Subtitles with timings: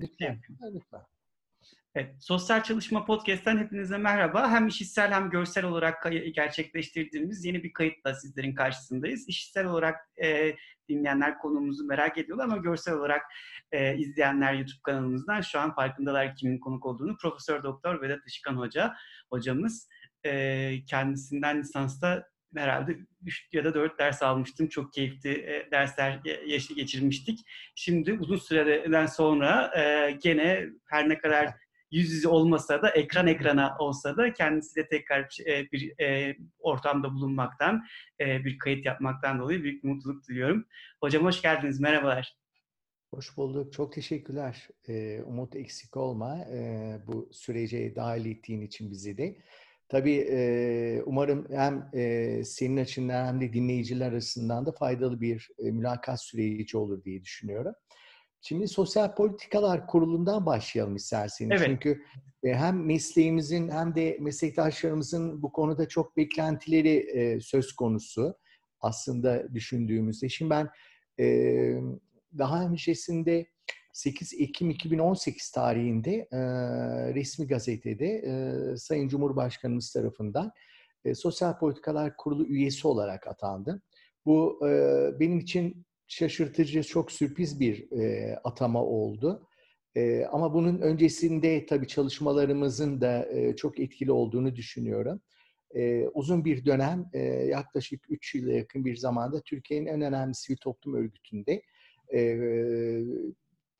[0.00, 0.40] Lütfen.
[0.74, 1.00] Lütfen.
[1.94, 4.50] Evet, Sosyal Çalışma Podcast'ten hepinize merhaba.
[4.50, 9.28] Hem işitsel hem görsel olarak gerçekleştirdiğimiz yeni bir kayıtla sizlerin karşısındayız.
[9.28, 10.56] İşitsel olarak e,
[10.88, 13.22] dinleyenler konumuzu merak ediyorlar ama görsel olarak
[13.72, 17.16] e, izleyenler YouTube kanalımızdan şu an farkındalar kimin konuk olduğunu.
[17.16, 18.94] Profesör Doktor Vedat Işıkan Hoca
[19.30, 19.88] hocamız
[20.26, 22.26] e, kendisinden lisansta
[22.56, 24.68] herhalde 3 ya da 4 ders almıştım.
[24.68, 26.20] Çok keyifli e, dersler
[26.76, 27.38] geçirmiştik.
[27.74, 31.54] Şimdi uzun süreden sonra e, gene her ne kadar
[31.90, 35.94] yüz yüze olmasa da ekran ekrana olsa da kendisiyle tekrar e, bir
[36.58, 37.84] ortamda bulunmaktan,
[38.20, 40.66] bir kayıt yapmaktan dolayı büyük mutluluk diliyorum.
[41.00, 42.36] Hocam hoş geldiniz, merhabalar.
[43.14, 44.68] Hoş bulduk, çok teşekkürler.
[45.24, 46.38] Umut eksik olma
[47.06, 49.36] bu sürece dahil ettiğin için bizi de.
[49.90, 55.70] Tabii e, umarım hem e, senin açından hem de dinleyiciler arasından da faydalı bir e,
[55.70, 57.72] mülakat süreci olur diye düşünüyorum.
[58.40, 61.60] Şimdi Sosyal Politikalar Kurulu'ndan başlayalım isterseniz.
[61.60, 61.66] Evet.
[61.66, 62.02] Çünkü
[62.44, 68.34] e, hem mesleğimizin hem de meslektaşlarımızın bu konuda çok beklentileri e, söz konusu
[68.80, 70.28] aslında düşündüğümüzde.
[70.28, 70.68] Şimdi ben
[72.38, 73.46] daha öncesinde
[73.92, 76.38] 8 Ekim 2018 tarihinde e,
[77.14, 80.52] resmi gazetede e, Sayın Cumhurbaşkanımız tarafından
[81.04, 83.82] e, Sosyal Politikalar Kurulu üyesi olarak atandım.
[84.26, 84.70] Bu e,
[85.20, 89.46] benim için şaşırtıcı, çok sürpriz bir e, atama oldu.
[89.96, 95.20] E, ama bunun öncesinde tabii çalışmalarımızın da e, çok etkili olduğunu düşünüyorum.
[95.74, 100.56] E, uzun bir dönem, e, yaklaşık 3 yıla yakın bir zamanda Türkiye'nin en önemli sivil
[100.56, 101.62] toplum örgütünde
[102.14, 102.38] e,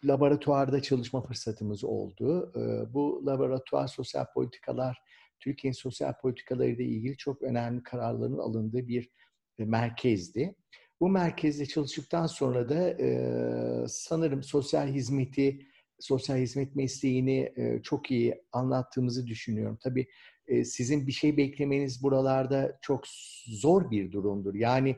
[0.04, 2.52] laboratuvarda çalışma fırsatımız oldu.
[2.56, 4.98] E, bu laboratuvar sosyal politikalar,
[5.40, 9.10] Türkiye'nin sosyal politikaları ile ilgili çok önemli kararların alındığı bir
[9.58, 10.54] e, merkezdi.
[11.00, 13.08] Bu merkezde çalıştıktan sonra da e,
[13.88, 15.66] sanırım sosyal hizmeti,
[15.98, 19.78] sosyal hizmet mesleğini e, çok iyi anlattığımızı düşünüyorum.
[19.82, 20.06] Tabii
[20.64, 23.04] sizin bir şey beklemeniz buralarda çok
[23.46, 24.54] zor bir durumdur.
[24.54, 24.96] Yani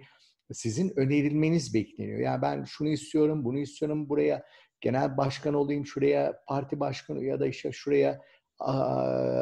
[0.53, 2.21] sizin önerilmeniz bekleniyor.
[2.21, 4.45] Yani ben şunu istiyorum, bunu istiyorum, buraya
[4.83, 8.21] genel başkan olayım, şuraya parti başkanı ya da işte şuraya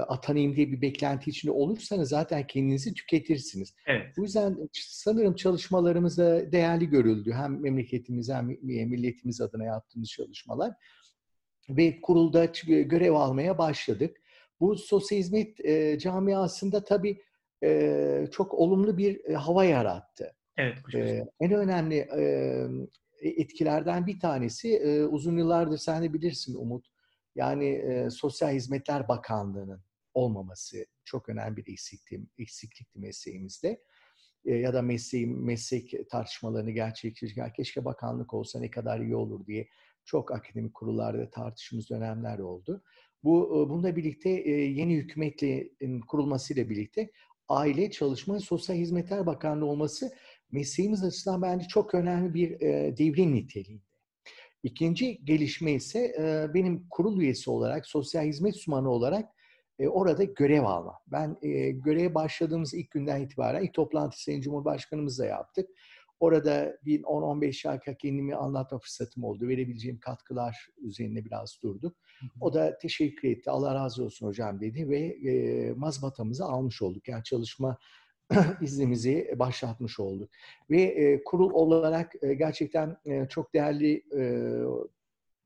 [0.09, 3.75] atanayım diye bir beklenti içinde olursanız zaten kendinizi tüketirsiniz.
[3.87, 4.07] Evet.
[4.17, 7.33] Bu yüzden sanırım çalışmalarımızda değerli görüldü.
[7.33, 10.73] Hem memleketimiz hem milletimiz adına yaptığımız çalışmalar.
[11.69, 14.17] Ve kurulda görev almaya başladık.
[14.61, 17.23] Bu sosyal hizmet e, camiasında tabii
[17.65, 20.37] e, çok olumlu bir e, hava yarattı.
[20.57, 20.79] Evet.
[20.95, 22.23] E, en önemli e,
[23.21, 26.87] etkilerden bir tanesi e, uzun yıllardır sen de bilirsin Umut
[27.35, 29.83] yani e, Sosyal Hizmetler Bakanlığı'nın
[30.15, 33.83] olmaması çok önemli bir eksiklikti, eksiklikti mesleğimizde.
[34.45, 39.69] E, ya da mesleğim, meslek tartışmalarını gerçekleştirirken keşke bakanlık olsa ne kadar iyi olur diye
[40.05, 42.83] çok akademik kurullarda tartıştığımız dönemler oldu.
[43.25, 45.69] Bu bununla birlikte e, yeni hükümetle
[46.09, 47.11] kurulmasıyla birlikte
[47.49, 50.13] Aile, Çalışma Sosyal Hizmetler Bakanlığı olması
[50.53, 53.85] mesleğimiz açısından bence çok önemli bir e, devrim niteliğinde.
[54.63, 56.15] İkinci gelişme ise
[56.55, 59.29] benim kurul üyesi olarak, sosyal hizmet uzmanı olarak
[59.89, 60.99] orada görev alma.
[61.07, 61.37] Ben
[61.73, 65.69] göreve başladığımız ilk günden itibaren ilk toplantı Sayın Cumhurbaşkanımızla yaptık.
[66.21, 69.49] Orada bir 10-15 dakika kendimi anlatma fırsatım oldu.
[69.49, 71.97] Verebileceğim katkılar üzerine biraz durduk.
[72.41, 73.51] O da teşekkür etti.
[73.51, 77.09] Allah razı olsun hocam dedi ve e, mazbatamızı almış olduk.
[77.09, 77.79] Yani çalışma
[78.61, 80.31] iznimizi başlatmış olduk.
[80.71, 84.23] Ve e, kurul olarak e, gerçekten e, çok değerli e,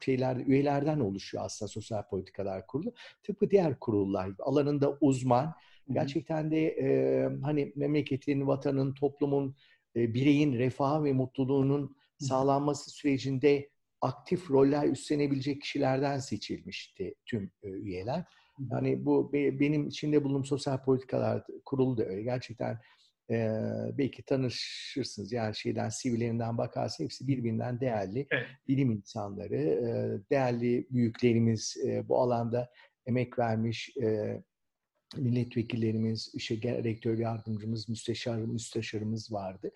[0.00, 2.94] şeyler, üyelerden oluşuyor aslında Sosyal Politikalar Kurulu.
[3.22, 5.54] Tıpkı diğer kurullar alanında uzman,
[5.92, 9.56] gerçekten de e, hani memleketin, vatanın, toplumun,
[9.96, 18.24] e, bireyin refahı ve mutluluğunun sağlanması sürecinde aktif roller üstlenebilecek kişilerden seçilmişti tüm e, üyeler.
[18.70, 22.22] Yani bu benim içinde bulunduğum sosyal politikalar kurulu da öyle.
[22.22, 22.80] Gerçekten
[23.30, 23.48] e,
[23.98, 25.32] belki tanışırsınız.
[25.32, 28.46] Yani şeyden sivillerinden bakarsa hepsi birbirinden değerli evet.
[28.68, 32.70] bilim insanları, e, değerli büyüklerimiz e, bu alanda
[33.06, 34.40] emek vermiş e,
[35.16, 39.70] milletvekillerimiz, işte rektör yardımcımız, müsteşar, müsteşarımız vardı.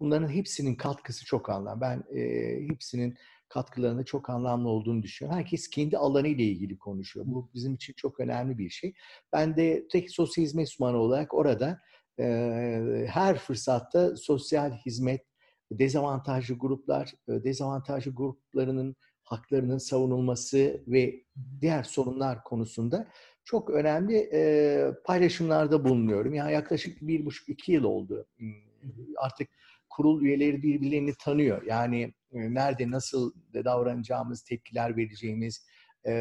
[0.00, 1.80] Bunların hepsinin katkısı çok anlamlı.
[1.80, 2.22] Ben e,
[2.70, 3.16] hepsinin
[3.54, 5.38] katkılarının çok anlamlı olduğunu düşünüyorum.
[5.38, 7.26] Herkes kendi alanı ile ilgili konuşuyor.
[7.28, 8.94] Bu bizim için çok önemli bir şey.
[9.32, 11.80] Ben de tek sosyal hizmet uzmanı olarak orada
[12.18, 12.24] e,
[13.08, 15.26] her fırsatta sosyal hizmet,
[15.72, 21.24] dezavantajlı gruplar, dezavantajlı gruplarının haklarının savunulması ve
[21.60, 23.08] diğer sorunlar konusunda
[23.44, 26.34] çok önemli e, paylaşımlarda bulunuyorum.
[26.34, 28.26] Yani yaklaşık bir buçuk iki yıl oldu.
[29.18, 29.48] Artık
[29.96, 31.62] kurul üyeleri birbirlerini tanıyor.
[31.66, 32.02] Yani
[32.32, 35.66] e, nerede nasıl davranacağımız, tepkiler vereceğimiz,
[36.06, 36.12] E,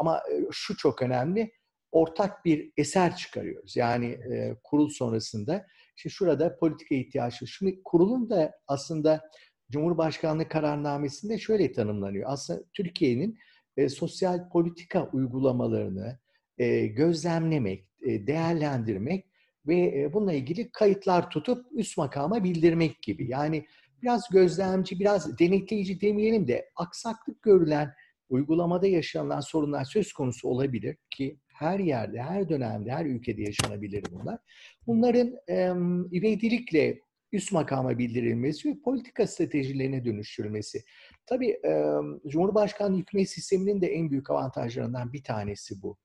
[0.00, 0.22] ama
[0.52, 1.52] şu çok önemli,
[1.92, 3.76] ortak bir eser çıkarıyoruz.
[3.76, 5.66] Yani e, kurul sonrasında.
[5.96, 7.46] İşte şurada politika ihtiyaçı.
[7.46, 9.30] Şimdi kurulun da aslında
[9.70, 12.24] Cumhurbaşkanlığı kararnamesinde şöyle tanımlanıyor.
[12.28, 13.38] Aslında Türkiye'nin
[13.76, 16.18] e, sosyal politika uygulamalarını
[16.58, 19.26] e, gözlemlemek, e, değerlendirmek
[19.66, 23.30] ve e, bununla ilgili kayıtlar tutup üst makama bildirmek gibi.
[23.30, 23.66] Yani
[24.02, 27.92] biraz gözlemci, biraz denetleyici demeyelim de aksaklık görülen
[28.28, 34.38] uygulamada yaşanılan sorunlar söz konusu olabilir ki her yerde, her dönemde, her ülkede yaşanabilir bunlar.
[34.86, 35.72] Bunların e,
[36.12, 37.00] ivedilikle
[37.32, 40.82] üst makama bildirilmesi ve politika stratejilerine dönüştürülmesi.
[41.26, 41.92] Tabii e,
[42.28, 45.96] Cumhurbaşkanlığı hükümet sisteminin de en büyük avantajlarından bir tanesi bu.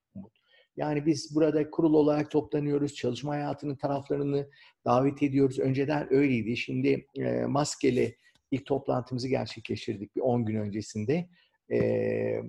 [0.78, 4.50] Yani biz burada kurul olarak toplanıyoruz, çalışma hayatının taraflarını
[4.86, 5.60] davet ediyoruz.
[5.60, 6.58] Önceden öyleydi.
[6.58, 8.18] Şimdi e, maskeli
[8.52, 11.30] ilk toplantımızı gerçekleştirdik bir 10 gün öncesinde.
[11.72, 11.80] E,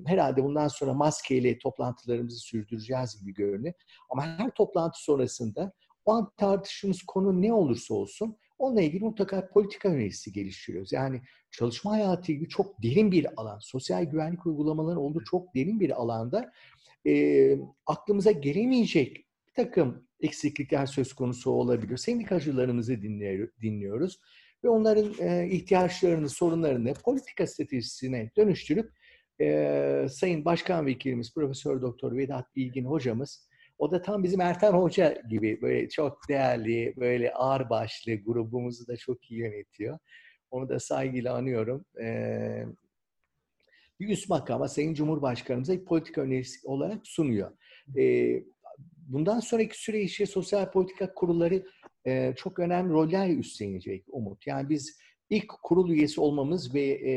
[0.06, 3.74] herhalde bundan sonra maskeyle toplantılarımızı sürdüreceğiz gibi görünüyor.
[4.10, 5.72] Ama her toplantı sonrasında
[6.04, 10.92] o an tartıştığımız konu ne olursa olsun onunla ilgili mutlaka politika önerisi geliştiriyoruz.
[10.92, 11.20] Yani
[11.50, 16.52] çalışma hayatı gibi çok derin bir alan, sosyal güvenlik uygulamaları olduğu çok derin bir alanda
[17.06, 17.56] e,
[17.86, 19.16] aklımıza gelemeyecek
[19.46, 21.96] bir takım eksiklikler söz konusu olabilir.
[21.96, 23.02] Sendikacılarımızı
[23.62, 24.20] dinliyoruz
[24.64, 28.90] ve onların e, ihtiyaçlarını, sorunlarını politika stratejisine dönüştürüp
[29.40, 33.48] e, Sayın Başkan Vekilimiz Profesör Doktor Vedat Bilgin hocamız
[33.82, 38.96] o da tam bizim Ertan Hoca gibi böyle çok değerli, böyle ağır başlı grubumuzu da
[38.96, 39.98] çok iyi yönetiyor.
[40.50, 41.84] Onu da saygıyla anıyorum.
[42.02, 42.64] Ee,
[44.02, 47.50] bir üst makama Sayın Cumhurbaşkanımıza bir politika önerisi olarak sunuyor.
[47.98, 48.42] Ee,
[48.96, 51.66] bundan sonraki süre işi sosyal politika kurulları
[52.06, 54.46] e, çok önemli roller üstlenecek Umut.
[54.46, 54.98] Yani biz
[55.30, 57.12] ilk kurul üyesi olmamız ve e,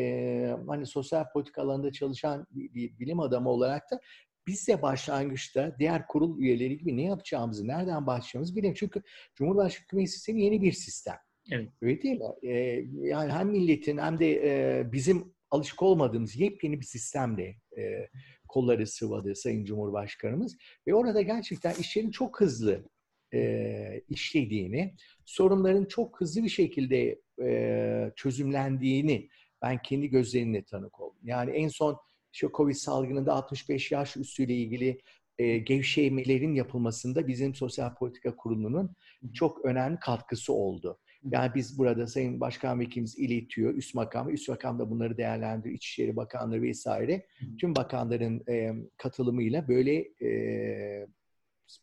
[0.67, 3.99] hani sosyal politika alanında çalışan bir, bir bilim adamı olarak da
[4.47, 8.79] biz de başlangıçta diğer kurul üyeleri gibi ne yapacağımızı, nereden başlayacağımızı bilmiyoruz.
[8.79, 9.01] Çünkü
[9.35, 11.15] Cumhurbaşkanı Hükümet Sistemi yeni bir sistem.
[11.51, 11.69] Evet.
[11.81, 12.25] Öyle değil mi?
[12.43, 18.09] Ee, yani hem milletin hem de e, bizim alışık olmadığımız yepyeni bir sistemle e,
[18.47, 20.57] kolları sıvadı Sayın Cumhurbaşkanımız.
[20.87, 22.85] Ve orada gerçekten işlerin çok hızlı
[23.33, 29.29] e, işlediğini, sorunların çok hızlı bir şekilde e, çözümlendiğini
[29.61, 31.19] ben kendi gözlerimle tanık oldum.
[31.23, 31.97] Yani en son
[32.31, 35.01] şu Covid salgınında 65 yaş üstüyle ilgili
[35.37, 38.95] e, gevşemelerin yapılmasında bizim Sosyal Politika Kurulu'nun
[39.33, 40.99] çok önemli katkısı oldu.
[41.31, 46.15] Yani biz burada Sayın Başkan Vekilimiz iletiyor, üst makam, üst makam da bunları değerlendiriyor, İçişleri
[46.15, 47.25] Bakanları vesaire.
[47.59, 51.07] Tüm bakanların e, katılımıyla böyle e,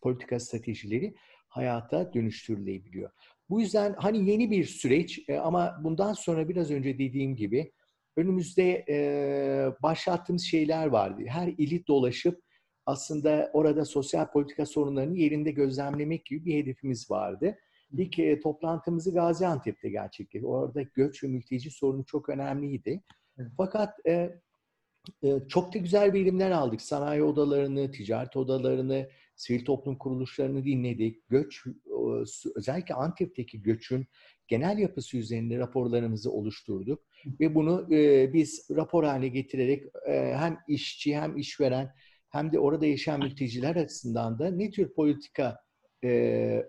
[0.02, 1.14] politika stratejileri
[1.48, 3.10] hayata dönüştürülebiliyor.
[3.50, 7.72] Bu yüzden hani yeni bir süreç e, ama bundan sonra biraz önce dediğim gibi
[8.16, 8.96] önümüzde e,
[9.82, 11.22] başlattığımız şeyler vardı.
[11.26, 12.42] Her ili dolaşıp
[12.86, 17.58] aslında orada sosyal politika sorunlarını yerinde gözlemlemek gibi bir hedefimiz vardı.
[17.92, 20.48] İlk e, toplantımızı Gaziantep'te gerçekleştirdik.
[20.48, 23.02] Orada göç ve mülteci sorunu çok önemliydi.
[23.56, 24.40] Fakat e,
[25.24, 26.82] e, çok da güzel bilimler aldık.
[26.82, 31.28] Sanayi odalarını, ticaret odalarını, sivil toplum kuruluşlarını dinledik.
[31.28, 31.64] Göç,
[32.56, 34.06] özellikle Antep'teki göçün
[34.48, 37.02] genel yapısı üzerinde raporlarımızı oluşturduk.
[37.40, 41.94] Ve bunu e, biz rapor haline getirerek e, hem işçi hem işveren
[42.30, 45.58] hem de orada yaşayan mülteciler açısından da ne tür politika
[46.04, 46.08] e,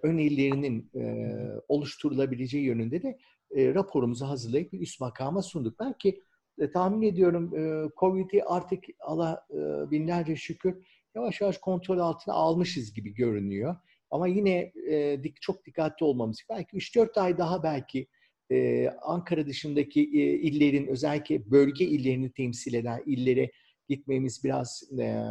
[0.03, 1.25] önerilerinin e,
[1.67, 3.17] oluşturulabileceği yönünde de
[3.55, 5.79] e, raporumuzu hazırlayıp bir üst makama sunduk.
[5.79, 6.21] Belki
[6.59, 10.75] e, tahmin ediyorum e, Covid'i artık Allah e, binlerce şükür
[11.15, 13.75] yavaş yavaş kontrol altına almışız gibi görünüyor.
[14.11, 16.39] Ama yine e, dik, çok dikkatli olmamız.
[16.49, 18.07] Belki 3-4 ay daha belki
[18.51, 23.51] e, Ankara dışındaki e, illerin özellikle bölge illerini temsil eden illere
[23.89, 25.23] gitmemiz biraz e,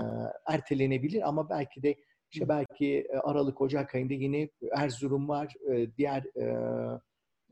[0.47, 1.97] ertelenebilir ama belki de
[2.33, 6.47] işte belki Aralık Ocak ayında yine Erzurum var, e, diğer e,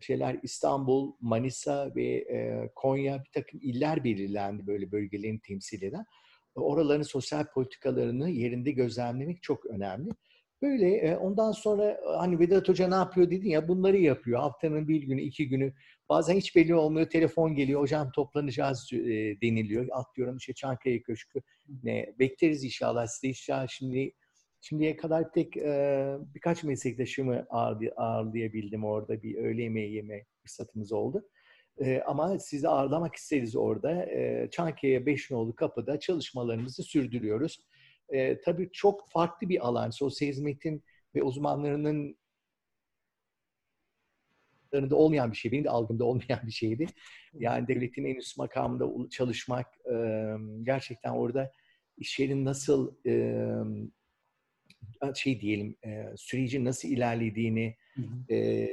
[0.00, 6.04] şeyler İstanbul, Manisa ve e, Konya bir takım iller belirlendi böyle bölgelerini temsil eden.
[6.54, 10.10] Oraların sosyal politikalarını yerinde gözlemlemek çok önemli.
[10.62, 14.40] Böyle e, ondan sonra e, hani Vedat Hoca ne yapıyor dedin ya bunları yapıyor.
[14.40, 15.72] Haftanın bir günü, iki günü.
[16.08, 17.06] Bazen hiç belli olmuyor.
[17.06, 17.80] Telefon geliyor.
[17.80, 18.98] Hocam toplanacağız e,
[19.42, 19.88] deniliyor.
[19.92, 21.42] Atlıyorum işte Çankaya Köşkü.
[21.82, 24.12] Ne, bekleriz inşallah size inşallah şimdi
[24.60, 29.22] şimdiye kadar tek e, birkaç meslektaşımı ağırlay, ağırlayabildim orada.
[29.22, 31.28] Bir öğle yemeği yeme fırsatımız oldu.
[31.78, 34.06] E, ama sizi ağırlamak isteriz orada.
[34.06, 37.58] E, Çankaya Beşnoğlu Kapı'da çalışmalarımızı sürdürüyoruz
[38.10, 39.90] e, tabii çok farklı bir alan.
[39.90, 42.16] Sosyal hizmetin ve uzmanlarının
[44.72, 45.52] da olmayan bir şey.
[45.52, 46.86] Benim de algımda olmayan bir şeydi.
[47.34, 49.94] Yani devletin en üst makamında çalışmak, e,
[50.62, 51.52] gerçekten orada
[51.96, 53.44] iş yerinin nasıl e,
[55.14, 58.34] şey diyelim e, sürecin nasıl ilerlediğini, hı hı.
[58.34, 58.68] E,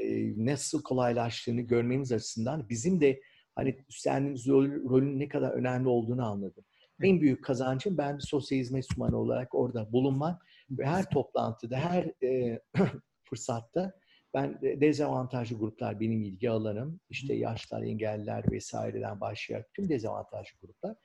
[0.45, 3.21] nasıl kolaylaştığını görmemiz açısından bizim de
[3.55, 6.63] hani üstlendiğimiz rol, rolün ne kadar önemli olduğunu anladım.
[7.03, 12.11] En büyük kazancım ben bir sosyal hizmet uzmanı olarak orada bulunmak ve her toplantıda, her
[12.23, 12.59] e,
[13.23, 13.93] fırsatta
[14.37, 16.99] ben dezavantajlı gruplar benim ilgi alanım.
[17.09, 20.95] İşte yaşlar, engelliler vesaireden başlayarak tüm dezavantajlı gruplar.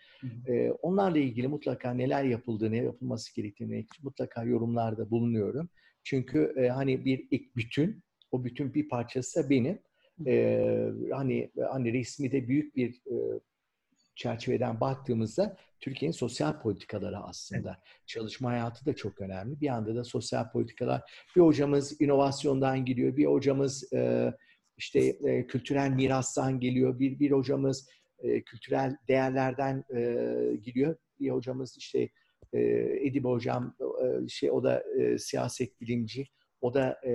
[0.48, 5.68] Ee, onlarla ilgili mutlaka neler yapıldığını, yapılması gerektiğini mutlaka yorumlarda bulunuyorum.
[6.04, 9.78] Çünkü e, hani bir ek bütün, o bütün bir parçası da benim.
[10.26, 13.14] Ee, hani hani resmi de büyük bir e,
[14.14, 17.68] çerçeveden baktığımızda Türkiye'nin sosyal politikaları aslında.
[17.68, 18.06] Evet.
[18.06, 19.60] Çalışma hayatı da çok önemli.
[19.60, 21.26] Bir anda da sosyal politikalar.
[21.36, 24.32] Bir hocamız inovasyondan geliyor, bir hocamız e,
[24.76, 27.88] işte e, kültürel mirastan geliyor, bir bir hocamız
[28.18, 30.00] e, kültürel değerlerden e,
[30.56, 32.08] geliyor, bir hocamız işte
[32.52, 32.60] e,
[33.00, 36.26] Edip hocam e, şey o da e, siyaset bilimci,
[36.60, 37.12] o da e,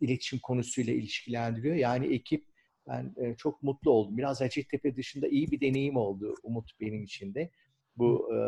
[0.00, 1.74] iletişim konusuyla ilişkilendiriyor.
[1.74, 2.49] Yani ekip
[2.90, 4.18] ben e, çok mutlu oldum.
[4.18, 7.50] Biraz Hacettepe dışında iyi bir deneyim oldu Umut benim için de
[7.96, 8.38] bu e,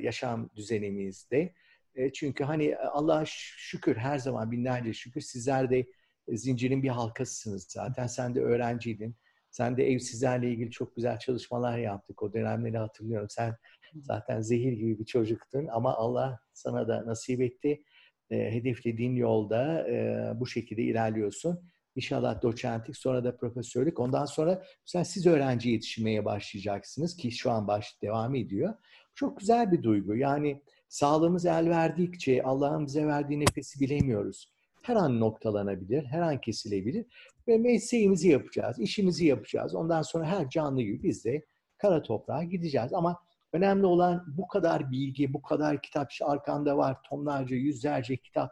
[0.00, 1.52] yaşam düzenimizde.
[1.94, 5.86] E, çünkü hani Allah şükür her zaman binlerce şükür sizler de
[6.28, 8.06] zincirin bir halkasısınız zaten.
[8.06, 9.16] Sen de öğrenciydin.
[9.50, 12.22] Sen de evsizlerle ilgili çok güzel çalışmalar yaptık.
[12.22, 13.28] O dönemleri hatırlıyorum.
[13.30, 13.56] Sen
[14.02, 17.82] zaten zehir gibi bir çocuktun ama Allah sana da nasip etti.
[18.30, 21.68] E, hedeflediğin yolda e, bu şekilde ilerliyorsun.
[21.96, 24.00] İnşallah doçentlik, sonra da profesörlük.
[24.00, 28.74] Ondan sonra mesela siz öğrenci yetiştirmeye başlayacaksınız ki şu an baş devam ediyor.
[29.14, 30.16] Çok güzel bir duygu.
[30.16, 34.52] Yani sağlığımız el verdikçe Allah'ın bize verdiği nefesi bilemiyoruz.
[34.82, 37.06] Her an noktalanabilir, her an kesilebilir
[37.48, 39.74] ve mesleğimizi yapacağız, işimizi yapacağız.
[39.74, 41.44] Ondan sonra her canlı gibi biz de
[41.78, 42.92] kara toprağa gideceğiz.
[42.92, 43.18] Ama
[43.52, 48.50] önemli olan bu kadar bilgi, bu kadar kitap işte arkanda var, tonlarca, yüzlerce kitap.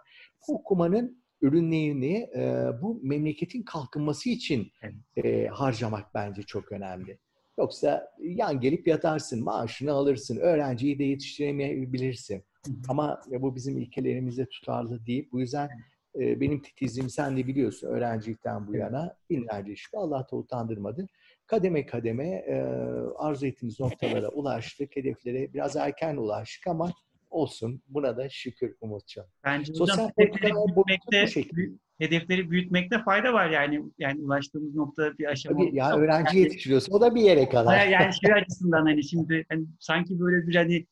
[0.48, 4.72] Bu okumanın ürünlerini e, bu memleketin kalkınması için
[5.16, 7.18] e, harcamak bence çok önemli.
[7.58, 12.44] Yoksa yan gelip yatarsın, maaşını alırsın, öğrenciyi de yetiştiremeyebilirsin.
[12.88, 15.28] Ama bu bizim ilkelerimizde tutarlı değil.
[15.32, 15.70] Bu yüzden
[16.18, 19.88] e, benim titizliğim sen de biliyorsun öğrencilikten bu yana binlerce iş.
[19.94, 21.06] Allah da utandırmadı.
[21.46, 22.62] Kademe kademe e,
[23.16, 26.92] arzu ettiğimiz noktalara ulaştık, hedeflere biraz erken ulaştık ama
[27.30, 27.82] olsun.
[27.88, 29.26] Buna da şükür Umutcan.
[29.44, 31.26] Bence Sosyal hocam hedefleri büyütmekte,
[31.98, 35.58] hedefleri büyütmekte fayda var yani yani ulaştığımız nokta bir aşama.
[35.58, 37.86] Tabii ya öğrenci yani, yetiştiriyorsun o da bir yere kadar.
[37.86, 40.86] Yani şey açısından hani şimdi hani sanki böyle bir hani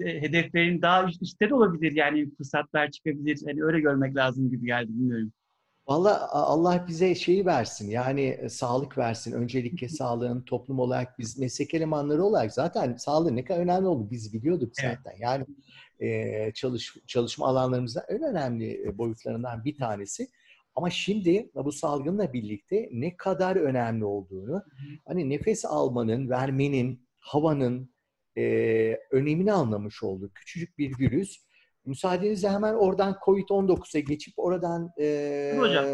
[0.00, 3.40] hedeflerin daha üst üstte de olabilir yani fırsatlar çıkabilir.
[3.46, 5.32] Hani öyle görmek lazım gibi geldi bilmiyorum.
[5.88, 9.32] Valla Allah bize şeyi versin yani e, sağlık versin.
[9.32, 14.32] Öncelikle sağlığın toplum olarak biz meslek elemanları olarak zaten sağlığın ne kadar önemli olduğunu biz
[14.32, 15.10] biliyorduk zaten.
[15.10, 15.20] Evet.
[15.20, 15.46] Yani
[16.00, 20.28] e, çalış, çalışma alanlarımızda en önemli e, boyutlarından bir tanesi.
[20.74, 24.62] Ama şimdi bu salgınla birlikte ne kadar önemli olduğunu,
[25.06, 27.90] hani nefes almanın, vermenin, havanın
[28.38, 28.42] e,
[29.10, 30.34] önemini anlamış olduk.
[30.34, 31.45] Küçücük bir virüs
[31.86, 35.84] Müsaadenizle hemen oradan COVID-19'a geçip oradan e, Hocam,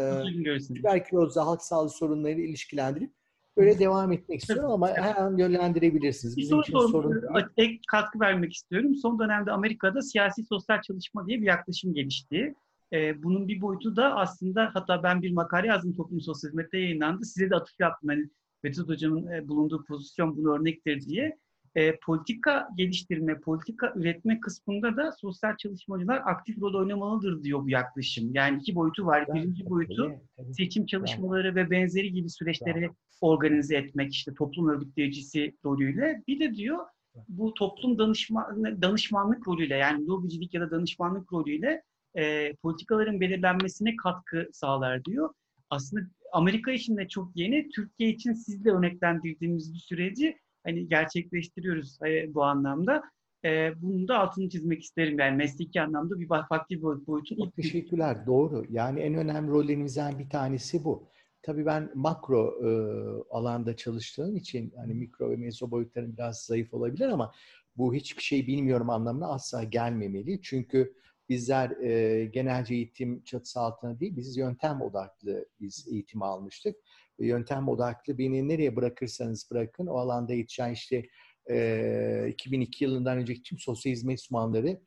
[0.75, 3.11] tüberkülozla halk sağlığı sorunları ilişkilendirip
[3.57, 6.37] böyle devam etmek istiyorum ama her an yönlendirebilirsiniz.
[6.37, 7.21] Bir soru, soru, sorun
[7.57, 8.95] ek katkı vermek istiyorum.
[8.95, 12.55] Son dönemde Amerika'da siyasi sosyal çalışma diye bir yaklaşım gelişti.
[12.93, 17.25] Ee, bunun bir boyutu da aslında hatta ben bir makale yazdım toplum sosyal hizmette yayınlandı.
[17.25, 18.09] Size de atıf yaptım.
[18.09, 18.29] Hani
[18.63, 21.37] Vedat Hocam'ın bulunduğu pozisyon bunu örnektir diye
[21.75, 28.31] e, politika geliştirme, politika üretme kısmında da sosyal çalışmacılar aktif rol oynamalıdır diyor bu yaklaşım.
[28.33, 29.27] Yani iki boyutu var.
[29.33, 30.11] Birinci boyutu
[30.57, 32.89] seçim çalışmaları ve benzeri gibi süreçleri
[33.21, 36.23] organize etmek işte toplum örgütleyicisi rolüyle.
[36.27, 36.79] Bir de diyor
[37.29, 41.83] bu toplum danışma, danışmanlık rolüyle yani lobicilik ya da danışmanlık rolüyle
[42.17, 45.29] e, politikaların belirlenmesine katkı sağlar diyor.
[45.69, 46.01] Aslında
[46.31, 52.43] Amerika için de çok yeni, Türkiye için sizle örneklendirdiğimiz bir süreci hani gerçekleştiriyoruz e, bu
[52.43, 53.03] anlamda.
[53.45, 55.19] E, bunu da altını çizmek isterim.
[55.19, 57.35] Yani mesleki anlamda bir farklı bir boyutu.
[57.35, 58.25] Çok teşekkürler.
[58.25, 58.65] Doğru.
[58.69, 61.07] Yani en önemli rollerimizden bir tanesi bu.
[61.41, 62.69] Tabii ben makro e,
[63.29, 67.31] alanda çalıştığım için hani mikro ve mezo boyutların biraz zayıf olabilir ama
[67.77, 70.41] bu hiçbir şey bilmiyorum anlamına asla gelmemeli.
[70.41, 70.93] Çünkü
[71.29, 76.75] bizler e, genelce eğitim çatısı altında değil, biz yöntem odaklı biz eğitim almıştık
[77.19, 81.05] yöntem odaklı beni nereye bırakırsanız bırakın o alanda yetişen işte
[81.49, 84.79] e, 2002 yılından önceki tüm sosyal hizmet uzmanları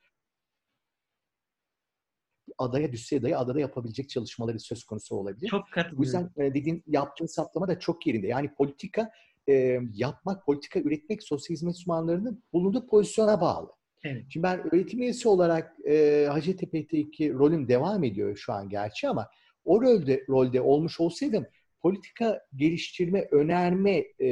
[2.58, 5.48] adaya düşse dahi adada yapabilecek çalışmaları söz konusu olabilir.
[5.48, 5.98] Çok katılıyorum.
[5.98, 8.26] Bu yüzden e, dediğin yaptığın saplama da çok yerinde.
[8.26, 9.10] Yani politika
[9.48, 13.72] e, yapmak, politika üretmek sosyal hizmet uzmanlarının bulunduğu pozisyona bağlı.
[14.04, 14.24] Evet.
[14.28, 19.28] Şimdi ben öğretim üyesi olarak e, Hacettepe'deki rolüm devam ediyor şu an gerçi ama
[19.64, 21.46] o rolde, rolde olmuş olsaydım
[21.82, 24.26] politika geliştirme, önerme e,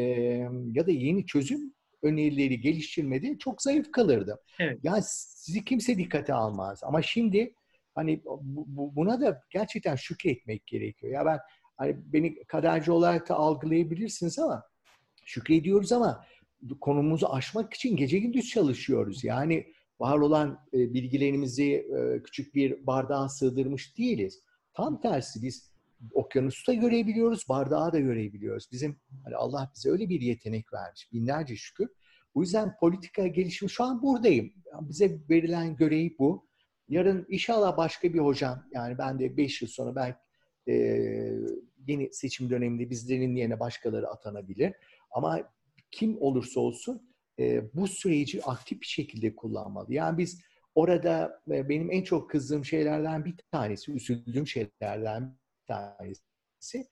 [0.72, 4.38] ya da yeni çözüm önerileri geliştirmede çok zayıf kalırdım.
[4.58, 4.78] Evet.
[4.82, 6.80] Yani sizi kimse dikkate almaz.
[6.84, 7.54] Ama şimdi
[7.94, 11.12] hani bu, buna da gerçekten şükretmek gerekiyor.
[11.12, 11.38] Ya ben
[11.76, 14.62] hani beni kaderci olarak da algılayabilirsiniz ama
[15.24, 16.24] şükrediyoruz ama
[16.80, 19.24] konumuzu aşmak için gece gündüz çalışıyoruz.
[19.24, 24.40] Yani var olan e, bilgilerimizi e, küçük bir bardağa sığdırmış değiliz.
[24.74, 25.73] Tam tersi biz
[26.12, 28.68] okyanusu da görebiliyoruz, bardağı da görebiliyoruz.
[28.72, 31.12] Bizim hani Allah bize öyle bir yetenek vermiş.
[31.12, 31.88] Binlerce şükür.
[32.34, 34.52] Bu yüzden politika gelişimi şu an buradayım.
[34.80, 36.48] Bize verilen görev bu.
[36.88, 40.18] Yarın inşallah başka bir hocam yani ben de 5 yıl sonra belki
[40.68, 40.74] e,
[41.86, 44.72] yeni seçim döneminde bizlerin yerine başkaları atanabilir.
[45.10, 45.52] Ama
[45.90, 49.94] kim olursa olsun e, bu süreci aktif bir şekilde kullanmalı.
[49.94, 50.40] Yani biz
[50.74, 56.88] orada e, benim en çok kızdığım şeylerden bir tanesi, üzüldüğüm şeylerden tanesi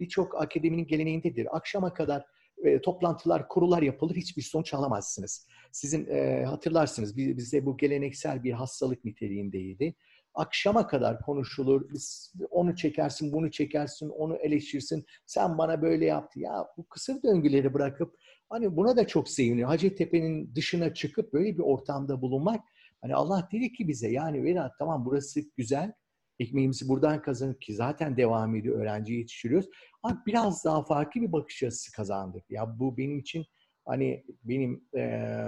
[0.00, 1.56] birçok akademinin geleneğindedir.
[1.56, 2.24] Akşama kadar
[2.64, 5.46] e, toplantılar, kurular yapılır, hiçbir sonuç alamazsınız.
[5.72, 9.94] Sizin e, hatırlarsınız bizde bu geleneksel bir hastalık niteliğindeydi.
[10.34, 11.90] Akşama kadar konuşulur,
[12.50, 15.04] onu çekersin, bunu çekersin, onu eleştirsin.
[15.26, 16.40] Sen bana böyle yaptı.
[16.40, 18.16] Ya bu kısır döngüleri bırakıp
[18.48, 19.68] hani buna da çok seviniyor.
[19.68, 22.60] Hacettepe'nin dışına çıkıp böyle bir ortamda bulunmak
[23.06, 25.92] Hani Allah dedi ki bize yani Vedat tamam burası güzel.
[26.40, 28.80] Ekmeğimizi buradan kazanıp ki zaten devam ediyor.
[28.80, 29.68] Öğrenci yetiştiriyoruz.
[30.02, 32.50] Ama biraz daha farklı bir bakış açısı kazandık.
[32.50, 33.44] Ya bu benim için
[33.84, 35.44] hani benim e,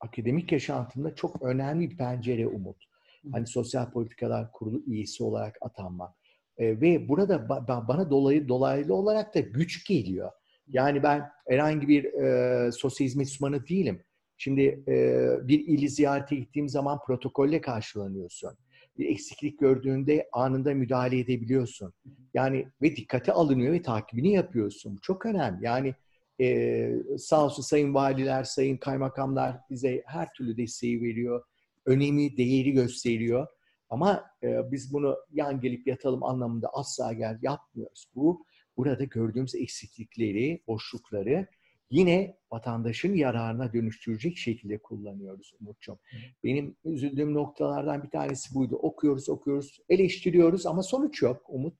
[0.00, 2.84] akademik yaşantımda çok önemli bir pencere umut.
[3.32, 6.14] Hani sosyal politikalar kurulu üyesi olarak atanmak.
[6.58, 10.30] E, ve burada ba- bana dolayı dolaylı olarak da güç geliyor.
[10.68, 14.02] Yani ben herhangi bir e, sosyal hizmet uzmanı değilim.
[14.36, 18.58] Şimdi e, bir ili ziyarete gittiğim zaman protokolle karşılanıyorsun.
[19.00, 21.92] Bir eksiklik gördüğünde anında müdahale edebiliyorsun.
[22.34, 24.98] Yani ve dikkate alınıyor ve takibini yapıyorsun.
[25.02, 25.64] Çok önemli.
[25.64, 25.94] Yani
[26.40, 31.44] e, sağ olsun sayın valiler, sayın kaymakamlar bize her türlü desteği veriyor.
[31.86, 33.46] Önemi, değeri gösteriyor.
[33.88, 38.06] Ama e, biz bunu yan gelip yatalım anlamında asla gel yapmıyoruz.
[38.14, 38.44] Bu
[38.76, 41.46] burada gördüğümüz eksiklikleri, boşlukları
[41.90, 45.98] yine vatandaşın yararına dönüştürecek şekilde kullanıyoruz Umut'cum.
[46.44, 48.76] Benim üzüldüğüm noktalardan bir tanesi buydu.
[48.76, 51.74] Okuyoruz, okuyoruz, eleştiriyoruz ama sonuç yok Umut.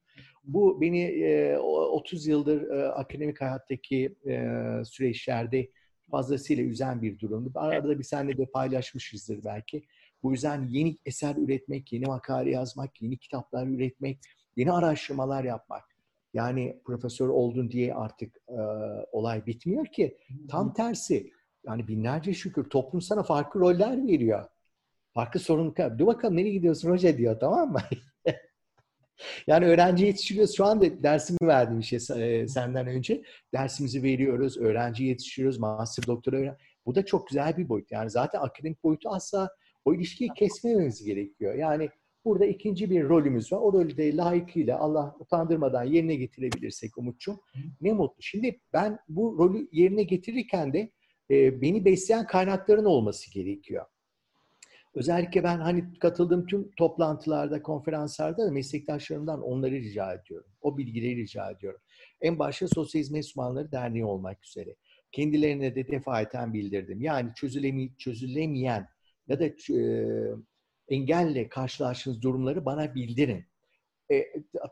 [0.45, 4.45] Bu beni e, 30 yıldır e, akademik hayattaki e,
[4.85, 5.71] süreçlerde
[6.11, 7.51] fazlasıyla üzen bir durumdu.
[7.55, 9.85] Arada bir seninle de paylaşmışızdır belki.
[10.23, 14.19] Bu yüzden yeni eser üretmek, yeni makale yazmak, yeni kitaplar üretmek,
[14.57, 16.00] yeni araştırmalar yapmak
[16.35, 18.61] yani profesör oldun diye artık e,
[19.13, 20.19] olay bitmiyor ki.
[20.51, 21.31] Tam tersi.
[21.67, 24.49] Yani binlerce şükür toplum sana farklı roller veriyor.
[25.15, 25.99] Farklı sorumluluklar.
[25.99, 27.81] Dur bakalım nereye gidiyorsun hoca diyor tamam mı?
[29.47, 30.57] yani öğrenci yetiştiriyoruz.
[30.57, 33.23] Şu anda dersimi verdiğim şey e, senden önce.
[33.55, 34.59] Dersimizi veriyoruz.
[34.59, 35.59] Öğrenci yetiştiriyoruz.
[35.59, 36.57] Master doktora öğren.
[36.87, 37.93] Bu da çok güzel bir boyut.
[37.93, 39.51] Yani zaten akademik boyutu asla
[39.85, 41.55] o ilişkiyi kesmememiz gerekiyor.
[41.55, 41.91] Yani
[42.25, 43.59] Burada ikinci bir rolümüz var.
[43.59, 47.41] O rolü de layıkıyla Allah utandırmadan yerine getirebilirsek Umut'cum
[47.81, 48.23] ne mutlu.
[48.23, 50.91] Şimdi ben bu rolü yerine getirirken de
[51.31, 53.87] e, beni besleyen kaynakların olması gerekiyor.
[54.95, 60.51] Özellikle ben hani katıldığım tüm toplantılarda, konferanslarda da meslektaşlarımdan onları rica ediyorum.
[60.61, 61.81] O bilgileri rica ediyorum.
[62.21, 64.77] En başta Sosyal Hizmet Uzmanları Derneği olmak üzere.
[65.13, 67.03] Kendilerine de defaten bildirdim.
[67.03, 68.89] Yani çözülemi, çözülemeyen
[69.29, 69.87] ya da e,
[70.91, 73.45] engelle karşılaştığınız durumları bana bildirin.
[74.13, 74.25] E,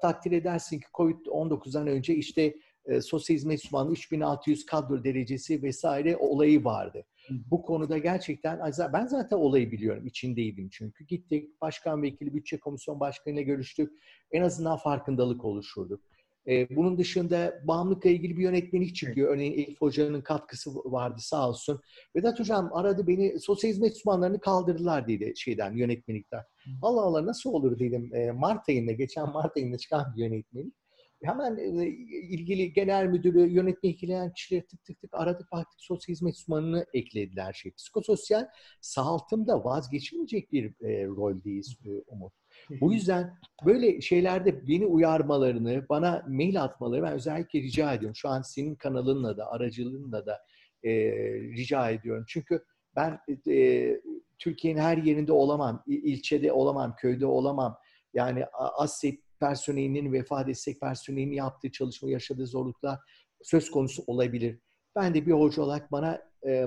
[0.02, 2.54] takdir edersin ki COVID-19'dan önce işte
[2.84, 7.04] e, sosyal hizmet uzmanlığı 3600 kadro derecesi vesaire olayı vardı.
[7.30, 8.60] Bu konuda gerçekten
[8.92, 10.06] ben zaten olayı biliyorum.
[10.06, 11.04] içindeydim çünkü.
[11.04, 13.92] Gittik başkan vekili bütçe komisyon başkanıyla görüştük.
[14.30, 16.00] En azından farkındalık oluşturduk.
[16.48, 19.34] Ee, bunun dışında bağımlılıkla ilgili bir yönetmenlik çıkıyor.
[19.34, 21.80] Örneğin Elif Hoca'nın katkısı vardı sağ olsun.
[22.16, 26.42] Vedat Hocam aradı beni sosyal hizmet uzmanlarını kaldırdılar dedi şeyden yönetmelikten.
[26.82, 28.14] Allah Allah nasıl olur dedim.
[28.14, 30.74] E, Mart ayında geçen Mart ayında çıkan bir yönetmelik.
[31.22, 31.86] Hemen e,
[32.28, 37.52] ilgili genel müdürü, yönetme ilgilenen kişileri tık tık tık aradık baktık sosyal hizmet uzmanını eklediler.
[37.52, 37.72] Şey.
[37.72, 38.46] Psikososyal
[38.80, 42.32] sağaltımda vazgeçilmeyecek bir e, roldeyiz e, Umut.
[42.80, 48.16] Bu yüzden böyle şeylerde beni uyarmalarını, bana mail atmaları ben özellikle rica ediyorum.
[48.16, 50.38] Şu an senin kanalınla da, aracılığınla da
[50.84, 50.90] e,
[51.32, 52.24] rica ediyorum.
[52.28, 52.64] Çünkü
[52.96, 54.00] ben e,
[54.38, 57.78] Türkiye'nin her yerinde olamam, ilçede olamam, köyde olamam.
[58.14, 62.98] Yani ASSEP personelinin, vefa destek personelinin yaptığı çalışma, yaşadığı zorluklar
[63.42, 64.58] söz konusu olabilir.
[64.96, 66.66] Ben de bir hoca olarak bana e,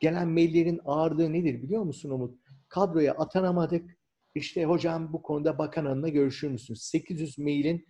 [0.00, 2.38] gelen maillerin ağırlığı nedir biliyor musun Umut?
[2.68, 3.97] Kadroya atanamadık.
[4.38, 6.82] İşte hocam bu konuda bakan hanımla görüşür müsünüz?
[6.82, 7.86] 800 mailin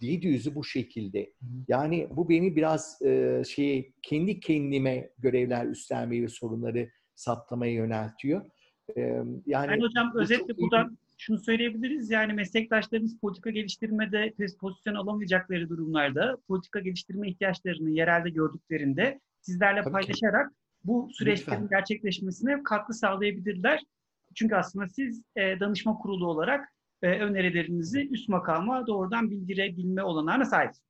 [0.00, 1.32] 700'ü bu şekilde.
[1.68, 8.46] Yani bu beni biraz e, şey kendi kendime görevler üstlenmeyi ve sorunları saptamaya yöneltiyor.
[8.96, 10.96] E, yani, yani hocam özetle buradan iyi.
[11.18, 12.10] şunu söyleyebiliriz.
[12.10, 20.50] Yani meslektaşlarımız politika geliştirmede pozisyon alamayacakları durumlarda politika geliştirme ihtiyaçlarını yerelde gördüklerinde sizlerle Tabii paylaşarak
[20.50, 20.56] ki.
[20.84, 21.78] bu süreçlerin Lütfen.
[21.78, 23.80] gerçekleşmesine katkı sağlayabilirler.
[24.34, 26.68] Çünkü aslında siz e, danışma kurulu olarak
[27.02, 30.88] e, önerilerinizi üst makama doğrudan bildirebilme olanağına sahipsiniz.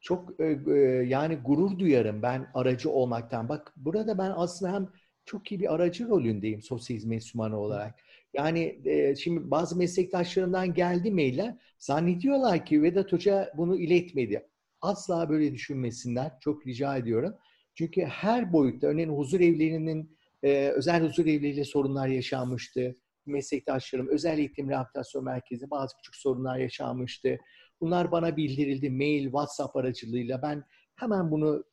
[0.00, 0.72] Çok e, e,
[1.06, 3.48] yani gurur duyarım ben aracı olmaktan.
[3.48, 4.88] Bak burada ben aslında hem
[5.24, 7.94] çok iyi bir aracı rolündeyim sosyal hizmet uzmanı olarak.
[8.34, 14.48] Yani e, şimdi bazı meslektaşlarımdan geldi mailler zannediyorlar ki Vedat Hoca bunu iletmedi.
[14.80, 16.32] Asla böyle düşünmesinler.
[16.40, 17.34] Çok rica ediyorum.
[17.74, 24.70] Çünkü her boyutta örneğin huzur evlerinin e, özel huzur evleriyle sorunlar yaşanmıştı meslektaşlarım özel eğitim
[24.70, 27.38] rehabilitasyon merkezi bazı küçük sorunlar yaşanmıştı.
[27.80, 30.42] Bunlar bana bildirildi mail, WhatsApp aracılığıyla.
[30.42, 30.64] Ben
[30.96, 31.64] hemen bunu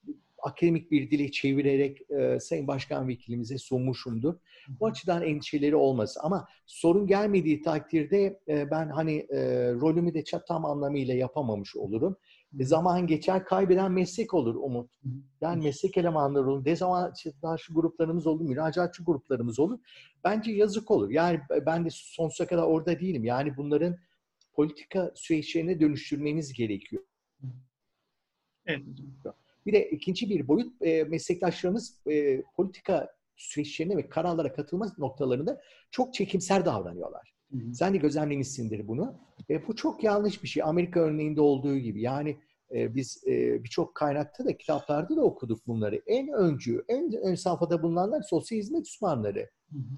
[0.43, 4.35] akademik bir dile çevirerek e, Sayın Başkan Vekilimize sunmuşumdur.
[4.79, 6.17] Bu açıdan endişeleri olmaz.
[6.21, 9.39] Ama sorun gelmediği takdirde e, ben hani e,
[9.73, 12.17] rolümü de tam anlamıyla yapamamış olurum.
[12.53, 14.91] Zaman geçer, kaybeden meslek olur Umut.
[15.41, 19.79] Yani meslek elemanları olur, dezavantajlı gruplarımız olur, müracaatçı gruplarımız olur.
[20.23, 21.09] Bence yazık olur.
[21.09, 23.23] Yani ben de sonsuza kadar orada değilim.
[23.23, 23.97] Yani bunların
[24.53, 27.03] politika süreçlerine dönüştürmemiz gerekiyor.
[28.65, 28.81] Evet.
[29.65, 36.13] Bir de ikinci bir boyut e, meslektaşlarımız e, politika süreçlerine ve kararlara katılma noktalarında çok
[36.13, 37.36] çekimser davranıyorlar.
[37.73, 39.15] Sen de gözlemlemişsindir bunu.
[39.49, 40.63] E, bu çok yanlış bir şey.
[40.63, 42.01] Amerika örneğinde olduğu gibi.
[42.01, 42.37] Yani
[42.75, 46.01] e, biz e, birçok kaynakta da kitaplarda da okuduk bunları.
[46.07, 49.49] En öncü, en ön safhada bulunanlar sosyal hizmet uzmanları.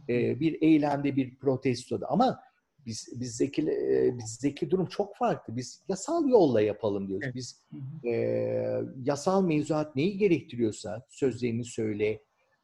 [0.10, 2.08] E, bir eylemde, bir protestoda.
[2.08, 2.40] Ama
[2.86, 5.56] biz bizdeki e, bizdeki durum çok farklı.
[5.56, 7.26] Biz yasal yolla yapalım diyoruz.
[7.26, 7.36] Evet.
[7.36, 7.62] Biz
[8.06, 8.14] e,
[9.04, 12.22] yasal mevzuat neyi gerektiriyorsa sözlerini söyle,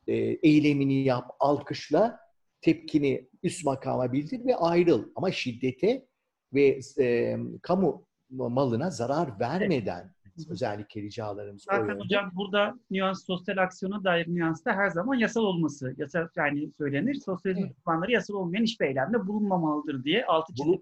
[0.08, 2.19] e, eylemini yap, alkışla,
[2.65, 5.04] tepkini üst makama bildir ve ayrıl.
[5.15, 6.06] Ama şiddete
[6.54, 10.49] ve e, kamu malına zarar vermeden evet.
[10.49, 15.95] özellikle ricalarımız Zaten hocam burada nüans sosyal aksiyona dair nüans da her zaman yasal olması.
[15.97, 17.13] Yasal yani söylenir.
[17.13, 18.10] Sosyal evet.
[18.10, 20.82] yasal olmayan hiçbir eylemde bulunmamalıdır diye altı çizim.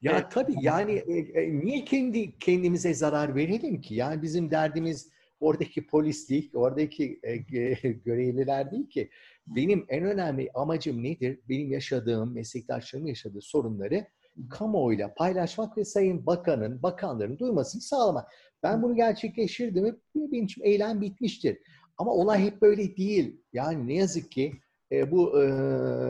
[0.00, 0.30] Ya evet.
[0.30, 3.94] tabii yani e, e, niye kendi kendimize zarar verelim ki?
[3.94, 7.36] Yani bizim derdimiz oradaki polis değil, oradaki e,
[8.04, 9.10] görevliler değil ki.
[9.56, 11.40] Benim en önemli amacım nedir?
[11.48, 14.06] Benim yaşadığım, meslektaşlarımın yaşadığı sorunları
[14.50, 18.28] kamuoyuyla paylaşmak ve Sayın Bakan'ın, bakanların duymasını sağlamak.
[18.62, 21.58] Ben bunu gerçekleştirdim ve benim için eylem bitmiştir.
[21.96, 23.42] Ama olay hep böyle değil.
[23.52, 24.52] Yani ne yazık ki
[24.92, 25.46] e, bu e,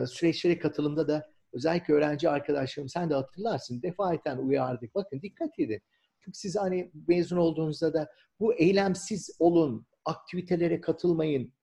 [0.07, 4.95] süreçlere katılımda da özellikle öğrenci arkadaşlarım sen de hatırlarsın defaten uyardık.
[4.95, 5.81] Bakın dikkat edin.
[6.19, 11.53] Çünkü siz hani mezun olduğunuzda da bu eylemsiz olun, aktivitelere katılmayın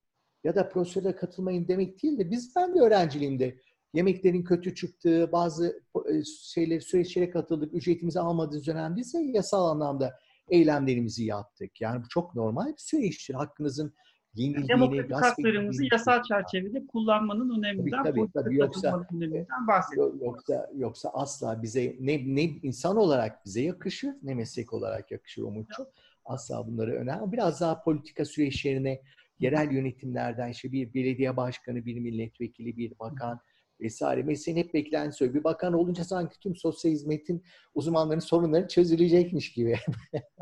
[0.45, 3.59] ya da prosedüre katılmayın demek değil de biz ben de öğrenciliğimde
[3.95, 11.25] yemeklerin kötü çıktığı, bazı e, şeyleri süreçlere katıldık, ücretimizi almadığımız dönemde ise yasal anlamda eylemlerimizi
[11.25, 11.81] yaptık.
[11.81, 13.35] Yani bu çok normal bir süreçtir.
[13.35, 13.95] Hakkınızın
[14.35, 18.57] yenildiğini, Demokratik haklarımızı yasal çerçevede kullanmanın öneminden, tabii, tabii, tabii.
[18.57, 20.23] Yoksa, öneminden bahsediyoruz.
[20.23, 25.87] Yoksa, yoksa asla bize ne, ne insan olarak bize yakışır ne meslek olarak yakışır Umut'cum.
[26.25, 27.33] Asla bunları önemli.
[27.33, 29.01] Biraz daha politika süreçlerine
[29.39, 33.41] yerel yönetimlerden işte bir belediye başkanı, bir milletvekili, bir bakan,
[33.81, 34.23] vesaire.
[34.23, 39.77] Mesleğin hep beklentisi Bir bakan olunca sanki tüm sosyal hizmetin uzmanların sorunları çözülecekmiş gibi.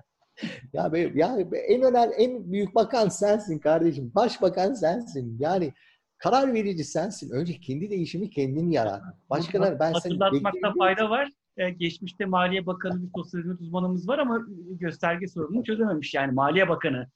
[0.72, 4.12] ya, be, ya en önemli, en büyük bakan sensin kardeşim.
[4.14, 5.37] Başbakan sensin.
[5.40, 5.72] Yani
[6.18, 7.30] karar verici sensin.
[7.30, 9.02] Önce kendi değişimi kendin yarat.
[9.30, 11.28] Başkaları ben seni Hatırlatmakta fayda var.
[11.56, 16.14] Ee, geçmişte Maliye Bakanı bir sosyal hizmet uzmanımız var ama gösterge sorununu çözememiş.
[16.14, 17.11] Yani Maliye Bakanı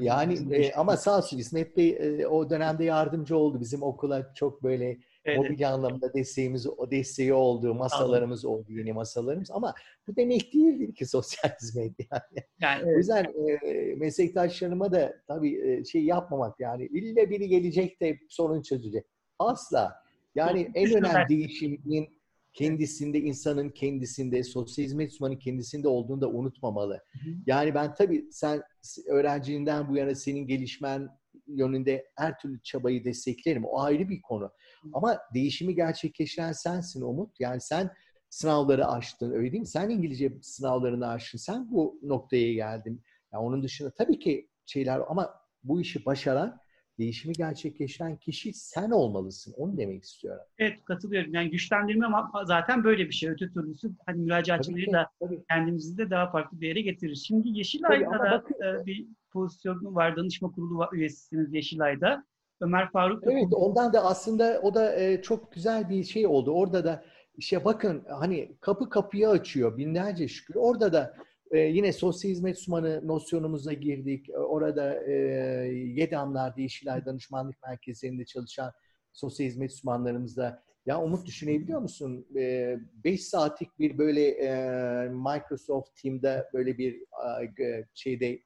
[0.00, 3.60] yani e, ama sağ olsun İsmet Bey e, o dönemde yardımcı oldu.
[3.60, 5.38] Bizim okula çok böyle Evet.
[5.38, 9.50] Mobilya anlamında desteğimiz, o desteği oldu, masalarımız oldu, yeni masalarımız.
[9.50, 9.74] Ama
[10.06, 12.44] bu demek değildir ki sosyal hizmet yani.
[12.60, 12.92] yani.
[12.92, 18.62] O yüzden e, meslektaşlarıma da tabii e, şey yapmamak yani ille biri gelecek de sorun
[18.62, 19.04] çözecek.
[19.38, 20.04] Asla.
[20.34, 22.18] Yani en önemli değişimin
[22.54, 26.94] kendisinde, insanın kendisinde, sosyal hizmet uzmanı kendisinde olduğunu da unutmamalı.
[26.94, 27.34] Hı hı.
[27.46, 28.62] Yani ben tabii sen
[29.08, 31.08] öğrenciliğinden bu yana senin gelişmen
[31.46, 33.64] yönünde her türlü çabayı desteklerim.
[33.64, 34.50] O ayrı bir konu.
[34.92, 37.40] Ama değişimi gerçekleştiren sensin Umut.
[37.40, 37.90] Yani sen
[38.30, 39.66] sınavları aştın öyle değil mi?
[39.66, 41.38] Sen İngilizce sınavlarını aştın.
[41.38, 43.02] Sen bu noktaya geldin.
[43.32, 46.58] Yani onun dışında tabii ki şeyler ama bu işi başaran
[46.98, 49.54] değişimi gerçekleştiren kişi sen olmalısın.
[49.56, 50.42] Onu demek istiyorum.
[50.58, 51.34] Evet katılıyorum.
[51.34, 52.06] Yani güçlendirme
[52.44, 53.30] zaten böyle bir şey.
[53.30, 55.10] Öte türlüsü hani müracaatçıları da
[55.50, 57.14] kendimizi de daha farklı bir yere getirir.
[57.14, 60.16] Şimdi Yeşilay'da da e, bir pozisyonu var.
[60.16, 62.24] Danışma kurulu üyesisiniz Yeşilay'da.
[62.60, 63.24] Ömer Faruk.
[63.26, 66.50] Evet ondan da aslında o da e, çok güzel bir şey oldu.
[66.50, 67.04] Orada da
[67.36, 70.54] işte bakın hani kapı kapıyı açıyor binlerce şükür.
[70.54, 71.16] Orada da
[71.54, 74.30] e, yine sosyal hizmet uzmanı nosyonumuza girdik.
[74.30, 75.12] E, orada e,
[75.96, 78.72] Yedamlar Yeşilay Danışmanlık Merkezi'nde çalışan
[79.12, 82.26] sosyal hizmet uzmanlarımızla ya Umut düşünebiliyor musun?
[82.34, 84.50] 5 e, saatlik bir böyle e,
[85.08, 86.94] Microsoft Team'de böyle bir
[87.60, 88.40] e, şeyde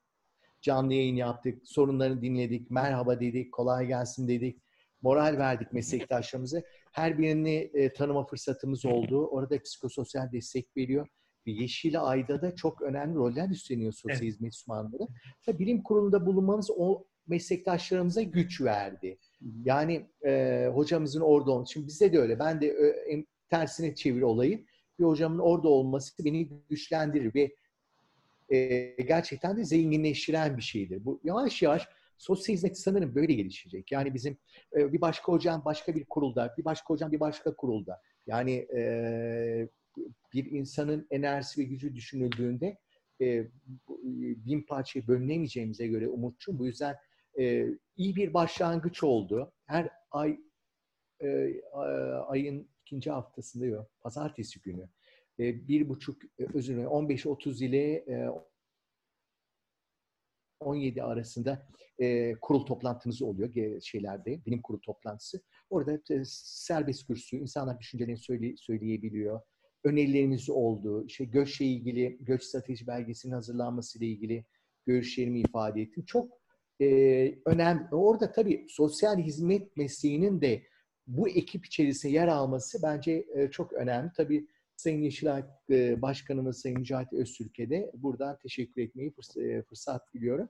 [0.60, 1.62] canlı yayın yaptık.
[1.64, 2.70] Sorunlarını dinledik.
[2.70, 3.52] Merhaba dedik.
[3.52, 4.62] Kolay gelsin dedik.
[5.02, 6.62] Moral verdik meslektaşlarımıza.
[6.92, 9.26] Her birini e, tanıma fırsatımız oldu.
[9.26, 11.08] Orada psikososyal destek veriyor.
[11.50, 14.22] Yeşil Ay'da da çok önemli roller üstleniyor sosyal evet.
[14.22, 15.08] hizmet uzmanları.
[15.48, 19.18] Ve bilim kurulunda bulunmamız o meslektaşlarımıza güç verdi.
[19.64, 21.72] Yani e, hocamızın orada olması.
[21.72, 22.38] Şimdi bizde de öyle.
[22.38, 24.64] Ben de e, tersine çevir olayı.
[24.98, 27.54] Bir hocamın orada olması beni güçlendirir ve
[28.56, 31.04] e, gerçekten de zenginleştiren bir şeydir.
[31.04, 33.92] Bu yavaş yavaş sosyal hizmet sanırım böyle gelişecek.
[33.92, 34.38] Yani bizim
[34.76, 38.00] e, bir başka hocam başka bir kurulda, bir başka hocam bir başka kurulda.
[38.26, 39.68] Yani e,
[40.32, 42.78] bir insanın enerjisi ve gücü düşünüldüğünde
[43.20, 43.46] e,
[44.46, 46.96] bin parçaya bölünemeyeceğimize göre Umutçum bu yüzden
[47.38, 49.52] e, iyi bir başlangıç oldu.
[49.66, 50.40] Her ay
[51.22, 51.60] e,
[52.26, 54.88] ayın ikinci haftasında yok, pazartesi günü
[55.38, 58.28] e, bir buçuk e, özür dilerim 15-30 ile e,
[60.60, 61.66] 17 arasında
[61.98, 65.42] e, kurul toplantımız oluyor e, şeylerde, bilim kurul toplantısı.
[65.70, 69.40] Orada e, serbest kürsü, insanlar düşüncelerini söyle, söyleyebiliyor.
[69.84, 71.04] Önerilerimiz oldu.
[71.06, 74.44] İşte göçle ilgili, göç strateji belgesinin hazırlanması ile ilgili
[74.86, 76.04] görüşlerimi ifade ettim.
[76.04, 76.38] Çok
[76.80, 76.86] e,
[77.44, 77.94] önemli.
[77.94, 80.62] Orada tabii sosyal hizmet mesleğinin de
[81.06, 84.10] bu ekip içerisinde yer alması bence e, çok önemli.
[84.16, 90.48] Tabii Sayın Yeşilay e, Başkanımız Sayın Mücahit Öztürk'e de buradan teşekkür etmeyi e, fırsat biliyorum.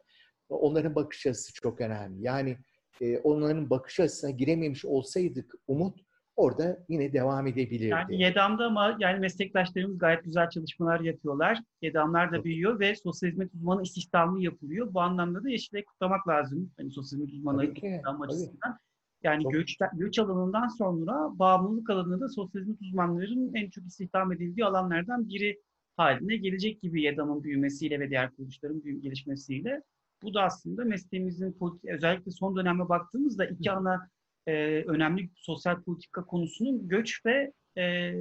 [0.48, 2.22] Onların bakış açısı çok önemli.
[2.22, 2.56] Yani
[3.00, 6.00] e, onların bakış açısına girememiş olsaydık Umut
[6.38, 7.87] orada yine devam edebilirdi.
[7.87, 11.62] Yani YEDAM'da ama yani meslektaşlarımız gayet güzel çalışmalar yapıyorlar.
[11.83, 14.94] YEDAM'lar da büyüyor ve sosyal hizmet uzmanı istihdamı yapılıyor.
[14.94, 16.70] Bu anlamda da Yeşilay'ı kutlamak lazım.
[16.77, 18.79] Hani sosyal hizmet uzmanı istihdam açısından.
[19.22, 19.53] Yani çok...
[19.53, 25.29] göç, göç alanından sonra bağımlılık alanında da sosyal hizmet uzmanlarının en çok istihdam edildiği alanlardan
[25.29, 25.61] biri
[25.96, 29.83] haline gelecek gibi YEDAM'ın büyümesiyle ve diğer kuruluşların gelişmesiyle.
[30.22, 31.57] Bu da aslında mesleğimizin
[31.88, 34.09] özellikle son döneme baktığımızda iki ana
[34.48, 38.12] e, önemli sosyal politika konusunun göç ve e,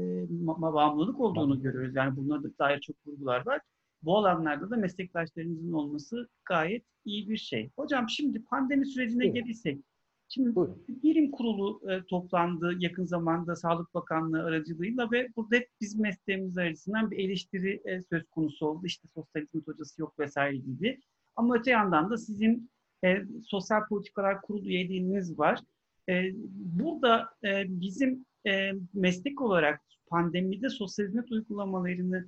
[0.48, 1.96] bağımlılık olduğunu görüyoruz.
[1.96, 3.62] Yani bunlara dair çok vurgular var.
[4.02, 7.70] Bu alanlarda da meslektaşlarımızın olması gayet iyi bir şey.
[7.76, 9.36] Hocam şimdi pandemi sürecine evet.
[9.36, 9.80] gelirsek,
[10.30, 10.86] Şimdi Buyurun.
[10.88, 17.12] bilim kurulu e, toplandı yakın zamanda Sağlık Bakanlığı aracılığıyla ve burada hep bizim mesleğimiz arasından
[17.12, 18.86] bir eleştiri e, söz konusu oldu.
[18.86, 21.00] İşte sosyal hizmet hocası yok vesaire gibi.
[21.36, 22.72] Ama öte yandan da sizin
[23.04, 25.60] e, Sosyal Politikalar Kurulu üyeliğiniz var.
[26.10, 32.28] E, burada e, bizim e, meslek olarak pandemide sosyal hizmet uygulamalarını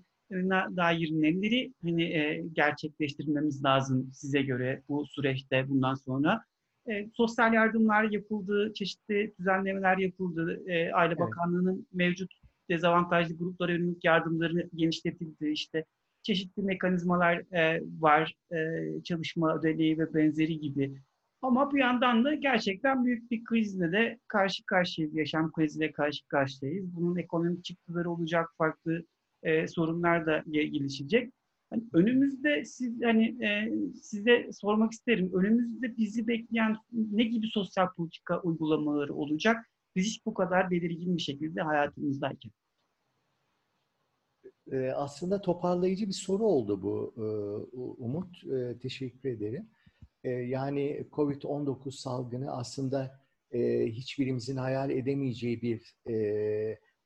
[0.78, 6.44] dair neleri hani e, gerçekleştirmemiz lazım size göre bu süreçte bundan sonra?
[6.90, 10.64] E, sosyal yardımlar yapıldı, çeşitli düzenlemeler yapıldı.
[10.68, 11.20] E, Aile evet.
[11.20, 12.34] Bakanlığı'nın mevcut
[12.70, 15.50] dezavantajlı gruplara yönelik yardımlarını genişletildi.
[15.50, 15.86] İşte
[16.24, 18.58] çeşitli mekanizmalar e, var, e,
[19.04, 21.02] çalışma ödeneği ve benzeri gibi.
[21.42, 26.96] Ama bir yandan da gerçekten büyük bir krizle de karşı karşıyayız, yaşam kriziyle karşı karşıyayız.
[26.96, 29.06] Bunun ekonomik çıktıları olacak, farklı
[29.44, 31.34] e, sorunlar da gelişecek.
[31.70, 33.72] Hani önümüzde siz hani e,
[34.02, 35.32] size sormak isterim.
[35.34, 39.70] Önümüzde bizi bekleyen ne gibi sosyal politika uygulamaları olacak?
[39.96, 42.52] Biz hiç bu kadar belirgin bir şekilde hayatımızdayken.
[44.72, 47.26] E, aslında toparlayıcı bir soru oldu bu e,
[47.78, 48.44] Umut.
[48.44, 49.70] E, teşekkür ederim.
[50.24, 53.20] Yani COVID-19 salgını aslında
[53.86, 55.96] hiçbirimizin hayal edemeyeceği bir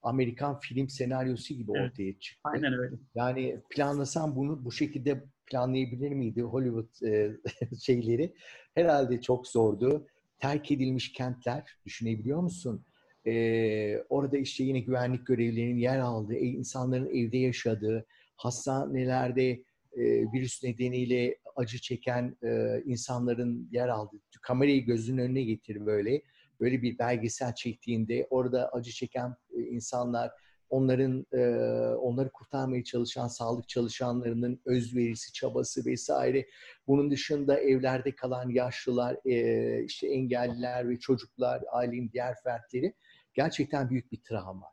[0.04, 1.92] Amerikan film senaryosu gibi evet.
[1.92, 2.42] ortaya çıktı.
[2.44, 2.96] Aynen öyle.
[3.16, 7.32] Yani planlasam bunu bu şekilde planlayabilir miydi Hollywood e,
[7.82, 8.34] şeyleri?
[8.76, 10.08] Herhalde çok zordu.
[10.40, 12.86] Terk edilmiş kentler düşünebiliyor musun?
[13.28, 19.50] E, orada işte yine güvenlik görevlilerinin yer aldığı, insanların evde yaşadığı, hastanelerde
[19.98, 26.22] e, virüs nedeniyle acı çeken e, insanların yer aldığı, kamerayı gözünün önüne getir böyle
[26.60, 30.32] böyle bir belgesel çektiğinde orada acı çeken e, insanlar
[30.70, 31.46] onların e,
[31.96, 36.48] onları kurtarmaya çalışan sağlık çalışanlarının özverisi, çabası vesaire.
[36.88, 42.94] Bunun dışında evlerde kalan yaşlılar, e, işte engelliler ve çocuklar, ailenin diğer fertleri
[43.34, 44.68] gerçekten büyük bir travma.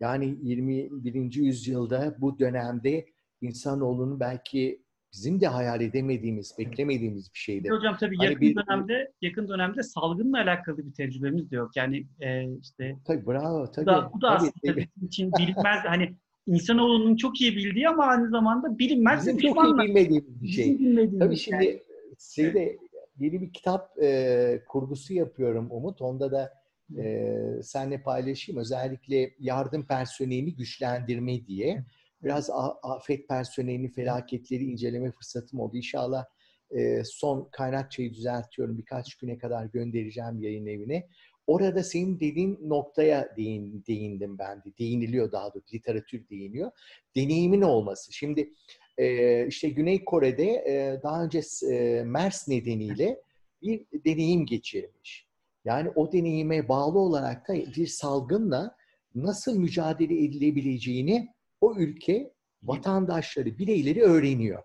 [0.00, 1.34] Yani 21.
[1.34, 3.06] yüzyılda bu dönemde
[3.40, 4.81] insanoğlunun belki
[5.12, 7.70] bizim de hayal edemediğimiz, beklemediğimiz bir şeydi.
[7.70, 11.76] Hocam tabii hani yakın bir, dönemde yakın dönemde salgınla alakalı bir tecrübemiz de yok.
[11.76, 13.86] Yani e, işte Tabii bravo tabii.
[13.86, 14.88] Bu da, bu da tabii, aslında tabii.
[14.96, 16.14] bizim için bilinmez hani
[16.46, 20.78] insanoğlunun çok iyi bildiği ama aynı zamanda bilinmez bizim çok iyi bilmediğimiz bir şey.
[20.78, 21.80] Bilmediğimiz tabii şimdi yani.
[22.18, 22.78] şeyde
[23.18, 26.02] yeni bir kitap e, kurgusu yapıyorum Umut.
[26.02, 26.52] Onda da
[26.98, 28.60] e, seninle paylaşayım.
[28.60, 31.84] Özellikle yardım personelini güçlendirme diye
[32.24, 32.50] biraz
[32.82, 35.76] afet personelini, felaketleri inceleme fırsatım oldu.
[35.76, 36.24] İnşallah
[36.70, 38.78] e, son kaynakçayı düzeltiyorum.
[38.78, 41.08] Birkaç güne kadar göndereceğim yayın evine.
[41.46, 44.78] Orada senin dediğin noktaya değin, değindim ben de.
[44.78, 45.74] Değiniliyor daha doğrusu.
[45.74, 46.70] Literatür değiniyor.
[47.16, 48.12] Deneyimin olması.
[48.12, 48.52] Şimdi
[48.98, 53.22] e, işte Güney Kore'de e, daha önce e, MERS nedeniyle
[53.62, 55.26] bir deneyim geçirmiş.
[55.64, 58.76] Yani o deneyime bağlı olarak da bir salgınla
[59.14, 61.28] nasıl mücadele edilebileceğini
[61.62, 64.62] o ülke vatandaşları, bireyleri öğreniyor.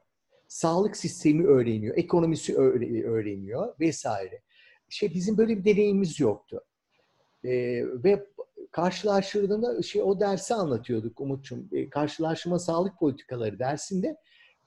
[0.48, 4.42] Sağlık sistemi öğreniyor, ekonomisi öğreniyor vesaire.
[4.90, 6.62] Şey bizim böyle bir deneyimimiz yoktu.
[7.44, 8.28] Ee, ve
[8.72, 11.70] karşılaştırdığında şey o dersi anlatıyorduk Umut'cum.
[11.72, 14.18] E, karşılaştırma sağlık politikaları dersinde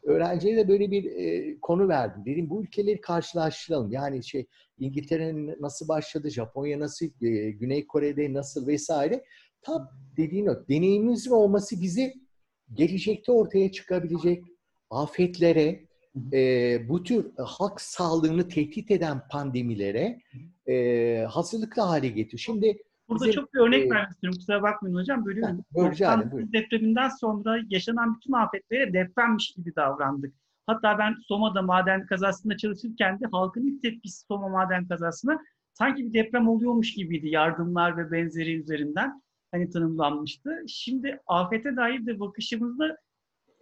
[0.02, 2.22] öğrenciye de böyle bir e, konu verdim.
[2.26, 3.92] Dedim bu ülkeleri karşılaştıralım.
[3.92, 4.46] Yani şey
[4.78, 9.24] İngiltere'nin nasıl başladı, Japonya nasıl, e, Güney Kore'de nasıl vesaire.
[9.62, 10.68] Tam dediğin o.
[10.68, 12.14] Deneyimimizin olması bizi
[12.74, 14.44] gelecekte ortaya çıkabilecek
[14.90, 15.84] afetlere,
[16.32, 20.20] e, bu tür halk sağlığını tehdit eden pandemilere
[20.68, 22.38] e, hazırlıklı hale getiriyor.
[22.38, 24.38] Şimdi Burada bizim, çok bir örnek e, vermek istiyorum.
[24.38, 25.26] Kusura bakmayın hocam.
[25.26, 25.64] Bölüyorum.
[26.32, 26.52] Buyurun.
[26.52, 30.34] depreminden sonra yaşanan bütün afetlere depremmiş gibi davrandık.
[30.66, 35.38] Hatta ben Soma'da maden kazasında çalışırken de halkın ilk tepkisi Soma maden kazasına
[35.72, 40.50] sanki bir deprem oluyormuş gibiydi yardımlar ve benzeri üzerinden hani tanımlanmıştı.
[40.68, 42.96] Şimdi afete dair de bakışımızda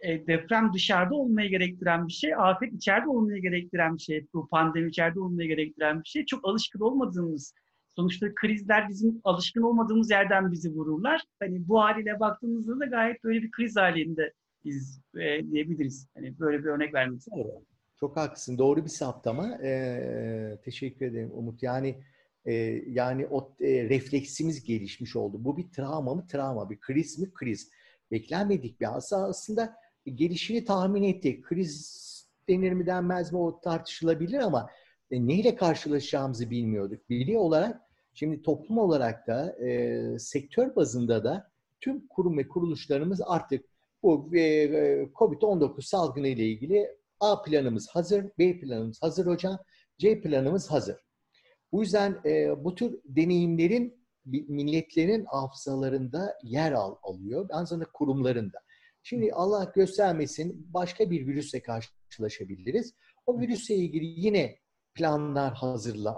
[0.01, 4.89] e, deprem dışarıda olmayı gerektiren bir şey, afet içeride olmayı gerektiren bir şey, bu pandemi
[4.89, 6.25] içeride olmayı gerektiren bir şey.
[6.25, 7.53] Çok alışkın olmadığımız,
[7.95, 11.21] sonuçta krizler bizim alışkın olmadığımız yerden bizi vururlar.
[11.39, 14.33] Hani bu haliyle baktığımızda da gayet böyle bir kriz halinde
[14.65, 16.07] biz e, diyebiliriz.
[16.15, 17.65] Hani böyle bir örnek vermek istiyorum.
[17.99, 18.57] Çok haklısın.
[18.57, 19.57] Doğru bir saptama.
[19.63, 21.63] Ee, teşekkür ederim Umut.
[21.63, 21.99] Yani
[22.87, 25.43] yani o refleksimiz gelişmiş oldu.
[25.43, 26.27] Bu bir travma mı?
[26.27, 26.69] Travma.
[26.69, 27.33] Bir kriz mi?
[27.33, 27.69] Kriz.
[28.11, 31.43] Beklenmedik bir hasta aslında gelişini tahmin ettik.
[31.43, 32.09] Kriz
[32.49, 34.69] denir mi denmez mi o tartışılabilir ama
[35.11, 37.09] e, neyle karşılaşacağımızı bilmiyorduk.
[37.09, 37.81] Bilgi olarak
[38.13, 43.65] şimdi toplum olarak da e, sektör bazında da tüm kurum ve kuruluşlarımız artık
[44.03, 44.65] bu e
[45.03, 49.59] COVID-19 salgını ile ilgili A planımız hazır, B planımız hazır hocam,
[49.97, 51.08] C planımız hazır.
[51.71, 57.49] Bu yüzden e, bu tür deneyimlerin milletlerin hafızalarında yer al, alıyor.
[57.51, 58.57] Aynı zamanda kurumlarında.
[59.03, 62.93] Şimdi Allah göstermesin başka bir virüsle karşılaşabiliriz.
[63.25, 64.59] O virüsle ilgili yine
[64.93, 66.17] planlar hazırla,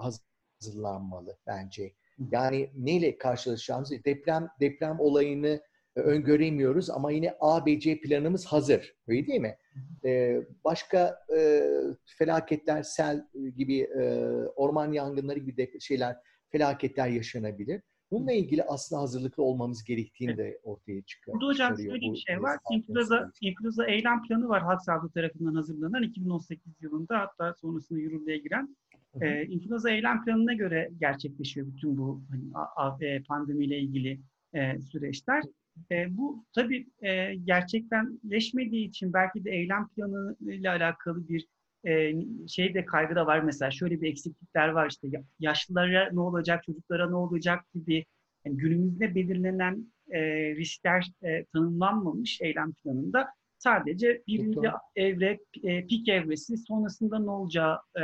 [0.60, 1.94] hazırlanmalı bence.
[2.32, 5.62] Yani neyle karşılaşacağımızı deprem deprem olayını
[5.96, 8.96] öngöremiyoruz ama yine A, B, C planımız hazır.
[9.08, 9.58] Öyle değil mi?
[10.06, 11.64] Ee, başka e,
[12.06, 13.28] felaketler, sel
[13.58, 14.26] gibi, e,
[14.56, 16.18] orman yangınları gibi de şeyler,
[16.52, 17.82] felaketler yaşanabilir.
[18.12, 21.36] Bununla ilgili aslında hazırlıklı olmamız gerektiğini de ortaya çıkıyor.
[21.36, 22.58] Burada hocam şöyle bir şey var.
[22.72, 28.78] İnfluenza, influenza eylem planı var halk sağlığı tarafından hazırlanan 2018 yılında hatta sonrasında yürürlüğe giren.
[29.22, 34.20] E, influenza eylem planına göre gerçekleşiyor bütün bu hani, a, a, e, pandemiyle ilgili
[34.54, 35.44] e, süreçler.
[35.92, 41.48] E, bu tabii e, gerçekleşmediği için belki de eylem planı ile alakalı bir
[41.88, 42.14] e,
[42.48, 43.40] şey de kaygı da var.
[43.40, 44.90] Mesela şöyle bir eksiklikler var.
[44.90, 45.08] İşte
[45.40, 48.06] yaşlılara ne olacak çocuklara ne olacak gibi
[48.46, 50.20] yani günümüzde belirlenen e,
[50.56, 58.02] riskler e, tanımlanmamış eylem planında sadece birinci evre e, pik evresi sonrasında ne olacağı e,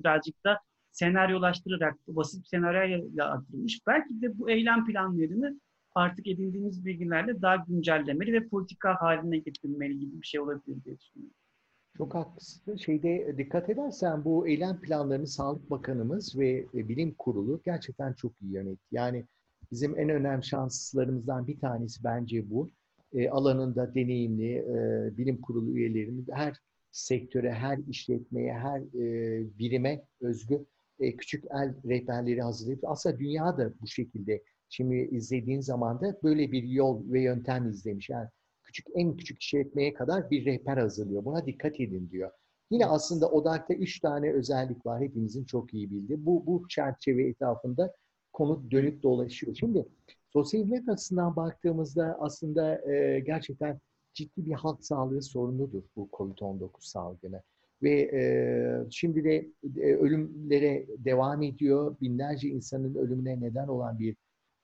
[0.00, 0.60] birazcık da
[0.92, 3.80] senaryolaştırarak basit bir senaryoyla atılmış.
[3.86, 5.60] Belki de bu eylem planlarını
[5.96, 11.36] artık edindiğimiz bilgilerle daha güncellemeli ve politika haline getirmeli gibi bir şey olabilir diye düşünüyorum.
[11.96, 12.76] Çok haklısın.
[12.76, 18.86] Şeyde dikkat edersen bu eylem planlarını Sağlık Bakanımız ve Bilim Kurulu gerçekten çok iyi yönetti.
[18.92, 19.24] Yani
[19.72, 22.70] bizim en önemli şanslarımızdan bir tanesi bence bu.
[23.12, 26.56] E, alanında deneyimli e, bilim kurulu üyelerimiz her
[26.92, 30.66] sektöre, her işletmeye, her e, birime özgü
[31.00, 36.52] e, küçük el rehberleri hazırlayıp aslında dünya da bu şekilde Şimdi izlediğin zaman da böyle
[36.52, 38.08] bir yol ve yöntem izlemiş.
[38.08, 38.28] Yani
[38.62, 41.24] küçük en küçük işletmeye kadar bir rehber hazırlıyor.
[41.24, 42.30] Buna dikkat edin diyor.
[42.70, 46.26] Yine aslında odakta üç tane özellik var hepimizin çok iyi bildiği.
[46.26, 47.94] Bu, bu çerçeve etrafında
[48.32, 49.56] konu dönüp dolaşıyor.
[49.60, 49.86] Şimdi
[50.32, 53.80] sosyal hizmet açısından baktığımızda aslında e, gerçekten
[54.14, 57.42] ciddi bir halk sağlığı sorunudur bu COVID-19 salgını.
[57.82, 58.22] Ve e,
[58.90, 61.96] şimdi de e, ölümlere devam ediyor.
[62.00, 64.16] Binlerce insanın ölümüne neden olan bir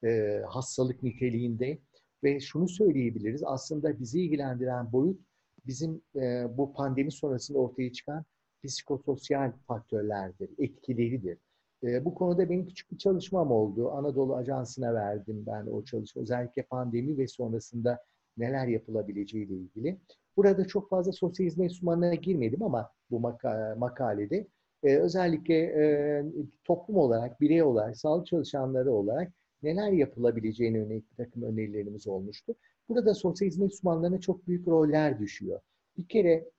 [0.04, 1.78] e, hastalık niteliğinde.
[2.24, 5.20] Ve şunu söyleyebiliriz, aslında bizi ilgilendiren boyut
[5.66, 8.24] bizim e, bu pandemi sonrasında ortaya çıkan
[8.64, 11.38] psikososyal faktörlerdir, etkileridir.
[11.84, 13.90] E, bu konuda benim küçük bir çalışmam oldu.
[13.90, 16.22] Anadolu Ajansı'na verdim ben o çalışma.
[16.22, 18.02] Özellikle pandemi ve sonrasında
[18.36, 19.98] neler yapılabileceği ile ilgili.
[20.36, 24.46] Burada çok fazla sosyal hizmet uzmanına girmedim ama bu maka makalede
[24.82, 26.24] e, özellikle e,
[26.64, 29.32] toplum olarak, birey olarak, sağlık çalışanları olarak
[29.62, 32.54] neler yapılabileceğine yönelik bir takım önerilerimiz olmuştu.
[32.88, 35.60] Burada sosyal hizmet uzmanlarına çok büyük roller düşüyor.
[35.98, 36.50] Bir kere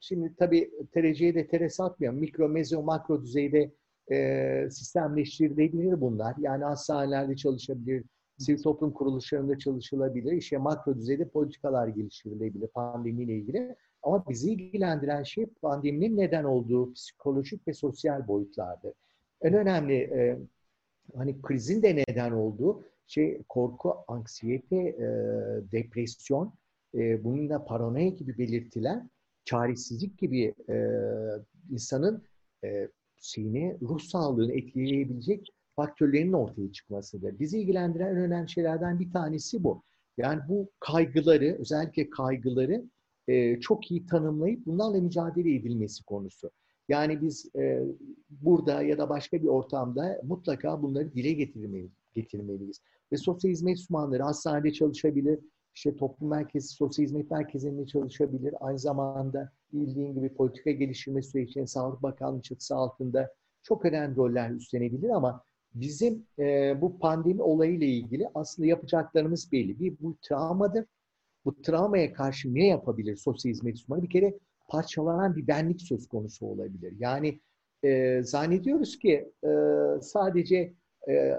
[0.00, 2.18] şimdi tabii tereciye de tere satmıyorum.
[2.18, 3.72] Mikro, mezo, makro düzeyde
[4.10, 6.34] e, sistemleştirilebilir bunlar.
[6.38, 8.04] Yani hastanelerde çalışabilir,
[8.38, 10.32] sivil toplum kuruluşlarında çalışılabilir.
[10.32, 13.76] İşte makro düzeyde politikalar geliştirilebilir pandemiyle ilgili.
[14.02, 18.92] Ama bizi ilgilendiren şey pandeminin neden olduğu psikolojik ve sosyal boyutlardır.
[19.42, 20.38] En önemli e,
[21.16, 25.06] hani krizin de neden olduğu şey korku, anksiyete, e,
[25.72, 26.54] depresyon,
[26.94, 29.02] e, bunun da paranoya gibi belirtiler,
[29.44, 30.76] çaresizlik gibi e,
[31.70, 32.24] insanın
[32.64, 32.88] e,
[33.20, 37.38] şeyini, ruh sağlığını etkileyebilecek faktörlerin ortaya çıkmasıdır.
[37.38, 39.82] Bizi ilgilendiren en önemli şeylerden bir tanesi bu.
[40.16, 42.84] Yani bu kaygıları, özellikle kaygıları
[43.28, 46.50] e, çok iyi tanımlayıp bunlarla mücadele edilmesi konusu.
[46.90, 47.82] Yani biz e,
[48.30, 51.32] burada ya da başka bir ortamda mutlaka bunları dile
[52.14, 52.82] getirmeliyiz.
[53.12, 55.38] Ve sosyal hizmet uzmanları hastanede çalışabilir,
[55.74, 58.54] işte toplum merkezi, sosyal hizmet merkezinde çalışabilir.
[58.60, 65.10] Aynı zamanda bildiğin gibi politika geliştirme sürecinde Sağlık Bakanlığı çatısı altında çok önemli roller üstlenebilir
[65.10, 69.80] ama bizim e, bu pandemi olayıyla ilgili aslında yapacaklarımız belli.
[69.80, 70.86] Bir bu travmadır.
[71.44, 74.02] Bu travmaya karşı ne yapabilir sosyal hizmet uzmanı?
[74.02, 74.38] Bir kere
[74.70, 76.94] parçalanan bir benlik söz konusu olabilir.
[76.98, 77.40] Yani
[77.84, 79.50] e, zannediyoruz ki e,
[80.02, 80.74] sadece
[81.08, 81.36] e,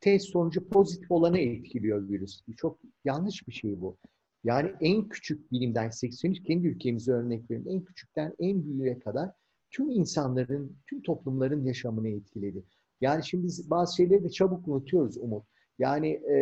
[0.00, 2.42] test sonucu pozitif olanı etkiliyor virüs.
[2.56, 3.96] Çok yanlış bir şey bu.
[4.44, 7.66] Yani en küçük bilimden 83 kendi ülkemize örnek verin.
[7.66, 9.30] En küçükten en büyüğe kadar
[9.70, 12.64] tüm insanların, tüm toplumların yaşamını etkiledi.
[13.00, 15.44] Yani şimdi biz bazı şeyleri de çabuk unutuyoruz Umut.
[15.78, 16.34] Yani e,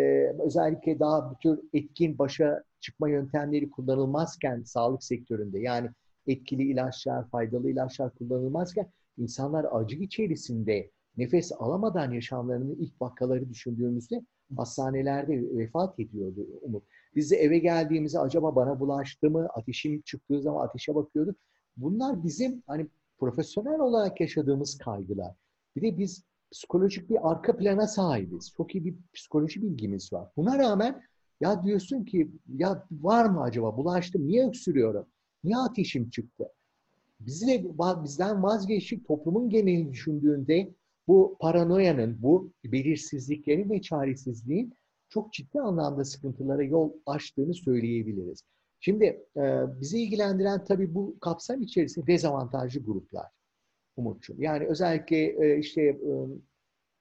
[0.45, 5.91] özellikle daha bu tür etkin başa çıkma yöntemleri kullanılmazken sağlık sektöründe yani
[6.29, 14.23] etkili ilaçlar, faydalı ilaçlar kullanılmazken insanlar acı içerisinde nefes alamadan yaşamlarının ilk vakaları düşündüğümüzde
[14.57, 16.85] hastanelerde vefat ediyordu Umut.
[17.15, 19.49] Biz de eve geldiğimizde acaba bana bulaştı mı?
[19.55, 21.37] Ateşim çıktığı zaman ateşe bakıyorduk.
[21.77, 22.87] Bunlar bizim hani
[23.19, 25.35] profesyonel olarak yaşadığımız kaygılar.
[25.77, 28.53] Bir de biz psikolojik bir arka plana sahibiz.
[28.57, 30.29] Çok iyi bir psikoloji bilgimiz var.
[30.37, 31.03] Buna rağmen
[31.41, 35.07] ya diyorsun ki ya var mı acaba bulaştım niye öksürüyorum?
[35.45, 36.45] Niye ateşim çıktı?
[37.21, 37.67] Bizi
[38.05, 40.75] bizden vazgeçtik toplumun genelini düşündüğünde
[41.09, 44.75] bu paranoyanın, bu belirsizliklerin ve çaresizliğin
[45.09, 48.43] çok ciddi anlamda sıkıntılara yol açtığını söyleyebiliriz.
[48.81, 49.05] Şimdi
[49.37, 53.27] e, bizi ilgilendiren tabii bu kapsam içerisinde dezavantajlı gruplar.
[53.97, 54.43] Umut'cum.
[54.43, 56.13] Yani özellikle e, işte e,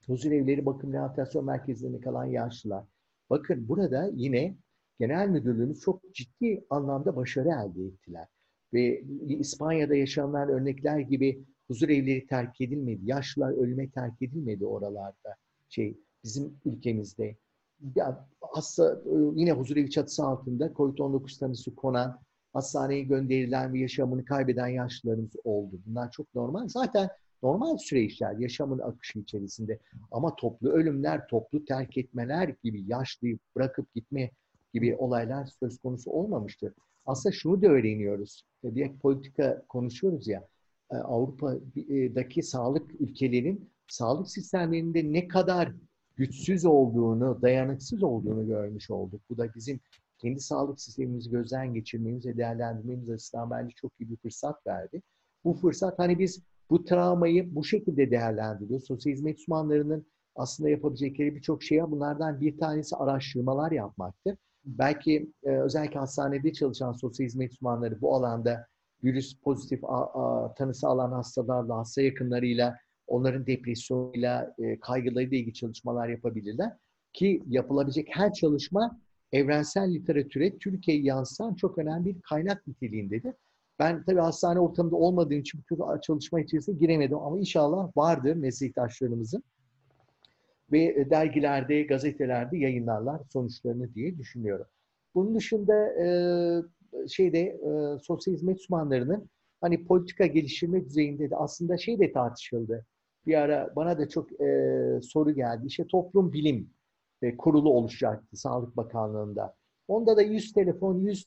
[0.06, 2.84] huzur evleri, bakım rehabilitasyon merkezlerinde kalan yaşlılar.
[3.30, 4.56] Bakın burada yine
[4.98, 8.26] genel müdürlüğümüz çok ciddi anlamda başarı elde ettiler.
[8.72, 13.00] Ve İspanya'da yaşananlar örnekler gibi huzur evleri terk edilmedi.
[13.04, 15.36] Yaşlılar ölüme terk edilmedi oralarda.
[15.68, 17.36] Şey bizim ülkemizde.
[17.96, 19.02] Ya, hasta
[19.34, 22.20] yine huzur evi çatısı altında COVID-19 tanısı konan,
[22.52, 25.80] hastaneye gönderilen ve yaşamını kaybeden yaşlılarımız oldu.
[25.86, 26.68] Bunlar çok normal.
[26.68, 27.08] Zaten
[27.42, 29.78] normal süreçler yaşamın akışı içerisinde.
[30.10, 34.30] Ama toplu ölümler, toplu terk etmeler gibi yaşlıyı bırakıp gitme
[34.74, 36.72] gibi olaylar söz konusu olmamıştır.
[37.06, 38.42] Aslında şunu da öğreniyoruz.
[38.64, 40.48] Bir politika konuşuyoruz ya.
[40.90, 45.72] E, Avrupa'daki sağlık ülkelerin sağlık sistemlerinde ne kadar
[46.16, 49.20] güçsüz olduğunu, dayanıksız olduğunu görmüş olduk.
[49.30, 49.80] Bu da bizim
[50.18, 55.02] kendi sağlık sistemimizi gözden geçirmemiz ve değerlendirmemiz açısından bence çok iyi bir fırsat verdi.
[55.44, 58.86] Bu fırsat hani biz bu travmayı bu şekilde değerlendiriyoruz.
[58.86, 60.06] Sosyal hizmet uzmanlarının
[60.36, 61.82] aslında yapabilecekleri birçok şey.
[61.82, 64.36] Bunlardan bir tanesi araştırmalar yapmaktır.
[64.68, 68.66] Belki e, özellikle hastanede çalışan sosyal hizmet uzmanları bu alanda
[69.04, 76.08] virüs pozitif a, a, tanısı alan hastalarla, hasta yakınlarıyla, onların depresyonuyla, e, kaygılarıyla ilgili çalışmalar
[76.08, 76.72] yapabilirler.
[77.12, 79.00] ki yapılabilecek her çalışma
[79.32, 83.34] evrensel literatüre Türkiye'yi yansıtan çok önemli bir kaynak niteliğindedir.
[83.78, 89.42] Ben tabii hastane ortamında olmadığım için bu tür çalışma içerisine giremedim ama inşallah vardır meslektaşlarımızın
[90.72, 94.66] ve dergilerde, gazetelerde yayınlarlar sonuçlarını diye düşünüyorum.
[95.14, 96.08] Bunun dışında e,
[97.08, 102.86] şeyde e, sosyal hizmet uzmanlarının hani politika geliştirme düzeyinde de aslında şey de tartışıldı.
[103.26, 105.66] Bir ara bana da çok e, soru geldi.
[105.66, 106.70] İşte toplum bilim
[107.22, 109.54] e, kurulu oluşacaktı Sağlık Bakanlığı'nda.
[109.88, 111.26] Onda da 100 telefon, 100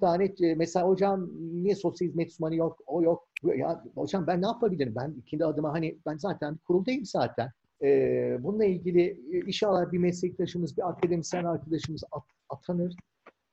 [0.00, 1.30] tane e, mesela hocam
[1.62, 3.28] niye sosyal hizmet uzmanı yok, o yok.
[3.56, 4.94] Ya hocam ben ne yapabilirim?
[4.96, 7.50] Ben ikinci adıma hani ben zaten kuruldayım zaten.
[7.82, 9.00] Ee, bununla ilgili
[9.32, 12.96] e, inşallah bir meslektaşımız, bir akademisyen arkadaşımız at, atanır.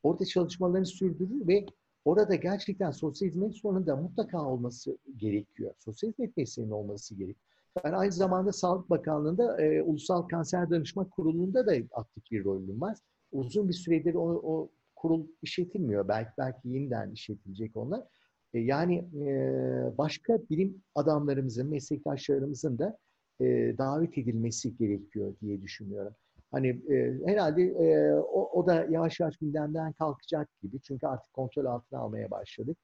[0.04, 1.66] Orada çalışmalarını sürdürür ve
[2.06, 5.74] orada gerçekten sosyal hizmet uzmanında mutlaka olması gerekiyor.
[5.80, 7.46] Sosyal hizmet mesleğinin olması gerekiyor.
[7.84, 12.98] Ben aynı zamanda Sağlık Bakanlığı'nda e, Ulusal Kanser Danışma Kurulu'nda da aktif bir rolüm var.
[13.32, 14.70] Uzun bir süredir o, o
[15.04, 16.08] kurul işletilmiyor.
[16.08, 18.04] Belki belki yeniden işletilecek onlar.
[18.54, 19.28] E, yani e,
[19.98, 22.98] başka bilim adamlarımızın, meslektaşlarımızın da
[23.42, 23.46] e,
[23.78, 26.14] davet edilmesi gerekiyor diye düşünüyorum.
[26.52, 30.82] Hani e, herhalde e, o, o da yavaş yavaş gündemden kalkacak gibi.
[30.82, 32.78] Çünkü artık kontrol altına almaya başladık.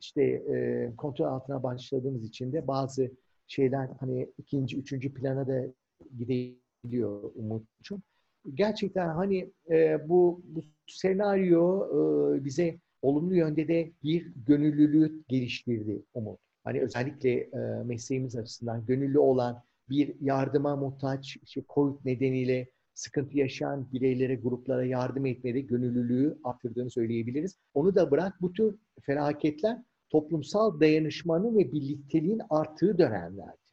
[0.00, 3.10] İşte e, kontrol altına başladığımız için de bazı
[3.46, 5.62] şeyler hani ikinci, üçüncü plana da
[6.18, 8.02] gidebiliyor Umut'cum.
[8.54, 11.86] Gerçekten hani e, bu, bu senaryo
[12.36, 16.40] e, bize olumlu yönde de bir gönüllülüğü geliştirdi Umut.
[16.64, 23.92] Hani özellikle e, mesleğimiz açısından gönüllü olan bir yardıma muhtaç, işte COVID nedeniyle sıkıntı yaşayan
[23.92, 27.58] bireylere, gruplara yardım etmede gönüllülüğü arttırdığını söyleyebiliriz.
[27.74, 29.78] Onu da bırak bu tür felaketler
[30.10, 33.69] toplumsal dayanışmanın ve birlikteliğin arttığı dönemlerdir.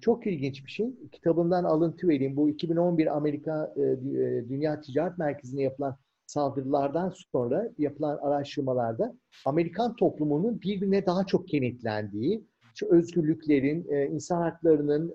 [0.00, 0.94] Çok ilginç bir şey.
[1.12, 2.36] Kitabımdan alıntı vereyim.
[2.36, 5.96] Bu 2011 Amerika e, e, Dünya Ticaret Merkezi'ne yapılan
[6.26, 9.14] saldırılardan sonra yapılan araştırmalarda
[9.44, 12.44] Amerikan toplumunun birbirine daha çok kenetlendiği,
[12.90, 15.14] özgürlüklerin, e, insan haklarının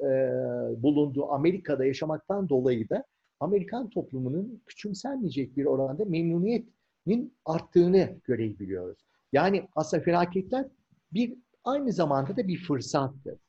[0.83, 3.03] bulunduğu Amerika'da yaşamaktan dolayı da
[3.39, 9.05] Amerikan toplumunun küçümsenmeyecek bir oranda memnuniyetin arttığını görebiliyoruz.
[9.33, 10.65] Yani aslında felaketler
[11.13, 11.33] bir
[11.63, 13.46] aynı zamanda da bir fırsattır.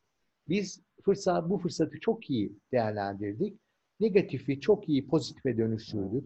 [0.48, 3.60] Biz fırsat, bu fırsatı çok iyi değerlendirdik.
[4.00, 6.24] Negatifi çok iyi pozitife dönüştürdük.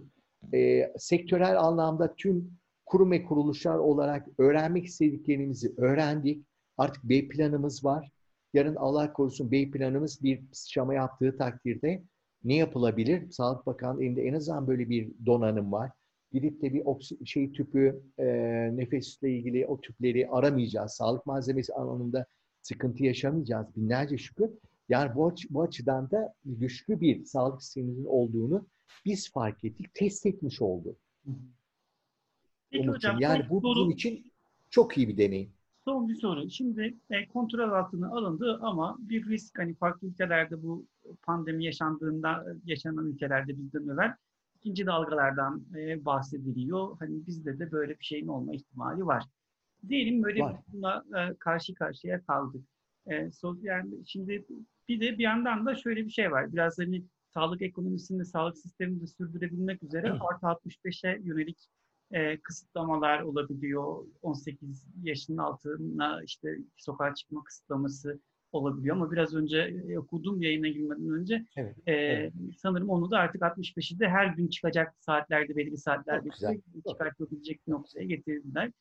[0.54, 2.50] E, sektörel anlamda tüm
[2.86, 6.46] kurum ve kuruluşlar olarak öğrenmek istediklerimizi öğrendik.
[6.76, 8.10] Artık B planımız var.
[8.54, 12.02] Yarın Allah korusun B planımız bir sıçrama yaptığı takdirde
[12.44, 13.30] ne yapılabilir?
[13.30, 15.90] Sağlık Bakanlığı elinde en azından böyle bir donanım var
[16.32, 16.84] gidip de bir
[17.26, 18.26] şey tüpü, e,
[18.76, 20.92] nefesle ilgili o tüpleri aramayacağız.
[20.92, 22.26] Sağlık malzemesi alanında
[22.62, 24.50] sıkıntı yaşamayacağız binlerce şükür.
[24.88, 28.66] Yani bu, aç, bu açıdan da güçlü bir sağlık sistemimizin olduğunu
[29.04, 30.96] biz fark ettik, test etmiş olduk.
[32.70, 34.32] Peki hocam, yani bu soru, bizim için
[34.70, 35.52] çok iyi bir deneyim.
[35.84, 36.50] Son bir soru.
[36.50, 40.86] Şimdi e, kontrol altına alındı ama bir risk hani farklı ülkelerde bu
[41.22, 44.14] pandemi yaşandığında yaşanan ülkelerde bizden evvel
[44.56, 46.96] ikinci dalgalardan e, bahsediliyor.
[46.98, 49.24] Hani bizde de böyle bir şeyin olma ihtimali var.
[49.88, 50.56] Diyelim böyle var.
[50.68, 52.64] buna e, karşı karşıya kaldık.
[53.06, 54.44] E, so, yani şimdi
[54.88, 56.52] bir de bir yandan da şöyle bir şey var.
[56.52, 57.04] Biraz hani
[57.34, 61.58] sağlık ekonomisini, sağlık sistemini sürdürebilmek üzere artı 65'e yönelik
[62.10, 64.04] e, kısıtlamalar olabiliyor.
[64.22, 68.20] 18 yaşının altına işte sokağa çıkma kısıtlaması
[68.52, 72.32] olabiliyor ama biraz önce e, okudum yayına girmeden önce evet, e, evet.
[72.56, 76.28] sanırım onu da artık 65'i de her gün çıkacak saatlerde belli saatlerde
[76.88, 78.72] çıkartabilecek bir noktaya getirdiler.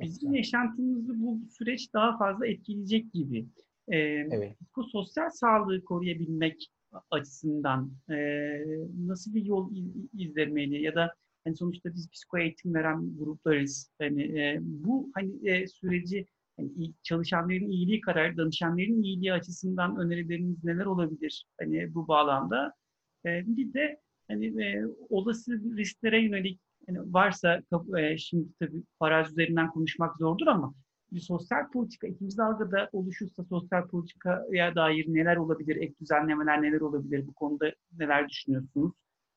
[0.00, 3.46] Bizim yaşantımızı bu süreç daha fazla etkileyecek gibi.
[3.88, 4.56] Ee, evet.
[4.76, 6.70] Bu sosyal sağlığı koruyabilmek
[7.10, 8.16] açısından e,
[9.06, 9.70] nasıl bir yol
[10.14, 11.14] izlemeli ya da
[11.44, 13.90] hani sonuçta biz psiko eğitim veren gruplarız.
[13.98, 16.26] Hani e, bu hani e, süreci
[16.58, 22.72] yani çalışanların iyiliği kadar danışanların iyiliği açısından önerileriniz neler olabilir hani bu bağlamda?
[23.26, 27.60] E, bir de hani e, olası risklere yönelik yani varsa
[27.98, 30.74] e, şimdi tabii farazi üzerinden konuşmak zordur ama
[31.12, 37.26] bir sosyal politika ikinci dalgada oluşursa sosyal politikaya dair neler olabilir, ek düzenlemeler neler olabilir,
[37.26, 38.92] bu konuda neler düşünüyorsunuz?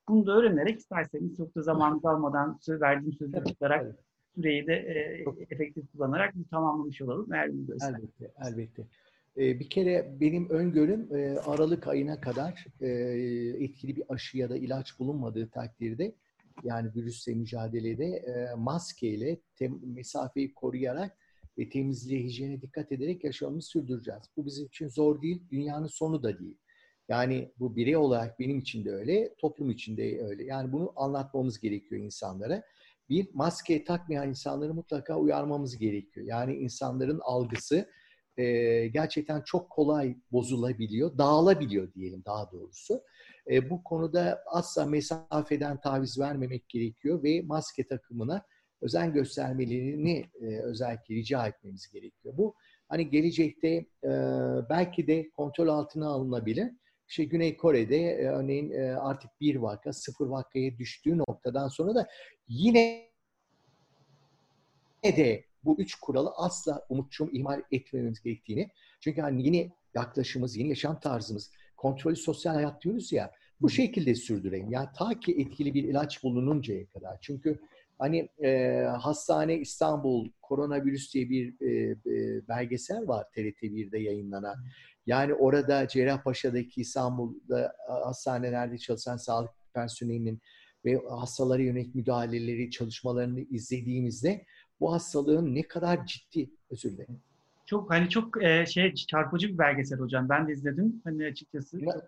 [0.07, 3.95] Bunu da öğrenerek isterseniz çok da zaman almadan verdiğim sözü açıklarak
[4.35, 7.33] süreyi de e, efektif kullanarak bir tamamlamış olalım.
[7.33, 8.83] Eğer elbette, elbette.
[9.37, 12.87] E, bir kere benim öngörüm e, Aralık ayına kadar e,
[13.63, 16.15] etkili bir aşı ya da ilaç bulunmadığı takdirde
[16.63, 21.17] yani virüsle mücadelede e, maskeyle tem, mesafeyi koruyarak
[21.57, 24.21] ve temizliğe, hijyene dikkat ederek yaşamımızı sürdüreceğiz.
[24.37, 26.57] Bu bizim için zor değil, dünyanın sonu da değil.
[27.09, 30.43] Yani bu birey olarak benim için de öyle, toplum için de öyle.
[30.43, 32.63] Yani bunu anlatmamız gerekiyor insanlara.
[33.09, 36.25] Bir, maske takmayan insanları mutlaka uyarmamız gerekiyor.
[36.25, 37.89] Yani insanların algısı
[38.37, 43.01] e, gerçekten çok kolay bozulabiliyor, dağılabiliyor diyelim daha doğrusu.
[43.51, 48.45] E, bu konuda asla mesafeden taviz vermemek gerekiyor ve maske takımına
[48.81, 52.37] özen göstermelerini e, özellikle rica etmemiz gerekiyor.
[52.37, 52.55] Bu
[52.87, 53.67] hani gelecekte
[54.03, 54.09] e,
[54.69, 56.71] belki de kontrol altına alınabilir.
[57.07, 62.07] İşte Güney Kore'de e, örneğin artık bir vaka, sıfır vakaya düştüğü noktadan sonra da
[62.47, 63.07] yine
[65.03, 68.69] de bu üç kuralı asla umutçum ihmal etmememiz gerektiğini.
[68.99, 74.71] Çünkü hani yeni yaklaşımımız, yeni yaşam tarzımız, kontrollü sosyal hayat diyoruz ya, bu şekilde sürdürelim.
[74.71, 77.17] Yani ta ki etkili bir ilaç bulununcaya kadar.
[77.21, 77.59] Çünkü
[77.99, 84.55] hani e, Hastane İstanbul Koronavirüs diye bir e, e, belgesel var TRT 1'de yayınlanan.
[85.05, 90.41] Yani orada Cerrahpaşa'daki İstanbul'da hastanelerde çalışan sağlık personelinin
[90.85, 94.45] ve hastalara yönelik müdahaleleri, çalışmalarını izlediğimizde
[94.79, 97.21] bu hastalığın ne kadar ciddi, özür dilerim.
[97.67, 100.29] Çok hani çok e, şey çarpıcı bir belgesel hocam.
[100.29, 101.85] Ben de izledim hani açıkçası.
[101.85, 102.01] Ya,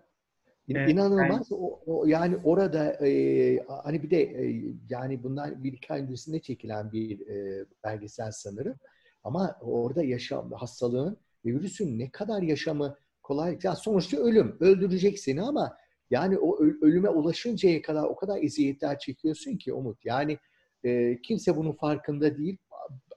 [0.70, 1.52] Evet, İnanılmaz.
[1.52, 6.02] Yani, o, o, yani orada e, hani bir de e, yani bundan bir iki ay
[6.02, 8.76] öncesinde çekilen bir e, belgesel sanırım.
[9.24, 13.58] Ama orada yaşam, hastalığın ve virüsün ne kadar yaşamı kolay.
[13.64, 14.58] Ya sonuçta ölüm.
[14.60, 15.78] Öldürecek seni ama
[16.10, 20.06] yani o ölüme ulaşıncaya kadar o kadar eziyetler çekiyorsun ki Umut.
[20.06, 20.38] Yani
[20.84, 22.58] e, kimse bunun farkında değil.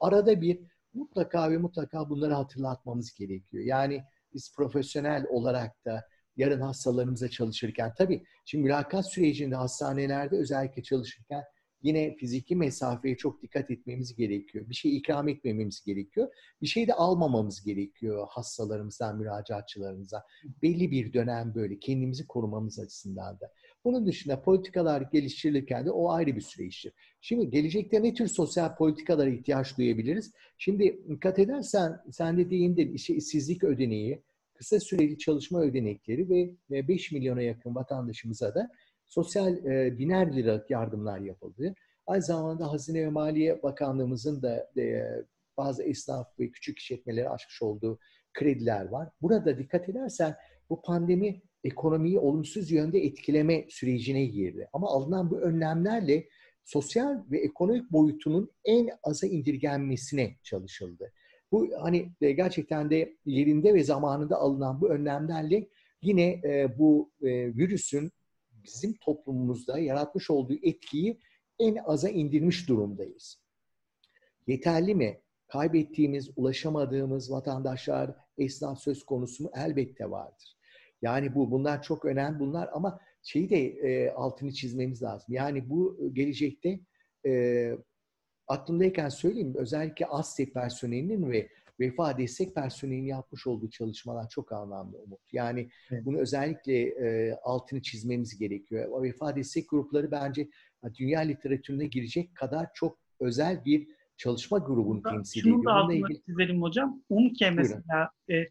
[0.00, 0.60] Arada bir
[0.94, 3.64] mutlaka ve mutlaka bunları hatırlatmamız gerekiyor.
[3.64, 6.04] Yani biz profesyonel olarak da
[6.36, 11.44] yarın hastalarımıza çalışırken tabii şimdi mülakat sürecinde hastanelerde özellikle çalışırken
[11.82, 14.68] yine fiziki mesafeye çok dikkat etmemiz gerekiyor.
[14.68, 16.28] Bir şey ikram etmememiz gerekiyor.
[16.62, 20.24] Bir şey de almamamız gerekiyor hastalarımızdan, müracaatçılarımıza.
[20.62, 23.52] Belli bir dönem böyle kendimizi korumamız açısından da.
[23.84, 26.92] Bunun dışında politikalar geliştirilirken de o ayrı bir süreçtir.
[27.20, 30.32] Şimdi gelecekte ne tür sosyal politikalara ihtiyaç duyabiliriz?
[30.58, 34.22] Şimdi dikkat edersen sen de değindin işte işsizlik ödeneği,
[34.54, 36.30] kısa süreli çalışma ödenekleri
[36.70, 38.70] ve 5 milyona yakın vatandaşımıza da
[39.06, 41.74] sosyal e, biner lira yardımlar yapıldı.
[42.06, 45.02] Aynı zamanda Hazine ve Maliye Bakanlığımızın da e,
[45.56, 47.98] bazı esnaf ve küçük işletmeleri açmış olduğu
[48.32, 49.08] krediler var.
[49.22, 50.36] Burada dikkat edersen
[50.70, 54.68] bu pandemi ekonomiyi olumsuz yönde etkileme sürecine girdi.
[54.72, 56.28] Ama alınan bu önlemlerle
[56.64, 61.12] sosyal ve ekonomik boyutunun en aza indirgenmesine çalışıldı.
[61.52, 65.68] Bu hani e, gerçekten de yerinde ve zamanında alınan bu önlemlerle
[66.02, 68.12] yine e, bu e, virüsün
[68.64, 71.18] bizim toplumumuzda yaratmış olduğu etkiyi
[71.58, 73.42] en aza indirmiş durumdayız.
[74.46, 75.20] Yeterli mi?
[75.48, 79.50] Kaybettiğimiz, ulaşamadığımız vatandaşlar, esnaf söz konusu mu?
[79.54, 80.56] Elbette vardır.
[81.02, 85.34] Yani bu bunlar çok önemli bunlar ama şeyi de e, altını çizmemiz lazım.
[85.34, 86.80] Yani bu gelecekte
[87.26, 87.72] e,
[88.48, 91.48] aklımdayken söyleyeyim özellikle ASTE personelinin ve
[91.80, 95.20] vefa destek personelinin yapmış olduğu çalışmalar çok anlamlı Umut.
[95.32, 96.04] Yani evet.
[96.04, 99.02] bunu özellikle e, altını çizmemiz gerekiyor.
[99.02, 100.48] Vefa destek grupları bence
[100.98, 103.88] dünya literatürüne girecek kadar çok özel bir
[104.22, 105.56] çalışma grubunu temsil ediyor.
[105.56, 106.22] Şunu da altını ilgili...
[106.22, 107.02] çizelim hocam.
[107.08, 108.48] UMKE mesela e,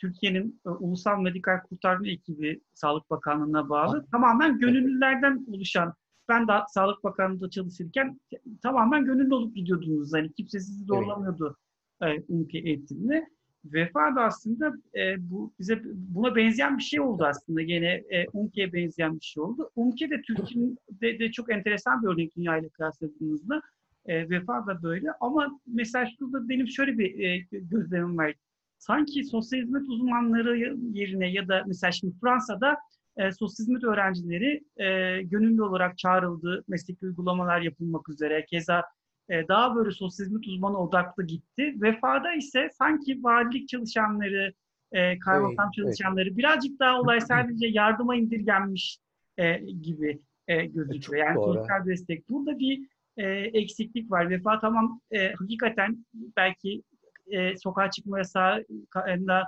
[0.00, 3.96] Türkiye'nin e, Ulusal Medikal Kurtarma Ekibi Sağlık Bakanlığı'na bağlı.
[3.96, 4.04] Ha.
[4.12, 5.94] Tamamen gönüllülerden oluşan
[6.28, 8.20] ben de Sağlık Bakanlığı'nda çalışırken
[8.62, 10.12] tamamen gönüllü olup gidiyordunuz.
[10.12, 11.56] Hani kimse sizi zorlamıyordu
[12.02, 12.20] evet.
[12.20, 13.28] e, UMKE eğitimine.
[13.64, 17.62] Vefa da aslında e, bu bize buna benzeyen bir şey oldu aslında.
[17.62, 19.70] Gene e, UMKE'ye benzeyen bir şey oldu.
[19.76, 23.60] UMKE de Türkiye'nin de, de çok enteresan bir örnek dünya ile kıyasladığımızda.
[24.06, 25.08] E, vefa da böyle.
[25.20, 28.34] Ama mesela şurada benim şöyle bir e, gözlemim var.
[28.78, 30.58] Sanki sosyal hizmet uzmanları
[30.92, 32.76] yerine ya da mesela şimdi Fransa'da
[33.16, 36.64] e, sosyal hizmet öğrencileri e, gönüllü olarak çağrıldı.
[36.68, 38.44] Meslek uygulamalar yapılmak üzere.
[38.44, 38.84] Keza
[39.28, 41.74] e, daha böyle sosyal hizmet uzmanı odaklı gitti.
[41.76, 44.52] Vefada ise sanki valilik çalışanları,
[44.92, 46.38] e, kaymakam evet, çalışanları evet.
[46.38, 48.98] birazcık daha olay sadece yardıma indirgenmiş
[49.38, 51.26] e, gibi e, gözüküyor.
[51.26, 51.54] Yani doğru.
[51.54, 52.28] sosyal destek.
[52.28, 54.30] Burada bir e, eksiklik var.
[54.30, 56.06] Vefa tamam e, hakikaten
[56.36, 56.82] belki
[57.26, 59.44] e, sokağa çıkma yasağında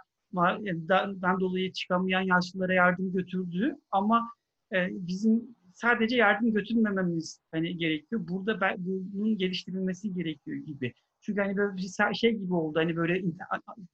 [1.23, 4.31] dan dolayı çıkamayan yaşlılara yardım götürdüğü ama
[4.73, 8.29] e, bizim sadece yardım götürmememiz hani gerekiyor.
[8.29, 10.93] Burada ben, bunun geliştirilmesi gerekiyor gibi.
[11.21, 12.79] Çünkü hani böyle bir şey gibi oldu.
[12.79, 13.23] Hani böyle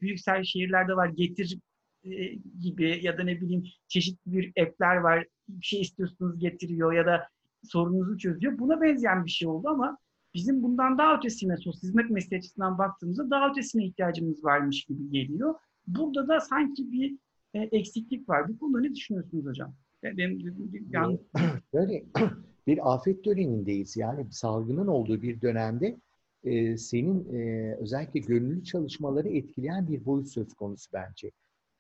[0.01, 1.59] büyük şehirlerde var getir
[2.05, 5.27] e, gibi ya da ne bileyim çeşitli bir app'ler var.
[5.49, 7.29] Bir şey istiyorsunuz getiriyor ya da
[7.63, 8.59] sorununuzu çözüyor.
[8.59, 9.99] Buna benzeyen bir şey oldu ama
[10.35, 15.55] bizim bundan daha ötesine sosyal hizmet mesleği açısından baktığımızda daha ötesine ihtiyacımız varmış gibi geliyor.
[15.87, 17.17] Burada da sanki bir
[17.55, 18.49] e, eksiklik var.
[18.49, 19.75] Bu konuda ne düşünüyorsunuz hocam?
[20.03, 20.55] Benim,
[20.91, 21.19] yani...
[21.75, 22.05] Böyle
[22.67, 23.97] bir afet dönemindeyiz.
[23.97, 25.97] Yani salgının olduğu bir dönemde
[26.45, 31.31] e, senin e, özellikle gönüllü çalışmaları etkileyen bir boyut söz konusu bence.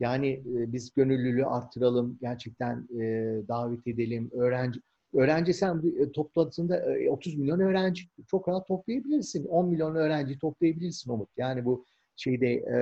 [0.00, 3.02] Yani e, biz gönüllülüğü arttıralım, gerçekten e,
[3.48, 4.80] davet edelim, öğrenci
[5.14, 9.44] öğrenci sen e, toplantısında e, 30 milyon öğrenci çok rahat toplayabilirsin.
[9.44, 11.28] 10 milyon öğrenci toplayabilirsin Umut.
[11.36, 11.84] Yani bu
[12.16, 12.78] şeyde e,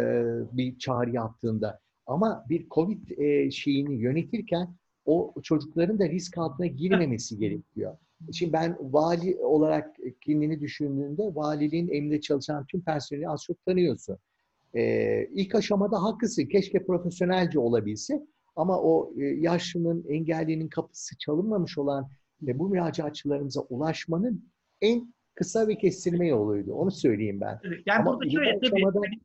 [0.57, 1.81] bir çağrı yaptığında.
[2.07, 4.75] Ama bir Covid e, şeyini yönetirken
[5.05, 7.97] o çocukların da risk altına girmemesi gerekiyor.
[8.33, 14.19] Şimdi ben vali olarak kendini düşündüğünde valiliğin emrinde çalışan tüm personeli az çok tanıyorsun.
[14.75, 16.47] Ee, ilk aşamada haklısın.
[16.47, 18.27] Keşke profesyonelce olabilse.
[18.57, 22.11] Ama o e, yaşlının, engellinin kapısı çalınmamış olan
[22.43, 24.45] ve bu müracaatçılarımıza ulaşmanın
[24.81, 26.73] en kısa ve kestirme yoluydu.
[26.73, 27.61] Onu söyleyeyim ben.
[27.87, 29.01] Yani Ama burada şöyle aşamada...
[29.01, 29.21] tabii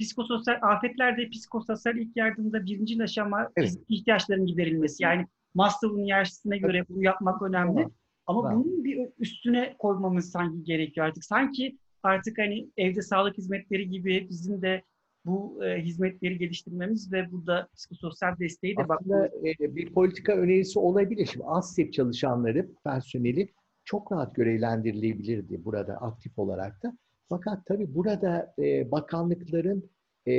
[0.00, 3.78] psikososyal afetlerde psikososyal ilk yardımda birinci aşama evet.
[3.88, 5.02] ihtiyaçların giderilmesi.
[5.02, 7.74] Yani Maslow'un hiyerarşisine göre bunu yapmak önemli.
[7.74, 7.92] Tamam.
[8.26, 8.64] Ama tamam.
[8.64, 11.24] bunun bir üstüne koymamız sanki gerekiyor artık.
[11.24, 14.82] Sanki artık hani evde sağlık hizmetleri gibi bizim de
[15.26, 19.30] bu e, hizmetleri geliştirmemiz ve burada psikososyal desteği de bakmamız.
[19.60, 21.26] E, bir politika önerisi olabilir.
[21.26, 23.48] Şimdi ASTEP çalışanları, personeli
[23.84, 26.98] çok rahat görevlendirilebilirdi burada aktif olarak da.
[27.28, 29.90] Fakat tabii burada e, bakanlıkların
[30.26, 30.34] e,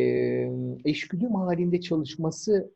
[0.85, 2.73] eşgüdüm halinde çalışması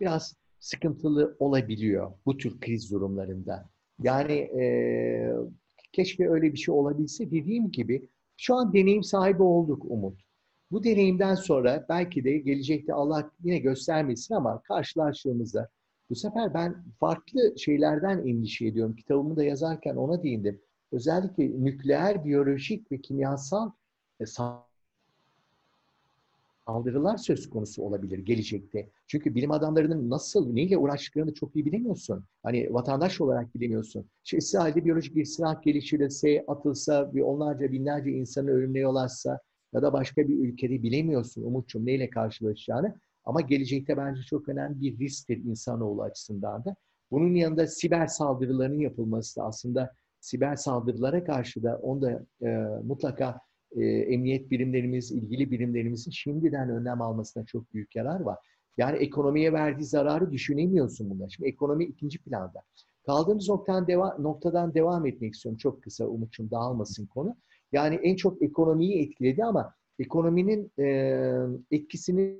[0.00, 3.70] biraz sıkıntılı olabiliyor bu tür kriz durumlarında.
[4.02, 4.64] Yani e,
[5.92, 7.30] keşke öyle bir şey olabilse.
[7.30, 10.29] Dediğim gibi şu an deneyim sahibi olduk Umut.
[10.70, 15.68] Bu deneyimden sonra belki de gelecekte Allah yine göstermesin ama karşılaştığımızda
[16.10, 18.96] bu sefer ben farklı şeylerden endişe ediyorum.
[18.96, 20.60] Kitabımı da yazarken ona değindim.
[20.92, 23.70] Özellikle nükleer, biyolojik ve kimyasal
[24.20, 24.24] e,
[26.66, 28.90] saldırılar söz konusu olabilir gelecekte.
[29.06, 32.24] Çünkü bilim adamlarının nasıl, neyle uğraştıklarını çok iyi bilemiyorsun.
[32.42, 34.06] Hani vatandaş olarak bilemiyorsun.
[34.24, 39.40] İşte İsrail'de biyolojik bir silah geliştirilse, atılsa ve onlarca binlerce insanı açsa
[39.72, 42.94] ya da başka bir ülkede bilemiyorsun Umut'cum neyle karşılaşacağını.
[43.24, 46.76] Ama gelecekte bence çok önemli bir risktir insanoğlu açısından da.
[47.10, 52.48] Bunun yanında siber saldırıların yapılması da aslında siber saldırılara karşı da onda e,
[52.84, 53.40] mutlaka
[53.76, 58.38] e, emniyet birimlerimiz, ilgili birimlerimizin şimdiden önlem almasına çok büyük yarar var.
[58.76, 61.28] Yani ekonomiye verdiği zararı düşünemiyorsun bunlar.
[61.28, 62.62] Şimdi ekonomi ikinci planda.
[63.06, 65.58] Kaldığımız noktadan, deva noktadan devam etmek istiyorum.
[65.58, 67.36] Çok kısa Umut'cum dağılmasın konu.
[67.72, 70.86] Yani en çok ekonomiyi etkiledi ama ekonominin e,
[71.70, 72.36] etkisini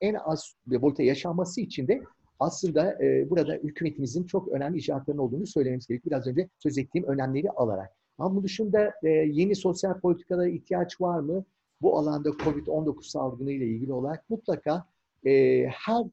[0.00, 2.02] en az boyuta yaşanması için de
[2.40, 6.10] aslında e, burada hükümetimizin çok önemli icraatlarının olduğunu söylememiz gerekiyor.
[6.10, 7.90] Biraz önce söz ettiğim önlemleri alarak.
[8.18, 11.44] Ama bunun dışında e, yeni sosyal politikalara ihtiyaç var mı?
[11.82, 14.86] Bu alanda COVID-19 salgını ile ilgili olarak mutlaka
[15.26, 16.04] e, her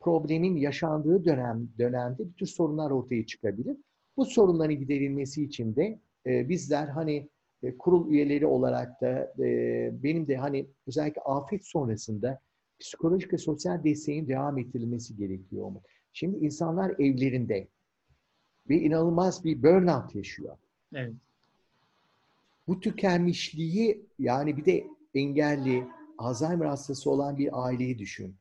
[0.00, 3.76] problemin yaşandığı dönem dönemde bir tür sorunlar ortaya çıkabilir.
[4.16, 7.28] Bu sorunların giderilmesi için de e, bizler hani
[7.62, 12.40] e, kurul üyeleri olarak da e, benim de hani özellikle afet sonrasında
[12.80, 15.82] psikolojik ve sosyal desteğin devam ettirilmesi gerekiyor mu?
[16.12, 17.68] Şimdi insanlar evlerinde
[18.68, 20.56] ve inanılmaz bir burnout yaşıyor.
[20.94, 21.12] Evet.
[22.68, 25.84] Bu tükenmişliği yani bir de engelli,
[26.18, 28.34] Alzheimer hastası olan bir aileyi düşün.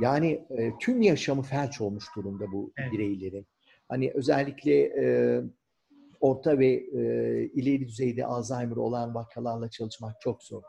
[0.00, 2.92] Yani e, tüm yaşamı felç olmuş durumda bu evet.
[2.92, 3.46] bireylerin.
[3.88, 5.40] Hani özellikle e,
[6.20, 7.02] orta ve e,
[7.54, 10.62] ileri düzeyde Alzheimer olan vakalarla çalışmak çok zor.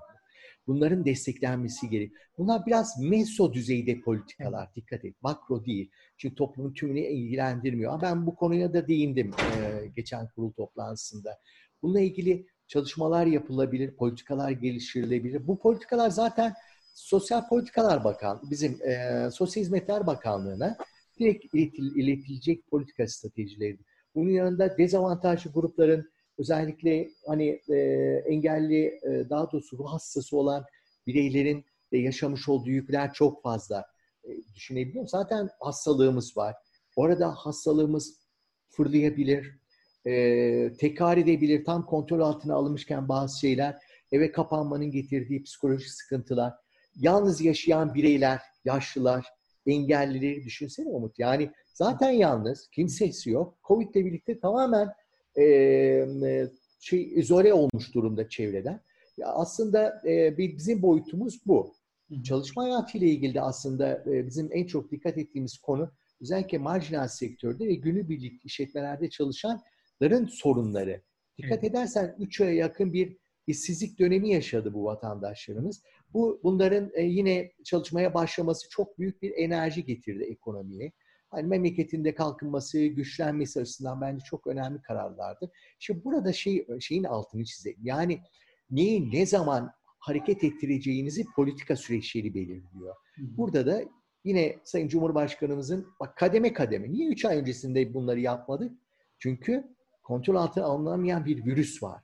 [0.68, 2.12] Bunların desteklenmesi gerek.
[2.38, 4.66] Bunlar biraz meso düzeyde politikalar.
[4.66, 4.76] Evet.
[4.76, 5.16] Dikkat et.
[5.22, 5.92] Makro değil.
[6.18, 8.02] Çünkü toplumun tümünü ilgilendirmiyor.
[8.02, 11.40] Ben bu konuya da değindim e, geçen kurul toplantısında.
[11.82, 15.48] Bununla ilgili çalışmalar yapılabilir, politikalar geliştirilebilir.
[15.48, 16.54] Bu politikalar zaten
[16.94, 20.78] Sosyal Politikalar Bakan, bizim e, Sosyal Hizmetler Bakanlığı'na
[21.20, 23.78] direkt iletil, iletilecek politika stratejileri.
[24.16, 27.76] Bunun yanında dezavantajlı grupların özellikle hani e,
[28.28, 30.66] engelli, e, daha doğrusu ruh hastası olan
[31.08, 33.86] bireylerin de yaşamış olduğu yükler çok fazla.
[34.24, 35.08] E, düşünebiliyor?
[35.08, 36.56] Zaten hastalığımız var.
[36.96, 38.20] Orada hastalığımız
[38.70, 39.60] fırlayabilir,
[40.06, 41.66] e, tekrar edebilir.
[41.66, 43.78] Tam kontrol altına alınmışken bazı şeyler
[44.12, 46.54] eve kapanmanın getirdiği psikolojik sıkıntılar.
[46.96, 49.26] Yalnız yaşayan bireyler, yaşlılar,
[49.66, 51.20] engellileri düşünsene Umut.
[51.20, 53.58] Yani zaten yalnız, kimsesi yok.
[53.68, 54.90] Covid ile birlikte tamamen
[55.40, 56.48] e,
[56.80, 58.82] şey izole olmuş durumda çevreden.
[59.18, 61.74] Ya aslında e, bizim boyutumuz bu.
[62.24, 67.68] Çalışma hayatıyla ilgili de aslında e, bizim en çok dikkat ettiğimiz konu özellikle marjinal sektörde
[67.68, 69.62] ve günübirlik işletmelerde çalışan
[70.02, 71.02] ların sorunları.
[71.38, 73.18] Dikkat edersen 3 aya yakın bir
[73.48, 75.84] işsizlik dönemi yaşadı bu vatandaşlarımız.
[76.14, 80.92] Bu bunların e, yine çalışmaya başlaması çok büyük bir enerji getirdi ekonomiye.
[81.30, 85.52] Hani memleketinde kalkınması, güçlenmesi açısından bence çok önemli kararlardı.
[85.80, 87.80] Şimdi burada şey şeyin altını çizelim.
[87.84, 88.22] Yani
[88.72, 92.96] neyi ne zaman hareket ettireceğinizi politika süreçleri belirliyor.
[93.18, 93.82] Burada da
[94.24, 96.92] yine Sayın Cumhurbaşkanımızın bak kademe kademe.
[96.92, 98.72] Niye 3 ay öncesinde bunları yapmadık?
[99.20, 102.04] Çünkü kontrol altına alınamayan bir virüs var.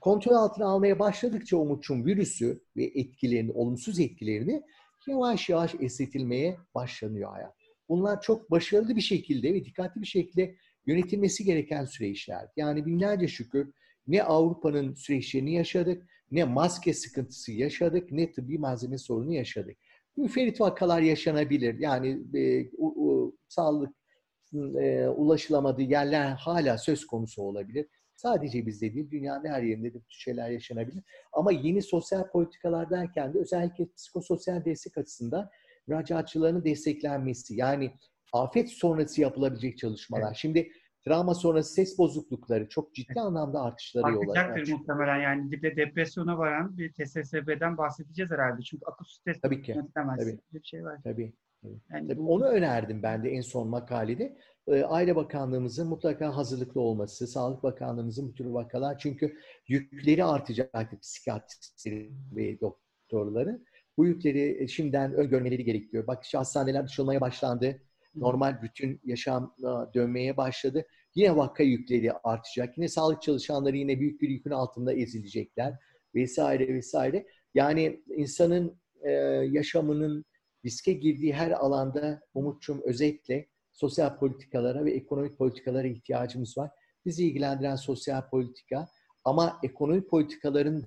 [0.00, 4.62] Kontrol altına almaya başladıkça Umut'cum virüsü ve etkilerini, olumsuz etkilerini
[5.06, 7.63] yavaş yavaş esnetilmeye başlanıyor hayat.
[7.88, 10.54] Bunlar çok başarılı bir şekilde ve dikkatli bir şekilde
[10.86, 12.48] yönetilmesi gereken süreçler.
[12.56, 13.72] Yani binlerce şükür
[14.06, 19.76] ne Avrupa'nın süreçlerini yaşadık, ne maske sıkıntısı yaşadık, ne tıbbi malzeme sorunu yaşadık.
[20.16, 21.78] Müferit vakalar yaşanabilir.
[21.78, 23.94] Yani e, u, u, sağlık
[24.80, 27.86] e, ulaşılamadığı yerler hala söz konusu olabilir.
[28.16, 31.02] Sadece bizde değil, dünyanın her yerinde de bu şeyler yaşanabilir.
[31.32, 35.50] Ama yeni sosyal politikalar derken de özellikle psikososyal destek açısından
[35.86, 37.54] müracaatçıların desteklenmesi.
[37.54, 37.92] Yani
[38.32, 40.26] afet sonrası yapılabilecek çalışmalar.
[40.26, 40.36] Evet.
[40.36, 40.70] Şimdi
[41.04, 44.44] travma sonrası ses bozuklukları çok ciddi anlamda artışlara yol açar.
[44.44, 48.62] Artacaktır muhtemelen yani bir de depresyona varan bir TSSB'den bahsedeceğiz herhalde.
[48.62, 49.76] Çünkü akut stres tabii ki.
[49.94, 50.38] Tabii.
[50.52, 51.00] bir şey var.
[51.04, 51.32] Tabii.
[51.90, 52.34] Yani Tabii bu...
[52.34, 54.36] Onu önerdim ben de en son makalede.
[54.86, 59.36] Aile Bakanlığımızın mutlaka hazırlıklı olması, Sağlık Bakanlığımızın bu tür vakalar çünkü
[59.68, 63.60] yükleri artacak psikiyatristleri ve doktorları.
[63.96, 66.06] Bu yükleri şimdiden öngörmeleri gerekiyor.
[66.06, 67.82] Bak işte hastaneler açılmaya başlandı.
[68.14, 69.54] Normal bütün yaşam
[69.94, 70.86] dönmeye başladı.
[71.14, 72.78] Yine vaka yükleri artacak.
[72.78, 75.74] Yine sağlık çalışanları yine büyük bir yükün altında ezilecekler
[76.14, 77.26] vesaire vesaire.
[77.54, 78.80] Yani insanın
[79.50, 80.24] yaşamının
[80.64, 86.70] riske girdiği her alanda Umut'cum özetle sosyal politikalara ve ekonomik politikalara ihtiyacımız var.
[87.06, 88.88] Bizi ilgilendiren sosyal politika
[89.24, 90.84] ama ekonomik politikaların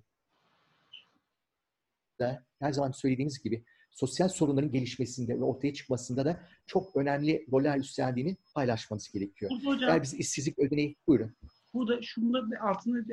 [2.19, 7.77] da her zaman söylediğimiz gibi sosyal sorunların gelişmesinde ve ortaya çıkmasında da çok önemli roller
[7.77, 9.51] üstlendiğini paylaşmanız gerekiyor.
[9.65, 11.35] Hocam, Eğer biz işsizlik ödeneği, buyurun.
[11.73, 13.05] Burada şunu da altını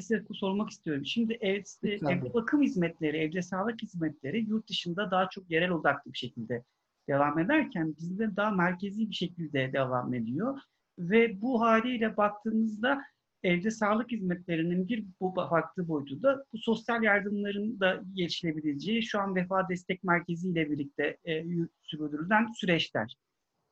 [0.00, 1.06] size sormak istiyorum.
[1.06, 6.18] Şimdi ev, evde bakım hizmetleri, evde sağlık hizmetleri yurt dışında daha çok yerel odaklı bir
[6.18, 6.64] şekilde
[7.08, 10.58] devam ederken bizde daha merkezi bir şekilde devam ediyor.
[10.98, 13.02] Ve bu haliyle baktığınızda
[13.42, 19.34] evde sağlık hizmetlerinin bir bu farklı boyutu da bu sosyal yardımların da geliştirebileceği şu an
[19.34, 21.44] Vefa Destek Merkezi ile birlikte e,
[21.82, 23.16] sürdürülen süreçler.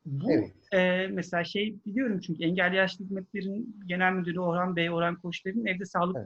[0.04, 0.52] Bu evet.
[0.72, 5.84] e, mesela şey biliyorum çünkü Engelli Yaşlı Hizmetlerin Genel Müdürü Orhan Bey, Orhan Koçlar'ın evde
[5.84, 6.16] sağlık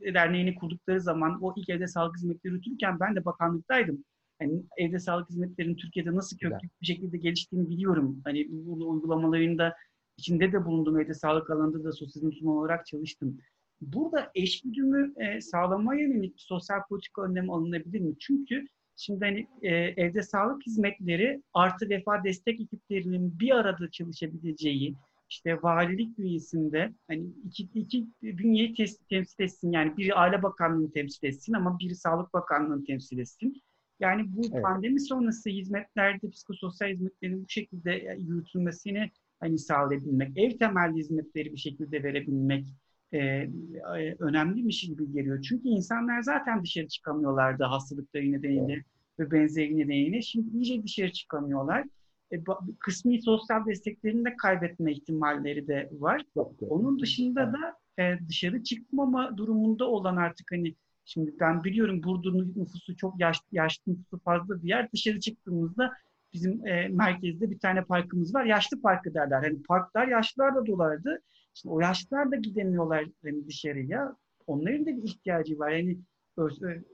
[0.00, 0.14] evet.
[0.14, 4.04] derneğini kurdukları zaman o ilk evde sağlık hizmetleri yürütürken ben de bakanlıktaydım.
[4.38, 8.20] Hani evde sağlık hizmetlerinin Türkiye'de nasıl köklü bir şekilde geliştiğini biliyorum.
[8.24, 9.74] Hani bu uygulamalarında
[10.22, 11.00] içinde de bulundum.
[11.00, 13.38] Evde sağlık alanında da sosyal uzman olarak çalıştım.
[13.80, 18.14] Burada eş güdümü e, sağlamaya yönelik sosyal politika önlemi alınabilir mi?
[18.20, 18.66] Çünkü
[18.96, 24.96] şimdi hani e, evde sağlık hizmetleri artı vefa destek ekiplerinin bir arada çalışabileceği,
[25.30, 29.72] işte valilik bünyesinde hani iki, iki bünyeyi tes, temsil etsin.
[29.72, 33.62] Yani biri Aile Bakanlığı'nı temsil etsin ama biri Sağlık Bakanlığı'nı temsil etsin.
[34.00, 34.62] Yani bu evet.
[34.62, 39.10] pandemi sonrası hizmetlerde psikososyal hizmetlerin bu şekilde e, yürütülmesini
[39.42, 42.66] hani sağlayabilmek, ev temelli hizmetleri bir şekilde verebilmek
[43.12, 45.42] e, e, önemli bir şey gibi geliyor.
[45.42, 48.84] Çünkü insanlar zaten dışarı çıkamıyorlardı hastalıkları nedeniyle
[49.18, 50.22] ve benzeri nedeniyle.
[50.22, 51.84] Şimdi iyice dışarı çıkamıyorlar.
[52.32, 52.36] E,
[52.80, 56.22] kısmi sosyal desteklerini de kaybetme ihtimalleri de var.
[56.60, 60.74] Onun dışında da e, dışarı çıkmama durumunda olan artık hani
[61.04, 64.92] Şimdi ben biliyorum Burdur'un nüfusu çok yaş, yaşlı nüfusu fazla bir yer.
[64.92, 65.92] Dışarı çıktığımızda
[66.32, 68.44] bizim e, merkezde bir tane parkımız var.
[68.44, 69.42] Yaşlı parkı derler.
[69.42, 71.22] Hani parklar yaşlılar da dolardı.
[71.54, 74.16] Şimdi o yaşlılar da gidemiyorlar hani dışarıya.
[74.46, 75.70] Onların da bir ihtiyacı var.
[75.70, 75.98] Yani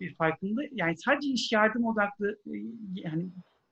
[0.01, 2.57] bir farkında yani sadece iş yardım odaklı e,
[2.95, 3.29] yani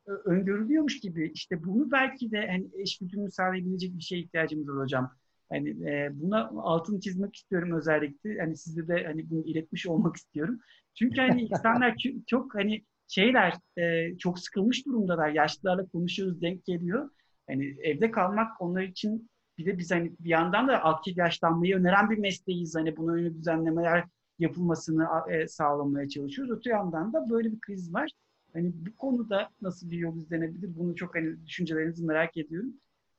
[0.06, 5.12] öngörülüyormuş gibi işte bunu belki de hani eş bütünlüğü sağlayabilecek bir şeye ihtiyacımız var hocam.
[5.48, 8.40] Hani e, buna altını çizmek istiyorum özellikle.
[8.40, 10.58] Hani sizde de hani bunu iletmiş olmak istiyorum.
[10.94, 11.96] Çünkü hani insanlar
[12.26, 15.28] çok hani şeyler e, çok sıkılmış durumdalar.
[15.28, 17.10] Yaşlılarla konuşuyoruz, denk geliyor.
[17.46, 22.10] Hani evde kalmak onlar için bir de biz hani bir yandan da aktif yaşlanmayı öneren
[22.10, 22.74] bir mesleğiz.
[22.74, 24.04] Hani buna yönelik düzenlemeler
[24.38, 26.58] yapılmasını e, sağlamaya çalışıyoruz.
[26.58, 28.10] Öte yandan da böyle bir kriz var.
[28.52, 30.76] Hani bu konuda nasıl bir yol izlenebilir?
[30.76, 32.72] Bunu çok hani düşüncelerinizi merak ediyorum.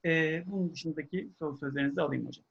[0.06, 2.46] E, bunun dışındaki soru sözlerinizi alayım hocam.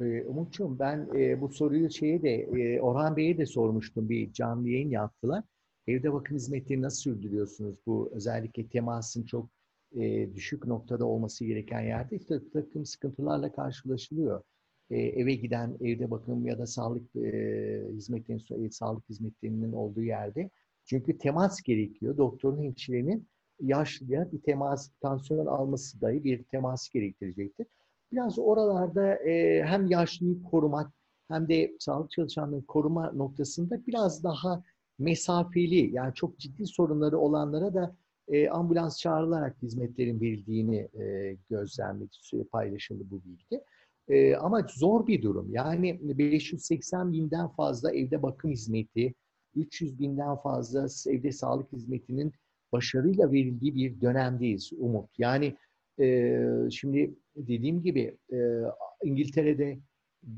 [0.00, 4.08] Ee, Umut'cum ben e, bu soruyu şeye de e, Orhan Bey'e de sormuştum.
[4.08, 5.44] Bir canlı yayın yaptılar.
[5.88, 7.76] Evde bakım hizmetleri nasıl sürdürüyorsunuz?
[7.86, 9.50] Bu özellikle temasın çok
[9.96, 14.42] e, düşük noktada olması gereken yerde işte takım sıkıntılarla karşılaşılıyor.
[14.90, 20.50] E, eve giden evde bakım ya da sağlık e, hizmetlerinin, e, sağlık hizmetlerinin olduğu yerde
[20.84, 22.16] Çünkü temas gerekiyor.
[22.16, 23.28] Doktorun, hemşirenin
[23.60, 27.66] yaşlıya bir temas, tansiyon alması dahi bir temas gerektirecektir.
[28.12, 30.92] Biraz oralarda e, hem yaşlıyı korumak
[31.28, 34.62] hem de sağlık çalışanlarını koruma noktasında biraz daha
[34.98, 37.96] mesafeli yani çok ciddi sorunları olanlara da
[38.28, 43.64] e, ambulans çağrılarak hizmetlerin verildiğini e, gözlemledik, paylaşıldı bu bilgi.
[44.08, 45.50] E, ama zor bir durum.
[45.50, 49.14] Yani 580 binden fazla evde bakım hizmeti,
[49.54, 52.32] 300 binden fazla evde sağlık hizmetinin
[52.72, 55.10] başarıyla verildiği bir dönemdeyiz Umut.
[55.18, 55.56] Yani
[56.00, 56.40] e,
[56.70, 58.62] şimdi dediğim gibi e,
[59.04, 59.78] İngiltere'de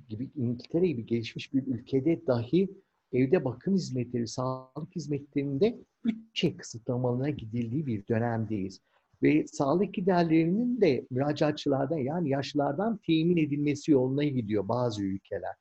[0.09, 2.71] gibi İngiltere gibi gelişmiş bir ülkede dahi
[3.13, 8.81] evde bakım hizmetleri, sağlık hizmetlerinde bütçe kısıtlamalarına gidildiği bir dönemdeyiz.
[9.23, 15.55] Ve sağlık giderlerinin de müracaatçılardan yani yaşlılardan temin edilmesi yoluna gidiyor bazı ülkeler.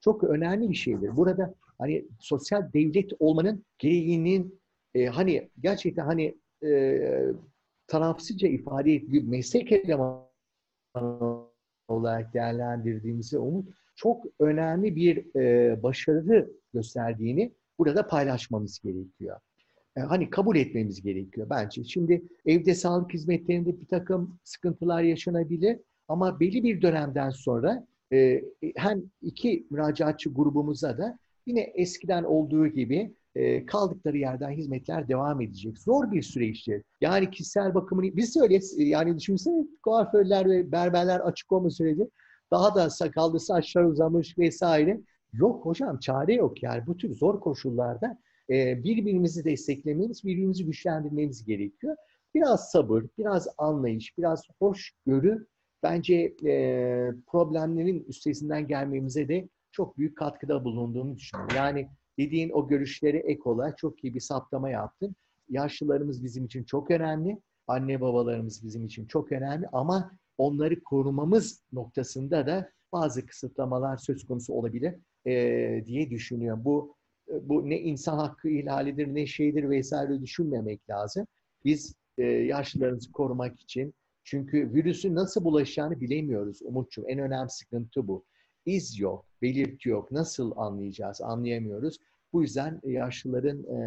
[0.00, 1.16] Çok önemli bir şeydir.
[1.16, 4.60] Burada hani sosyal devlet olmanın gereğinin
[4.94, 6.34] e, hani gerçekten hani
[6.64, 7.00] e,
[7.86, 10.26] tarafsızca ifade ettiği meslek elemanı
[11.88, 19.40] olarak değerlendirdiğimizi onun çok önemli bir e, başarı gösterdiğini burada paylaşmamız gerekiyor.
[19.96, 21.84] E, hani kabul etmemiz gerekiyor bence.
[21.84, 25.78] Şimdi evde sağlık hizmetlerinde bir takım sıkıntılar yaşanabilir
[26.08, 28.44] ama belli bir dönemden sonra e,
[28.76, 35.78] hem iki müracaatçı grubumuza da yine eskiden olduğu gibi e, kaldıkları yerden hizmetler devam edecek.
[35.78, 36.82] Zor bir süreçtir.
[37.00, 42.08] Yani kişisel bakımını, biz öyle yani düşünsene kuaförler ve berberler açık olma süreci
[42.50, 45.00] daha da sakallı saçlar uzamış vesaire.
[45.32, 48.18] Yok hocam çare yok yani bu tür zor koşullarda
[48.50, 51.96] e, birbirimizi desteklememiz, birbirimizi güçlendirmemiz gerekiyor.
[52.34, 55.46] Biraz sabır, biraz anlayış, biraz hoşgörü
[55.82, 61.56] bence e, problemlerin üstesinden gelmemize de çok büyük katkıda bulunduğunu düşünüyorum.
[61.56, 61.88] Yani
[62.18, 65.16] dediğin o görüşleri ek olarak çok iyi bir saptama yaptın.
[65.48, 67.38] Yaşlılarımız bizim için çok önemli.
[67.66, 74.52] Anne babalarımız bizim için çok önemli ama onları korumamız noktasında da bazı kısıtlamalar söz konusu
[74.52, 74.94] olabilir
[75.26, 75.32] e,
[75.86, 76.64] diye düşünüyorum.
[76.64, 76.96] Bu
[77.42, 81.26] bu ne insan hakkı ihlalidir ne şeydir vesaire düşünmemek lazım.
[81.64, 87.04] Biz e, yaşlılarımızı korumak için çünkü virüsün nasıl bulaşacağını bilemiyoruz Umut'cum.
[87.08, 88.24] En önemli sıkıntı bu.
[88.66, 90.12] İz yok, belirti yok.
[90.12, 91.20] Nasıl anlayacağız?
[91.20, 91.98] Anlayamıyoruz.
[92.32, 93.78] Bu yüzden yaşlıların e,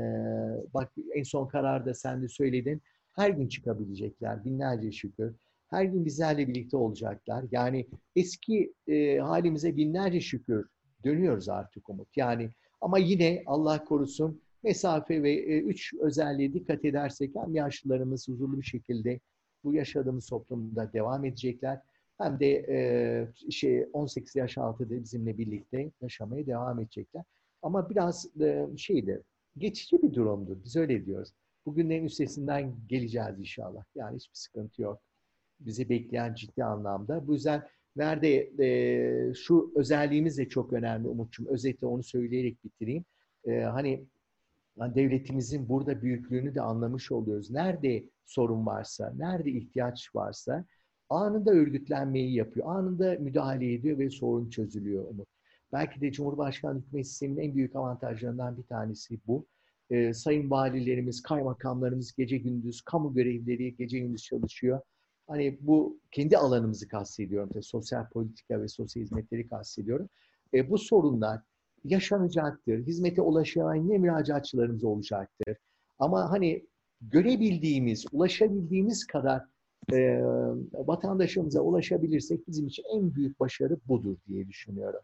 [0.73, 2.81] bak en son kararda sen de söyledin.
[3.15, 4.45] Her gün çıkabilecekler.
[4.45, 5.35] Binlerce şükür.
[5.69, 7.45] Her gün bizlerle birlikte olacaklar.
[7.51, 10.69] Yani eski e, halimize binlerce şükür
[11.05, 12.17] dönüyoruz artık Umut.
[12.17, 12.49] Yani
[12.81, 18.65] ama yine Allah korusun mesafe ve e, üç özelliğe dikkat edersek hem yaşlılarımız huzurlu bir
[18.65, 19.19] şekilde
[19.63, 21.79] bu yaşadığımız toplumda devam edecekler.
[22.17, 27.23] Hem de e, şey 18 yaş altı da bizimle birlikte yaşamaya devam edecekler.
[27.61, 29.23] Ama biraz e, şeydi,
[29.57, 30.63] geçici bir durumdur.
[30.63, 31.33] Biz öyle diyoruz.
[31.65, 33.83] Bugünlerin üstesinden geleceğiz inşallah.
[33.95, 35.01] Yani hiçbir sıkıntı yok.
[35.59, 37.27] Bizi bekleyen ciddi anlamda.
[37.27, 41.47] Bu yüzden nerede e, şu özelliğimiz de çok önemli Umut'cum.
[41.47, 43.05] Özetle onu söyleyerek bitireyim.
[43.47, 44.05] E, hani
[44.79, 47.51] devletimizin burada büyüklüğünü de anlamış oluyoruz.
[47.51, 50.65] Nerede sorun varsa, nerede ihtiyaç varsa
[51.09, 52.67] anında örgütlenmeyi yapıyor.
[52.69, 55.27] Anında müdahale ediyor ve sorun çözülüyor Umut.
[55.73, 59.45] Belki de Cumhurbaşkanlık hükümet sisteminin en büyük avantajlarından bir tanesi bu.
[59.89, 64.81] Ee, sayın valilerimiz, kaymakamlarımız gece gündüz, kamu görevlileri gece gündüz çalışıyor.
[65.29, 67.49] Hani bu kendi alanımızı kastediyorum.
[67.49, 70.09] İşte sosyal politika ve sosyal hizmetleri kastediyorum.
[70.53, 71.41] E, bu sorunlar
[71.83, 72.87] yaşanacaktır.
[72.87, 75.57] Hizmete ulaşamayan yine müracaatçılarımız olacaktır.
[75.99, 76.65] Ama hani
[77.01, 79.41] görebildiğimiz, ulaşabildiğimiz kadar
[79.93, 80.21] e,
[80.73, 85.01] vatandaşımıza ulaşabilirsek bizim için en büyük başarı budur diye düşünüyorum.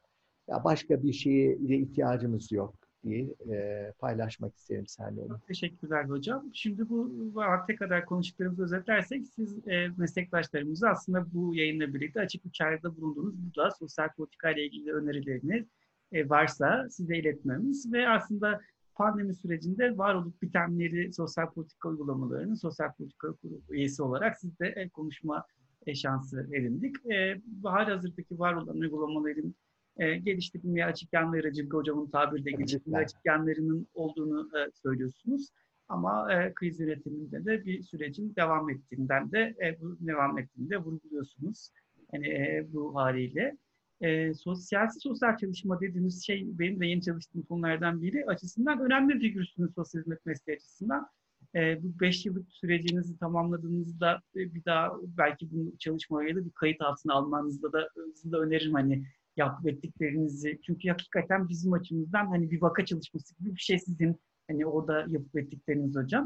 [0.47, 5.23] Ya başka bir şeye ihtiyacımız yok diye e, paylaşmak isterim seninle.
[5.47, 6.49] Teşekkürler hocam.
[6.53, 12.51] Şimdi bu vakte kadar konuştuklarımızı özetlersek siz e, meslektaşlarımızı aslında bu yayınla birlikte açık bir
[12.51, 13.35] çağrıda bulundunuz.
[13.37, 15.65] Burada sosyal politika ile ilgili önerileriniz
[16.11, 18.61] e, varsa size iletmemiz ve aslında
[18.95, 23.27] pandemi sürecinde var olup bitenleri sosyal politika uygulamalarının sosyal politika
[23.69, 25.45] üyesi olarak sizde konuşma
[25.93, 26.95] şansı edindik.
[27.11, 29.55] E, hali hazırdaki var olan uygulamaların
[29.97, 35.49] e, geliştirilmeye açık yanlı aracılık hocamın tabirle geliştirilmeye açık yanlarının olduğunu e, söylüyorsunuz.
[35.87, 41.69] Ama e, kriz yönetiminde de bir sürecin devam ettiğinden de e, bu devam ettiğinde vurguluyorsunuz.
[42.13, 43.57] Yani e, bu haliyle.
[44.01, 49.19] E, sosyal sosyal çalışma dediğimiz şey benim de yeni çalıştığım konulardan biri açısından önemli bir
[49.19, 51.07] figürsünüz sosyal hizmet mesleği açısından.
[51.55, 56.81] E, bu beş yıllık sürecinizi tamamladığınızda e, bir daha belki bu çalışmayı da bir kayıt
[56.81, 57.89] altına almanızda da,
[58.31, 59.03] da öneririm hani
[59.37, 60.59] yapıp ettiklerinizi.
[60.65, 65.37] Çünkü hakikaten bizim açımızdan hani bir vaka çalışması gibi bir şey sizin Hani orada yapıp
[65.37, 66.25] ettikleriniz hocam.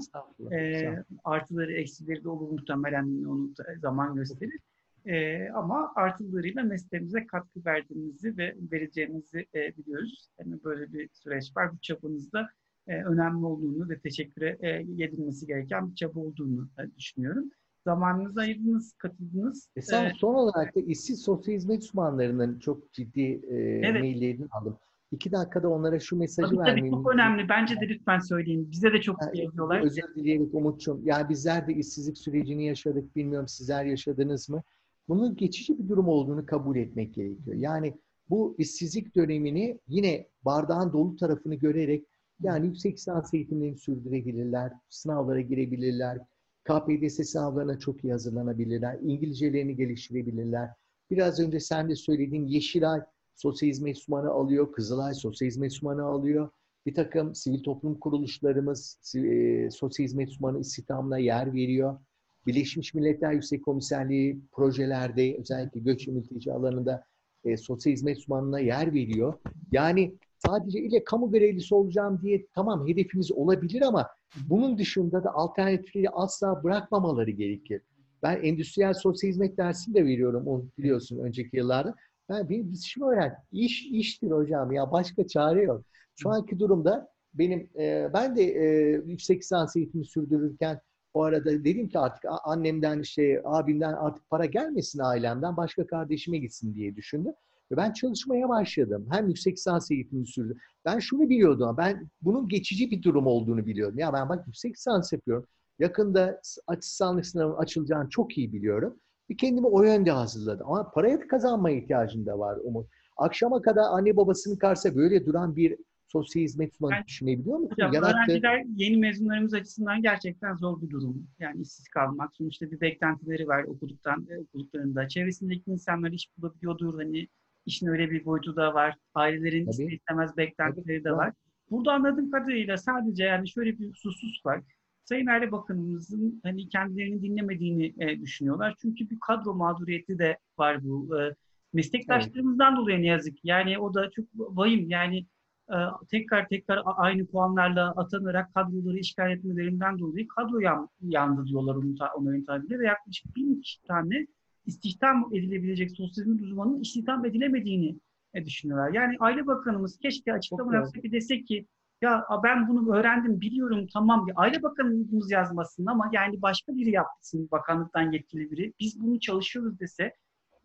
[0.51, 4.59] E, artıları eksileri de olur muhtemelen onu zaman gösterir.
[5.05, 10.29] E, ama artılarıyla mesleğimize katkı verdiğinizi ve vereceğinizi e, biliyoruz.
[10.39, 11.73] Yani böyle bir süreç var.
[11.73, 12.49] Bu çabanızda
[12.87, 14.69] e, önemli olduğunu ve teşekküre e,
[15.03, 17.51] edilmesi gereken bir çaba olduğunu e, düşünüyorum.
[17.85, 19.69] Zamanınızı ayırdınız, katıldınız.
[19.75, 24.01] E sen ee, son olarak da işsiz sosyal hizmet uzmanlarının çok ciddi e, evet.
[24.01, 24.77] maillerini aldım.
[25.11, 26.65] İki dakikada onlara şu mesajı tabii.
[26.65, 27.49] Tabii çok önemli.
[27.49, 28.71] Bence de lütfen söyleyin.
[28.71, 29.81] Bize de çok yani, yazıyorlar.
[29.81, 31.01] Özür dileyerek Umut'cum.
[31.03, 33.15] Yani bizler de işsizlik sürecini yaşadık.
[33.15, 34.63] Bilmiyorum sizler yaşadınız mı?
[35.07, 37.57] Bunun geçici bir durum olduğunu kabul etmek gerekiyor.
[37.57, 37.97] Yani
[38.29, 42.05] bu işsizlik dönemini yine bardağın dolu tarafını görerek
[42.41, 46.17] yani yüksek lisans eğitimlerini sürdürebilirler, sınavlara girebilirler,
[46.63, 50.69] KPDS sınavlarına çok iyi hazırlanabilirler, İngilizcelerini geliştirebilirler.
[51.11, 53.01] Biraz önce sen de söylediğin Yeşilay
[53.35, 56.49] sosyal hizmet uzmanı alıyor, Kızılay sosyal hizmet uzmanı alıyor.
[56.85, 61.99] Bir takım sivil toplum kuruluşlarımız e, sosyal hizmet uzmanı istihdamına yer veriyor.
[62.47, 67.03] Birleşmiş Milletler Yüksek Komiserliği projelerde özellikle göç mülteci alanında
[67.43, 69.33] e, sosyal hizmet uzmanına yer veriyor.
[69.71, 70.15] Yani
[70.45, 74.09] sadece ile kamu görevlisi olacağım diye tamam hedefimiz olabilir ama
[74.49, 77.81] bunun dışında da alternatifleri asla bırakmamaları gerekir.
[78.23, 81.95] Ben endüstriyel sosyal hizmet dersini de veriyorum onu biliyorsun önceki yıllarda.
[82.29, 83.35] Ben benim işim öğren.
[83.51, 85.83] İş iştir hocam ya başka çare yok.
[86.15, 90.81] Şu anki durumda benim e, ben de e, yüksek lisans eğitimi sürdürürken
[91.13, 96.75] o arada dedim ki artık annemden işte abimden artık para gelmesin ailemden başka kardeşime gitsin
[96.75, 97.33] diye düşündüm.
[97.71, 99.07] Ve ben çalışmaya başladım.
[99.11, 100.57] Hem yüksek lisans eğitimini sürdüm.
[100.85, 101.75] Ben şunu biliyordum.
[101.77, 103.99] Ben bunun geçici bir durum olduğunu biliyordum.
[103.99, 105.45] Ya ben bak yüksek lisans yapıyorum.
[105.79, 108.99] Yakında asistanlık sınavının açılacağını çok iyi biliyorum.
[109.29, 110.67] Bir kendimi o yönde hazırladım.
[110.67, 112.87] Ama paraya kazanmaya ihtiyacım da var Umut.
[113.17, 117.71] Akşama kadar anne babasının karşısında böyle duran bir sosyal hizmet uzmanı yani, düşünebiliyor musun?
[117.71, 118.17] Hocam, Yarattı...
[118.17, 121.27] öğrenciler yeni mezunlarımız açısından gerçekten zor bir durum.
[121.39, 122.35] Yani işsiz kalmak.
[122.35, 125.07] Sonuçta bir beklentileri var okuduktan, okuduklarında.
[125.07, 126.97] Çevresindeki insanlar iş bulabiliyordur.
[127.03, 127.27] Hani
[127.65, 128.95] işin öyle bir boyutu da var.
[129.13, 129.71] Ailelerin Tabii.
[129.71, 131.33] ister istemez beklentileri de var.
[131.71, 134.61] Burada anladığım kadarıyla sadece yani şöyle bir husus var.
[135.03, 138.75] Sayın Aile Bakanımızın hani kendilerini dinlemediğini e, düşünüyorlar.
[138.81, 141.21] Çünkü bir kadro mağduriyeti de var bu.
[141.21, 141.35] E,
[141.73, 142.77] meslektaşlarımızdan evet.
[142.77, 143.41] dolayı ne yazık ki.
[143.43, 144.89] Yani o da çok vahim.
[144.89, 145.25] Yani
[145.69, 145.77] e,
[146.11, 152.45] tekrar tekrar aynı puanlarla atanarak kadroları işgal etmelerinden dolayı kadro yan, yandı diyorlar onun, onların
[152.45, 154.27] tabiriyle ve yaklaşık bin tane
[154.65, 157.95] istihdam edilebilecek sosyal hizmet uzmanının istihdam edilemediğini
[158.33, 158.93] e, düşünüyorlar.
[158.93, 161.67] Yani Aile Bakanımız keşke açıklama yapsa ki desek ki
[162.01, 167.49] ya ben bunu öğrendim biliyorum tamam ya Aile Bakanımız yazmasın ama yani başka biri yapsın
[167.51, 168.73] bakanlıktan yetkili biri.
[168.79, 170.13] Biz bunu çalışıyoruz dese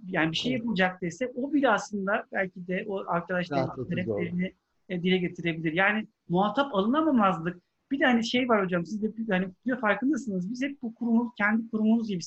[0.07, 4.55] yani bir şey yapılacak dese o bile aslında belki de o arkadaşların taleplerini
[4.89, 5.73] e, dile getirebilir.
[5.73, 7.63] Yani muhatap alınamamazlık.
[7.91, 9.49] Bir de hani şey var hocam siz de hani
[9.81, 10.51] farkındasınız.
[10.51, 12.23] Biz hep bu kurumu kendi kurumumuz gibi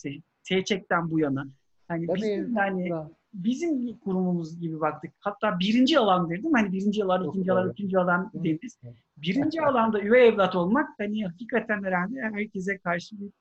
[0.48, 1.48] seçecekten bu yana.
[1.88, 2.92] Hani Tabii, bizim yani
[3.34, 5.12] bizim kurumumuz gibi baktık.
[5.20, 6.54] Hatta birinci alan dedim.
[6.54, 8.80] Hani birinci alan, ikinci alan, üçüncü alan deriz.
[9.18, 13.32] Birinci alanda üvey evlat olmak hani hakikaten herhalde herkese karşı bir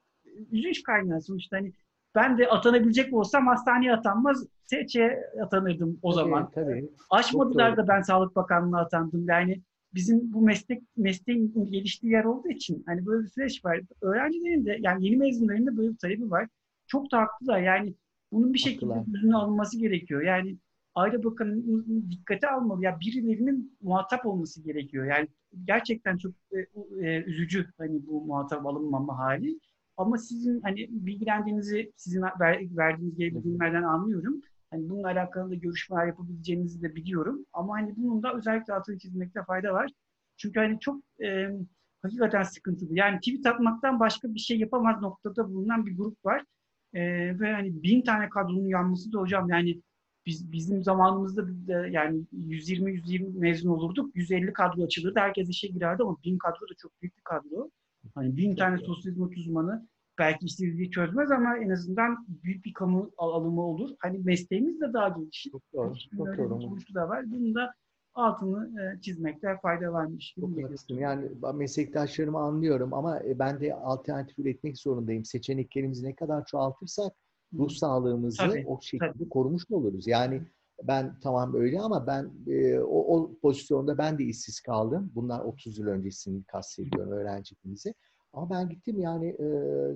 [0.51, 1.21] üzünç kaynağı.
[1.21, 1.73] Sonuçta hani
[2.15, 6.51] ben de atanabilecek olsam hastaneye atanmaz, seçe atanırdım o tabii, zaman.
[6.51, 6.89] Tabii.
[7.09, 9.25] Aşmadılar da ben Sağlık Bakanlığı'na atandım.
[9.27, 9.61] Yani
[9.93, 13.79] bizim bu meslek mesleğin geliştiği yer olduğu için hani böyle bir süreç var.
[14.01, 16.47] Öğrencilerin de yani yeni mezunların da böyle bir talebi var.
[16.87, 17.61] Çok da haklılar.
[17.61, 17.95] Yani
[18.31, 20.21] bunun bir şekilde gözüne alınması gerekiyor.
[20.21, 20.57] Yani
[20.95, 22.83] Aile Bakanı'nın dikkate almalı.
[22.83, 25.05] Ya birilerinin muhatap olması gerekiyor.
[25.05, 25.27] Yani
[25.65, 26.57] gerçekten çok e,
[27.07, 29.59] e, üzücü hani bu muhatap alınmama hali.
[29.97, 34.41] Ama sizin hani bilgilendiğinizi, sizin ver, verdiğiniz geri bildirimlerden anlıyorum.
[34.71, 37.45] Hani bununla alakalı da görüşmeler yapabileceğinizi de biliyorum.
[37.53, 39.91] Ama hani bunun da özellikle altını çizmekte fayda var.
[40.37, 41.49] Çünkü hani çok e,
[42.01, 42.89] hakikaten sıkıntılı.
[42.91, 46.43] Yani tweet atmaktan başka bir şey yapamaz noktada bulunan bir grup var.
[46.97, 47.03] E,
[47.39, 49.81] ve hani bin tane kadronun yanması da hocam yani
[50.25, 54.15] biz bizim zamanımızda de yani 120 120 mezun olurduk.
[54.15, 55.19] 150 kadro açılırdı.
[55.19, 57.69] Herkes işe girerdi ama bin kadro da çok büyük bir kadro.
[58.15, 59.87] Hani bin tane sosyal hizmet uzmanı
[60.17, 63.89] belki işsizliği çözmez ama en azından büyük bir kamu alımı olur.
[63.99, 65.51] Hani mesleğimiz de daha gelişir.
[65.51, 65.93] Çok doğru.
[66.17, 66.77] Çok doğru.
[66.95, 67.31] Da var.
[67.31, 67.73] Bunu da
[68.17, 70.49] altını e, çizmekte fayda varmış Çok
[70.89, 75.25] Yani meslektaşlarımı anlıyorum ama e, ben de alternatif üretmek zorundayım.
[75.25, 77.13] Seçeneklerimizi ne kadar çoğaltırsak
[77.53, 79.29] ruh sağlığımızı tabii, o şekilde tabii.
[79.29, 80.07] korumuş oluruz.
[80.07, 80.41] Yani
[80.83, 85.11] ben tamam öyle ama ben e, o, o pozisyonda ben de işsiz kaldım.
[85.15, 87.93] Bunlar 30 yıl öncesini kastediyorum öğrenciliğimizi.
[88.33, 89.47] Ama ben gittim yani e,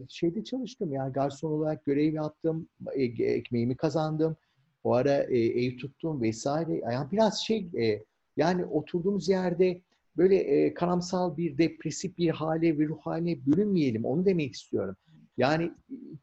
[0.10, 4.36] şeyde çalıştım yani garson olarak görev yaptım, e, ekmeğimi kazandım.
[4.84, 6.78] O ara e, ev tuttum vesaire.
[6.78, 8.04] Yani biraz şey e,
[8.38, 9.82] yani oturduğumuz yerde
[10.18, 14.06] böyle e, karamsal bir depresif bir hale ve ruh haline bürünmeyelim.
[14.06, 14.96] Onu demek istiyorum.
[15.38, 15.72] Yani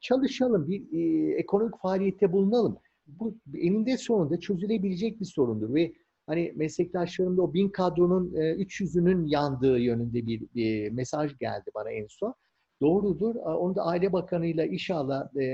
[0.00, 2.78] çalışalım, bir e, ekonomik faaliyette bulunalım.
[3.06, 5.92] Bu eninde sonunda çözülebilecek bir sorundur ve
[6.26, 12.06] hani meslektaşlarımda o bin kadronun e, 300'ünün yandığı yönünde bir, bir mesaj geldi bana en
[12.08, 12.34] son.
[12.80, 13.34] Doğrudur.
[13.34, 15.44] Onu da Aile Bakanı'yla inşallah e,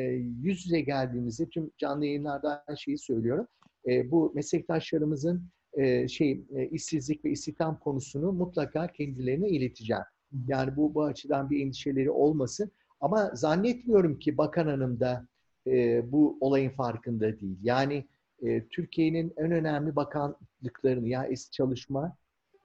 [0.42, 3.46] yüz yüze geldiğimizde tüm canlı yayınlarda şeyi söylüyorum.
[3.86, 10.02] E, bu meslektaşlarımızın e, şey e, işsizlik ve istihdam konusunu mutlaka kendilerine ileteceğim.
[10.46, 12.70] Yani bu bu açıdan bir endişeleri olmasın.
[13.00, 15.26] Ama zannetmiyorum ki Bakan Hanım da
[15.66, 17.58] e, bu olayın farkında değil.
[17.62, 18.04] Yani
[18.42, 22.16] e, Türkiye'nin en önemli bakanlıklarını ya eski çalışma,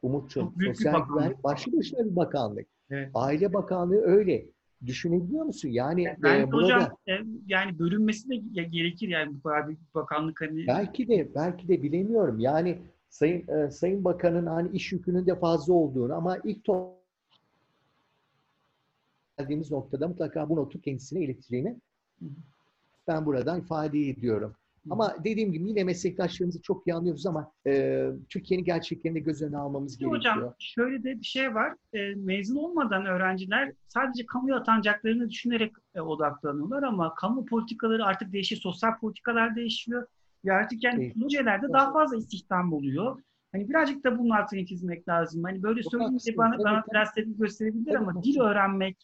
[0.02, 2.68] umut sosyal güvenlik başlı başına bir bakanlık.
[2.90, 3.10] Evet.
[3.14, 4.46] Aile Bakanlığı öyle.
[4.86, 5.70] Düşünebiliyor musun?
[5.70, 7.14] Yani ben e, burada hocam e,
[7.48, 12.40] yani bölünmesi de gerekir yani bu kadar bir bakanlık hani belki de belki de bilemiyorum.
[12.40, 12.78] Yani
[13.10, 17.00] Sayın e, Sayın Bakan'ın hani iş yükünün de fazla olduğunu ama ilk to
[19.40, 21.80] geldiğimiz noktada mutlaka bu notu kendisine ileteceğini
[23.08, 24.56] ben buradan ifade ediyorum.
[24.90, 29.98] Ama dediğim gibi yine meslektaşlarımızı çok iyi anlıyoruz ama e, Türkiye'nin gerçeklerini göz önüne almamız
[30.00, 30.36] Peki gerekiyor.
[30.36, 31.76] Hocam şöyle de bir şey var.
[31.94, 38.62] E, mezun olmadan öğrenciler sadece kamuya atanacaklarını düşünerek e, odaklanıyorlar ama kamu politikaları artık değişiyor.
[38.62, 40.08] Sosyal politikalar değişiyor.
[40.50, 41.74] Artık yani projelerde evet.
[41.74, 43.22] daha fazla istihdam oluyor.
[43.52, 45.44] Hani birazcık da bunun altını çizmek lazım.
[45.44, 48.98] Hani böyle söyleyince bana, bana biraz tepki gösterebilir ama dil öğrenmek,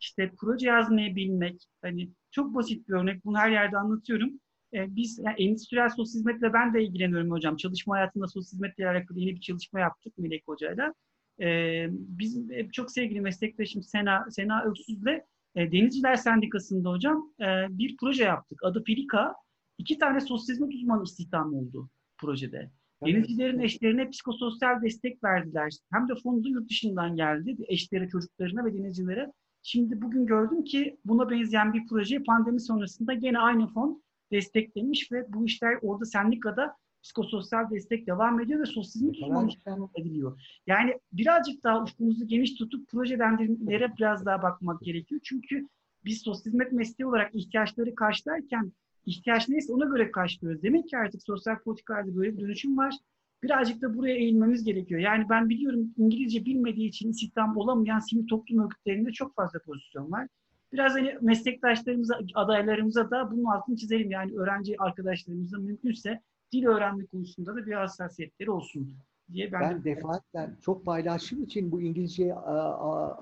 [0.00, 3.24] işte proje yazmayı bilmek, hani çok basit bir örnek.
[3.24, 4.40] Bunu her yerde anlatıyorum
[4.74, 7.56] e, biz yani endüstriyel sosyal hizmetle ben de ilgileniyorum hocam.
[7.56, 10.94] Çalışma hayatında sosyal hizmetle alakalı yeni bir çalışma yaptık Melek Hoca'yla.
[11.40, 15.20] E, biz e, çok sevgili meslektaşım Sena, Sena Öksüz'le
[15.54, 18.64] e, Denizciler Sendikası'nda hocam e, bir proje yaptık.
[18.64, 19.34] Adı Pelika.
[19.78, 22.70] İki tane sosyal hizmet uzmanı istihdam oldu projede.
[23.06, 25.72] Denizcilerin eşlerine psikososyal destek verdiler.
[25.92, 27.56] Hem de fondu yurt dışından geldi.
[27.68, 29.32] Eşlere, çocuklarına ve denizcilere.
[29.62, 35.32] Şimdi bugün gördüm ki buna benzeyen bir proje pandemi sonrasında gene aynı fon desteklemiş ve
[35.32, 39.54] bu işler orada sendikada psikososyal destek devam ediyor ve sosyalizm tutulmamış
[39.96, 40.40] ediliyor.
[40.66, 45.20] Yani birazcık daha ufkumuzu geniş tutup projelendirmelere biraz daha bakmak gerekiyor.
[45.24, 45.68] Çünkü
[46.04, 48.72] biz sosyal hizmet mesleği olarak ihtiyaçları karşılarken
[49.06, 50.62] ihtiyaç neyse ona göre karşılıyoruz.
[50.62, 52.94] Demek ki artık sosyal politikalarda böyle bir dönüşüm var.
[53.42, 55.00] Birazcık da buraya eğilmemiz gerekiyor.
[55.00, 60.28] Yani ben biliyorum İngilizce bilmediği için istihdam olamayan sivil toplum örgütlerinde çok fazla pozisyon var
[60.72, 64.10] biraz hani meslektaşlarımıza, adaylarımıza da bunun altını çizelim.
[64.10, 66.20] Yani öğrenci arkadaşlarımıza mümkünse
[66.52, 68.92] dil öğrenme konusunda da bir hassasiyetleri olsun
[69.32, 69.84] diye ben, ben de...
[69.84, 72.34] defaatle çok paylaştığım için bu İngilizce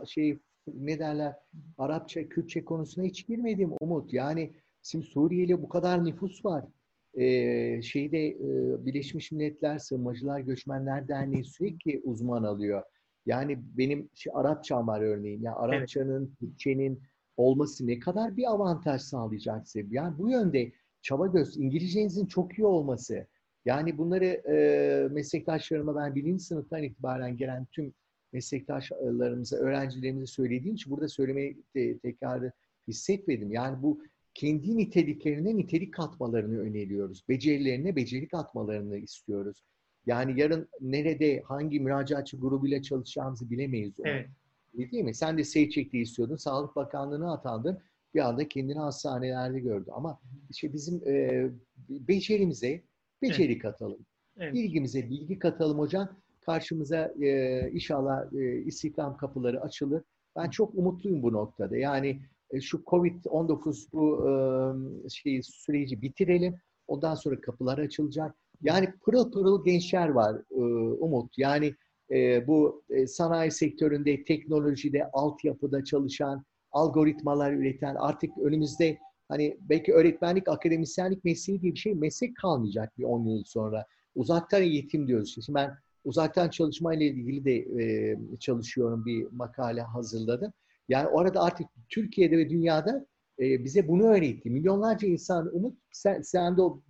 [0.07, 1.35] şey ne derler
[1.79, 4.13] Arapça, Kürtçe konusuna hiç girmedim Umut.
[4.13, 4.53] Yani
[4.83, 6.65] şimdi Suriyeli bu kadar nüfus var.
[7.15, 8.39] Ee, şeyde e,
[8.87, 12.83] Birleşmiş Milletler Sığınmacılar Göçmenler Derneği sürekli uzman alıyor.
[13.27, 15.43] Yani benim şey, Arapçam var örneğin.
[15.43, 16.39] Yani Arapçanın, evet.
[16.39, 17.03] Türkçenin,
[17.37, 19.87] olması ne kadar bir avantaj sağlayacak size?
[19.91, 23.27] Yani bu yönde çaba göz, İngilizcenizin çok iyi olması.
[23.65, 27.95] Yani bunları e, meslektaşlarıma ben birinci sınıftan itibaren gelen tüm
[28.33, 32.51] meslektaşlarımıza, öğrencilerimize söylediğim için burada söylemeyi te, tekrar
[32.89, 33.53] hissetmedim.
[33.53, 34.03] Yani bu
[34.41, 37.25] kendi niteliklerine nitelik katmalarını öneriyoruz.
[37.29, 39.63] Becerilerine beceri katmalarını istiyoruz.
[40.07, 44.01] Yani yarın nerede, hangi müracaatçı grubuyla çalışacağımızı bilemeyiz.
[44.01, 44.09] Onu.
[44.09, 44.29] Evet.
[44.75, 45.15] Değil mi?
[45.15, 46.37] Sen de Seyçek'te istiyordun.
[46.37, 47.79] Sağlık Bakanlığı'na atandın.
[48.15, 49.91] Bir anda kendini hastanelerde gördü.
[49.93, 51.47] Ama işte bizim e,
[51.89, 52.83] becerimize
[53.23, 53.63] beceri evet.
[53.63, 54.07] katalım.
[54.37, 54.55] Evet.
[54.55, 56.09] Bilgimize bilgi katalım hocam.
[56.41, 60.03] Karşımıza e, inşallah e, istihdam kapıları açılır.
[60.37, 61.77] Ben çok umutluyum bu noktada.
[61.77, 62.21] Yani
[62.61, 66.55] şu Covid-19 bu e, şey süreci bitirelim.
[66.89, 68.35] Ondan sonra kapılar açılacak.
[68.63, 70.61] Yani pırıl pırıl gençler var e,
[71.01, 71.39] Umut.
[71.39, 71.75] Yani
[72.11, 78.99] e, bu e, sanayi sektöründe, teknolojide, altyapıda çalışan, algoritmalar üreten artık önümüzde
[79.29, 83.87] hani belki öğretmenlik, akademisyenlik mesleği diye bir şey meslek kalmayacak bir 10 yıl sonra.
[84.15, 85.35] Uzaktan eğitim diyoruz.
[85.35, 90.53] Şimdi ben uzaktan çalışma ile ilgili de e, çalışıyorum bir makale hazırladım.
[90.91, 93.07] Yani orada artık Türkiye'de ve dünyada
[93.39, 94.51] e, bize bunu öğretti.
[94.51, 96.83] Milyonlarca insan Umut sen, sen de o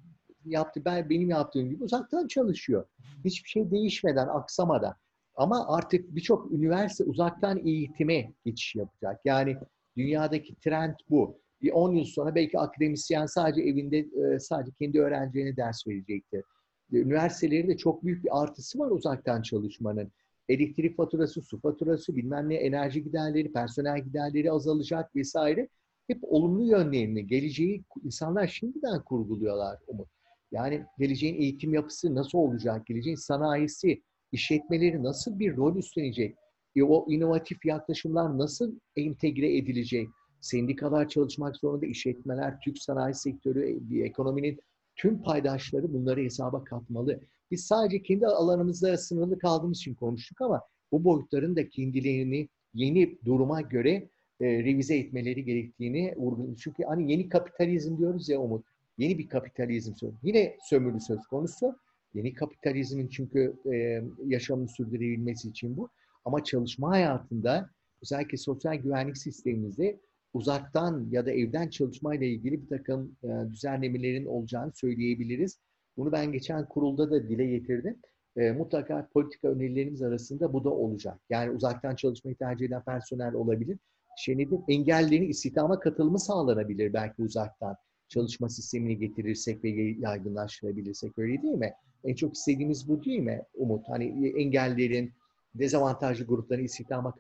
[0.44, 2.85] yaptı ben benim yaptığım gibi uzaktan çalışıyor.
[3.24, 4.94] Hiçbir şey değişmeden, aksamadan.
[5.35, 9.20] Ama artık birçok üniversite uzaktan eğitime geçiş yapacak.
[9.24, 9.56] Yani
[9.97, 11.40] dünyadaki trend bu.
[11.62, 16.44] Bir 10 yıl sonra belki akademisyen sadece evinde e, sadece kendi öğrencilerine ders verecektir.
[16.93, 20.12] Üniversiteleri de çok büyük bir artısı var uzaktan çalışmanın.
[20.51, 25.68] Elektrik faturası, su faturası, bilmem ne, enerji giderleri, personel giderleri azalacak vesaire.
[26.06, 30.09] Hep olumlu yönlerini, geleceği insanlar şimdiden kurguluyorlar Umut.
[30.52, 34.02] Yani geleceğin eğitim yapısı nasıl olacak, geleceğin sanayisi,
[34.32, 36.36] işletmeleri nasıl bir rol üstlenecek?
[36.77, 40.09] E, o inovatif yaklaşımlar nasıl entegre edilecek?
[40.40, 44.60] Sendikalar çalışmak zorunda, işletmeler, Türk sanayi sektörü, e, ekonominin
[44.97, 47.20] tüm paydaşları bunları hesaba katmalı.
[47.51, 50.62] Biz sadece kendi alanımızda sınırlı kaldığımız için konuştuk ama
[50.93, 54.09] bu boyutların da kendilerini yeni duruma göre
[54.40, 56.55] e, revize etmeleri gerektiğini vurguladım.
[56.55, 58.66] Çünkü hani yeni kapitalizm diyoruz ya Umut.
[58.98, 60.14] Yeni bir kapitalizm söz.
[60.22, 61.77] Yine sömürü söz konusu.
[62.14, 65.89] Yeni kapitalizmin çünkü e, yaşamını sürdürebilmesi için bu.
[66.24, 67.70] Ama çalışma hayatında
[68.02, 70.01] özellikle sosyal güvenlik sistemimizde
[70.35, 75.59] uzaktan ya da evden çalışmayla ilgili bir takım e, düzenlemelerin olacağını söyleyebiliriz.
[75.97, 77.97] Bunu ben geçen kurulda da dile getirdim.
[78.37, 81.19] E, mutlaka politika önerilerimiz arasında bu da olacak.
[81.31, 83.79] Yani uzaktan çalışmayı tercih eden personel olabilir.
[84.19, 84.59] Şey nedir?
[84.69, 87.77] Engellerin istihdama katılımı sağlanabilir belki uzaktan
[88.09, 91.73] çalışma sistemini getirirsek ve yaygınlaştırabilirsek öyle değil mi?
[92.05, 93.89] En çok istediğimiz bu değil mi Umut?
[93.89, 95.12] Hani engellerin,
[95.55, 97.15] dezavantajlı grupların istihdama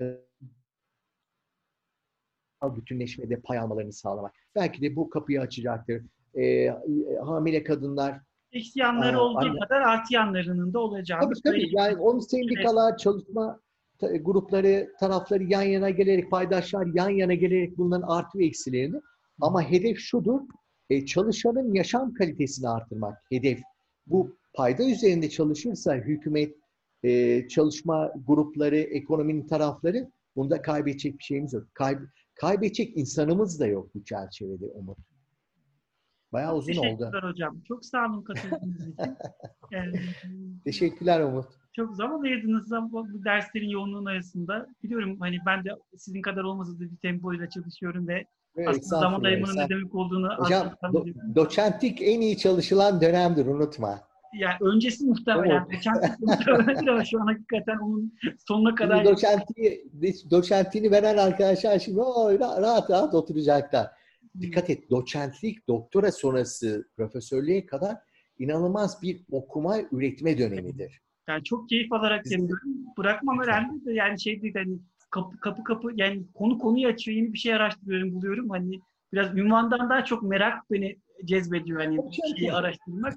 [2.62, 4.34] bütünleşmede pay almalarını sağlamak.
[4.54, 6.02] Belki de bu kapıyı açacaktır.
[6.38, 6.68] E,
[7.24, 8.20] hamile kadınlar
[8.52, 11.68] Eksi yanları olduğu anne, kadar artı yanlarının da olacağını Tabii tabii.
[11.72, 13.60] Yani onun sendikalar, çalışma
[14.20, 19.00] grupları, tarafları yan yana gelerek, paydaşlar yan yana gelerek bunların artı ve eksilerini.
[19.40, 20.40] Ama hedef şudur,
[20.90, 23.60] e, çalışanın yaşam kalitesini artırmak hedef.
[24.06, 26.56] Bu payda üzerinde çalışırsa hükümet,
[27.02, 31.74] e, çalışma grupları, ekonominin tarafları bunda kaybedecek bir şeyimiz yok.
[31.74, 31.98] Kayb
[32.34, 34.98] kaybedecek insanımız da yok bu çerçevede Umut.
[36.32, 36.98] Bayağı uzun Teşekkürler oldu.
[36.98, 37.60] Teşekkürler hocam.
[37.68, 39.16] Çok sağ olun katıldığınız için.
[40.64, 41.46] Teşekkürler Umut.
[41.76, 44.66] Çok zaman ayırdınız bu derslerin yoğunluğun arasında.
[44.82, 48.24] Biliyorum hani ben de sizin kadar olmasa da bir tempoyla çalışıyorum ve
[48.56, 51.04] evet, aslında zaman ayırmanın ne demek olduğunu Hocam do,
[51.34, 54.00] doçentlik en iyi çalışılan dönemdir unutma.
[54.34, 55.64] Ya öncesi muhtemelen.
[55.64, 58.14] Doçentlik muhtemelen ama şu an hakikaten onun
[58.48, 58.96] sonuna kadar...
[58.96, 59.84] Şimdi doçentliği,
[60.30, 63.99] doçentliğini veren arkadaşlar şimdi o, rahat rahat oturacaklar.
[64.40, 67.96] Dikkat et doçentlik, doktora sonrası profesörlüğe kadar
[68.38, 71.00] inanılmaz bir okuma, üretme dönemidir.
[71.28, 72.70] Yani çok keyif alarak yapıyorum.
[72.98, 74.78] Bırakmam önemli de yani şey değil hani
[75.10, 78.80] kapı kapı kapı yani konu konuyu açıyor yeni bir şey araştırıyorum buluyorum hani
[79.12, 83.14] biraz ünvandan daha çok merak beni cezbediyor hani bir şeyi araştırmak.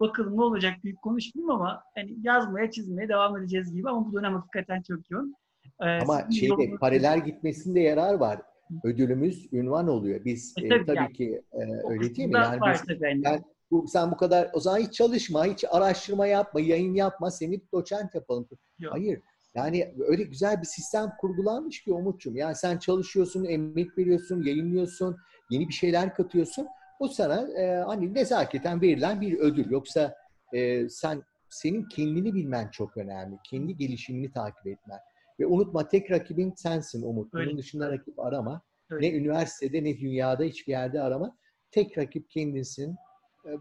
[0.00, 4.34] Bakalım ne olacak büyük konuşmayayım ama hani yazmaya çizmeye devam edeceğiz gibi ama bu dönem
[4.34, 5.34] hakikaten çok yoğun.
[5.80, 8.40] Ee, ama şeyde paralel gitmesinde yarar var.
[8.84, 10.24] Ödülümüz ünvan oluyor.
[10.24, 11.12] Biz e, tabii, e, tabii yani.
[11.12, 12.34] ki e, öyle değil mi?
[12.34, 16.94] Yani, biz, yani bu, sen bu kadar o zaman hiç çalışma, hiç araştırma yapma, yayın
[16.94, 18.48] yapma, seni doçent yapalım.
[18.78, 18.92] Yok.
[18.92, 19.20] Hayır.
[19.54, 22.36] Yani öyle güzel bir sistem kurgulanmış ki Umut'cum.
[22.36, 25.16] Yani sen çalışıyorsun, emek veriyorsun, yayınlıyorsun,
[25.50, 26.66] yeni bir şeyler katıyorsun.
[27.00, 29.70] O sana e, hani nezaketen verilen bir ödül.
[29.70, 30.14] Yoksa
[30.52, 33.36] e, sen senin kendini bilmen çok önemli.
[33.50, 34.98] Kendi gelişimini takip etmen.
[35.40, 37.34] Ve unutma tek rakibin sensin Umut.
[37.34, 37.46] Öyle.
[37.46, 38.62] Bunun dışında rakip arama.
[38.90, 39.06] Öyle.
[39.06, 41.36] Ne üniversitede ne dünyada hiçbir yerde arama.
[41.70, 42.96] Tek rakip kendinsin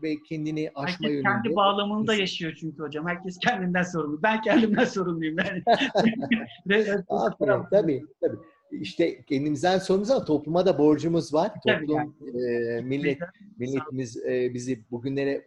[0.04, 1.24] ve kendini aşma Herkes yönünde.
[1.30, 3.08] kendi bağlamında yaşıyor çünkü hocam.
[3.08, 4.24] Herkes kendinden sorumlu.
[4.24, 5.64] Ben kendimden sorumluyum yani.
[7.10, 8.38] Aferin, tabii, tabii.
[8.72, 11.52] İşte kendimizden sorumluyuz ama topluma da borcumuz var.
[11.68, 12.44] Tabii Toplum, yani.
[12.78, 13.18] e, millet,
[13.58, 15.44] milletimiz e, bizi bugünlere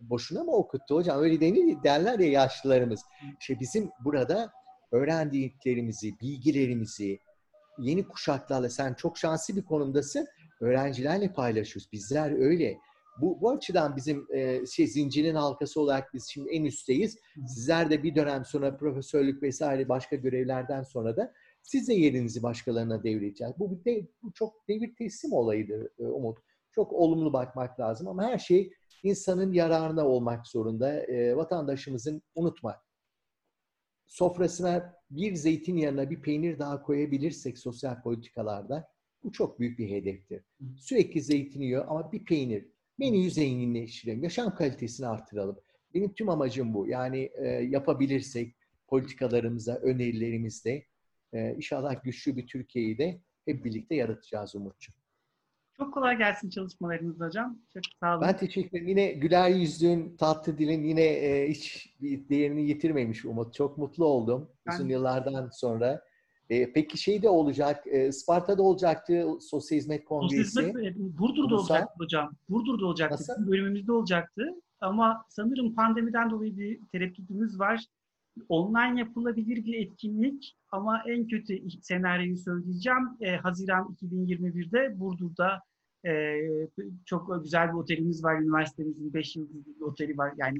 [0.00, 1.20] boşuna mı okuttu hocam?
[1.20, 3.00] Öyle denir, derler ya yaşlılarımız.
[3.40, 4.52] İşte bizim burada
[4.92, 7.18] öğrendiklerimizi, bilgilerimizi
[7.78, 10.26] yeni kuşaklarla sen çok şanslı bir konumdasın.
[10.60, 11.92] Öğrencilerle paylaşıyoruz.
[11.92, 12.78] Bizler öyle
[13.20, 17.18] bu, bu açıdan bizim e, şey zincirin halkası olarak biz şimdi en üstteyiz.
[17.46, 21.32] Sizler de bir dönem sonra profesörlük vesaire başka görevlerden sonra da
[21.62, 23.54] siz de yerinizi başkalarına devredeceğiz.
[23.58, 26.38] Bu, de, bu çok devir teslim olayıdır e, Umut.
[26.72, 31.00] Çok olumlu bakmak lazım ama her şey insanın yararına olmak zorunda.
[31.00, 32.76] E, vatandaşımızın unutma
[34.08, 38.88] sofrasına bir zeytin yanına bir peynir daha koyabilirsek sosyal politikalarda
[39.24, 40.42] bu çok büyük bir hedeftir.
[40.78, 42.68] Sürekli zeytin yiyor ama bir peynir
[42.98, 45.58] menüyü zenginleştirelim, yaşam kalitesini artıralım.
[45.94, 46.88] Benim tüm amacım bu.
[46.88, 48.54] Yani e, yapabilirsek
[48.86, 50.84] politikalarımıza, önerilerimizde
[51.32, 54.94] e, inşallah güçlü bir Türkiye'yi de hep birlikte yaratacağız Umut'cuğum.
[55.78, 57.58] Çok kolay gelsin çalışmalarınız hocam.
[57.74, 58.26] Çok sağ olun.
[58.26, 58.88] Ben teşekkür ederim.
[58.88, 63.54] Yine güler yüzlüğün, tatlı dilin yine e, hiç bir değerini yitirmemiş Umut.
[63.54, 64.74] Çok mutlu oldum ben...
[64.74, 66.02] uzun yıllardan sonra.
[66.50, 70.44] E, peki şey de olacak, e, Sparta'da olacaktı Sosyal Hizmet Kongresi.
[70.44, 71.74] Sosyal Hizmet, e, Burdur'da Ulusal.
[71.74, 72.30] olacaktı hocam.
[72.48, 73.14] Burdur'da olacaktı.
[73.14, 73.50] Nasıl?
[73.50, 74.54] bölümümüzde olacaktı.
[74.80, 77.84] Ama sanırım pandemiden dolayı bir tereddütümüz var.
[78.48, 83.08] Online yapılabilir bir etkinlik ama en kötü senaryoyu söyleyeceğim.
[83.20, 85.62] E, Haziran 2021'de Burdur'da
[86.06, 86.40] E,
[87.04, 88.40] çok güzel bir otelimiz var.
[88.40, 90.32] Üniversitemizin 5 yıldızlı bir oteli var.
[90.36, 90.58] Yani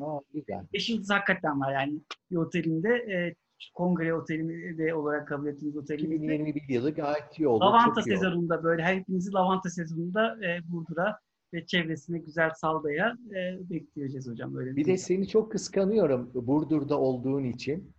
[0.72, 2.00] 5 yıldız hakikaten var yani
[2.30, 2.88] bir otelinde.
[2.88, 3.34] E,
[3.74, 6.22] kongre oteli de olarak kabul ettiğimiz otelimiz.
[6.22, 7.64] 2021 yılı gayet iyi oldu.
[7.64, 11.18] Lavanta sezonunda böyle hepimizi lavanta sezonunda e, Burdur'a
[11.54, 14.56] ve çevresine güzel Salda'ya e, bekleyeceğiz hocam.
[14.56, 17.92] Öyle bir de seni çok kıskanıyorum Burdur'da olduğun için.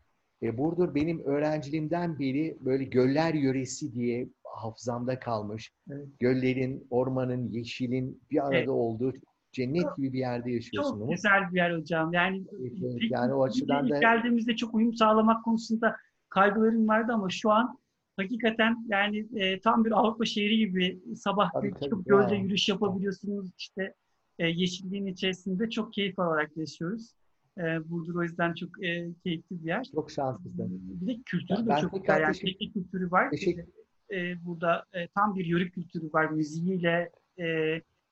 [0.43, 5.71] E, Burdur benim öğrenciliğimden beri böyle göller yöresi diye hafızamda kalmış.
[5.91, 6.07] Evet.
[6.19, 8.69] Göllerin, ormanın, yeşilin bir arada evet.
[8.69, 9.13] olduğu
[9.51, 10.99] cennet gibi bir yerde yaşıyorsun.
[10.99, 12.13] Çok güzel bir yer hocam.
[12.13, 13.99] Yani, evet, yani o açıdan da...
[13.99, 15.95] Geldiğimizde çok uyum sağlamak konusunda
[16.29, 17.79] kaygılarım vardı ama şu an
[18.19, 22.41] hakikaten yani e, tam bir Avrupa şehri gibi sabah tabii, çıkıp tabii, gölde ya.
[22.41, 23.51] yürüyüş yapabiliyorsunuz.
[23.57, 23.93] İşte
[24.39, 27.13] e, yeşilliğin içerisinde çok keyif alarak yaşıyoruz.
[27.57, 29.83] E, Burdur o yüzden çok e, keyifli bir yer.
[29.95, 30.81] Çok şanslısın.
[31.01, 32.21] Bir de kültürü de çok güzel.
[32.21, 33.31] Yani teknik kültürü var.
[33.31, 33.63] Teşekkür.
[34.11, 36.29] E, burada e, tam bir yörük kültürü var.
[36.31, 37.45] Müziğiyle, e,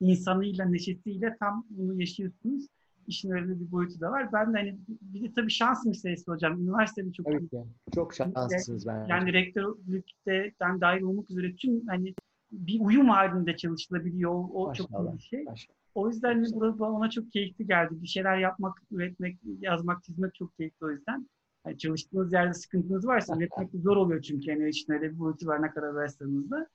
[0.00, 2.66] insanıyla, neşesiyle tam bunu yaşıyorsunuz.
[3.08, 4.32] İşin öyle bir boyutu da var.
[4.32, 6.60] Ben de hani bir de tabii şans meselesi hocam.
[6.60, 7.66] Üniversitede çok evet, yani.
[7.94, 9.12] çok şanslısınız bence.
[9.12, 12.14] Yani rektörlükte ben dahil olmak üzere tüm hani
[12.52, 14.30] bir uyum halinde çalışılabiliyor.
[14.32, 15.44] O, o çok iyi bir şey.
[15.44, 15.76] Maşallah.
[15.94, 18.02] O yüzden hani burada ona çok keyifli geldi.
[18.02, 21.28] Bir şeyler yapmak, üretmek, yazmak, çizmek çok keyifli o yüzden.
[21.66, 24.50] Yani çalıştığınız yerde sıkıntınız varsa üretmek zor oluyor çünkü.
[24.50, 26.68] Yani işin öyle bir boyutu var ne kadar versiyonunuzda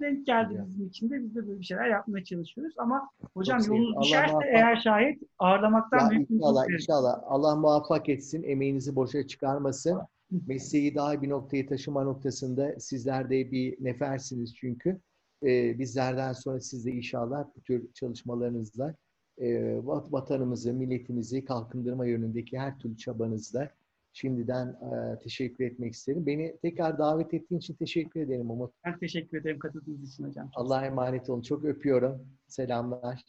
[0.00, 2.74] denk geldi bizim için de biz de böyle bir şeyler yapmaya çalışıyoruz.
[2.78, 4.48] Ama hocam Çok yolunuz düşerse muvaffak...
[4.54, 7.20] eğer şayet ağırlamaktan ya büyük inşallah, inşallah.
[7.26, 8.42] Allah muvaffak etsin.
[8.42, 10.00] Emeğinizi boşa çıkarmasın.
[10.46, 15.00] Mesleği daha bir noktaya taşıma noktasında sizler de bir nefersiniz çünkü.
[15.42, 18.94] Ee, bizlerden sonra siz de inşallah bu tür çalışmalarınızla
[19.38, 23.70] e, vatanımızı, milletimizi kalkındırma yönündeki her türlü çabanızla
[24.16, 26.26] şimdiden e, teşekkür etmek isterim.
[26.26, 28.72] Beni tekrar davet ettiğin için teşekkür ederim Umut.
[28.84, 30.50] Ben teşekkür ederim katıldığınız için hocam.
[30.54, 31.42] Allah'a emanet olun.
[31.42, 32.26] Çok öpüyorum.
[32.48, 33.24] Selamlar.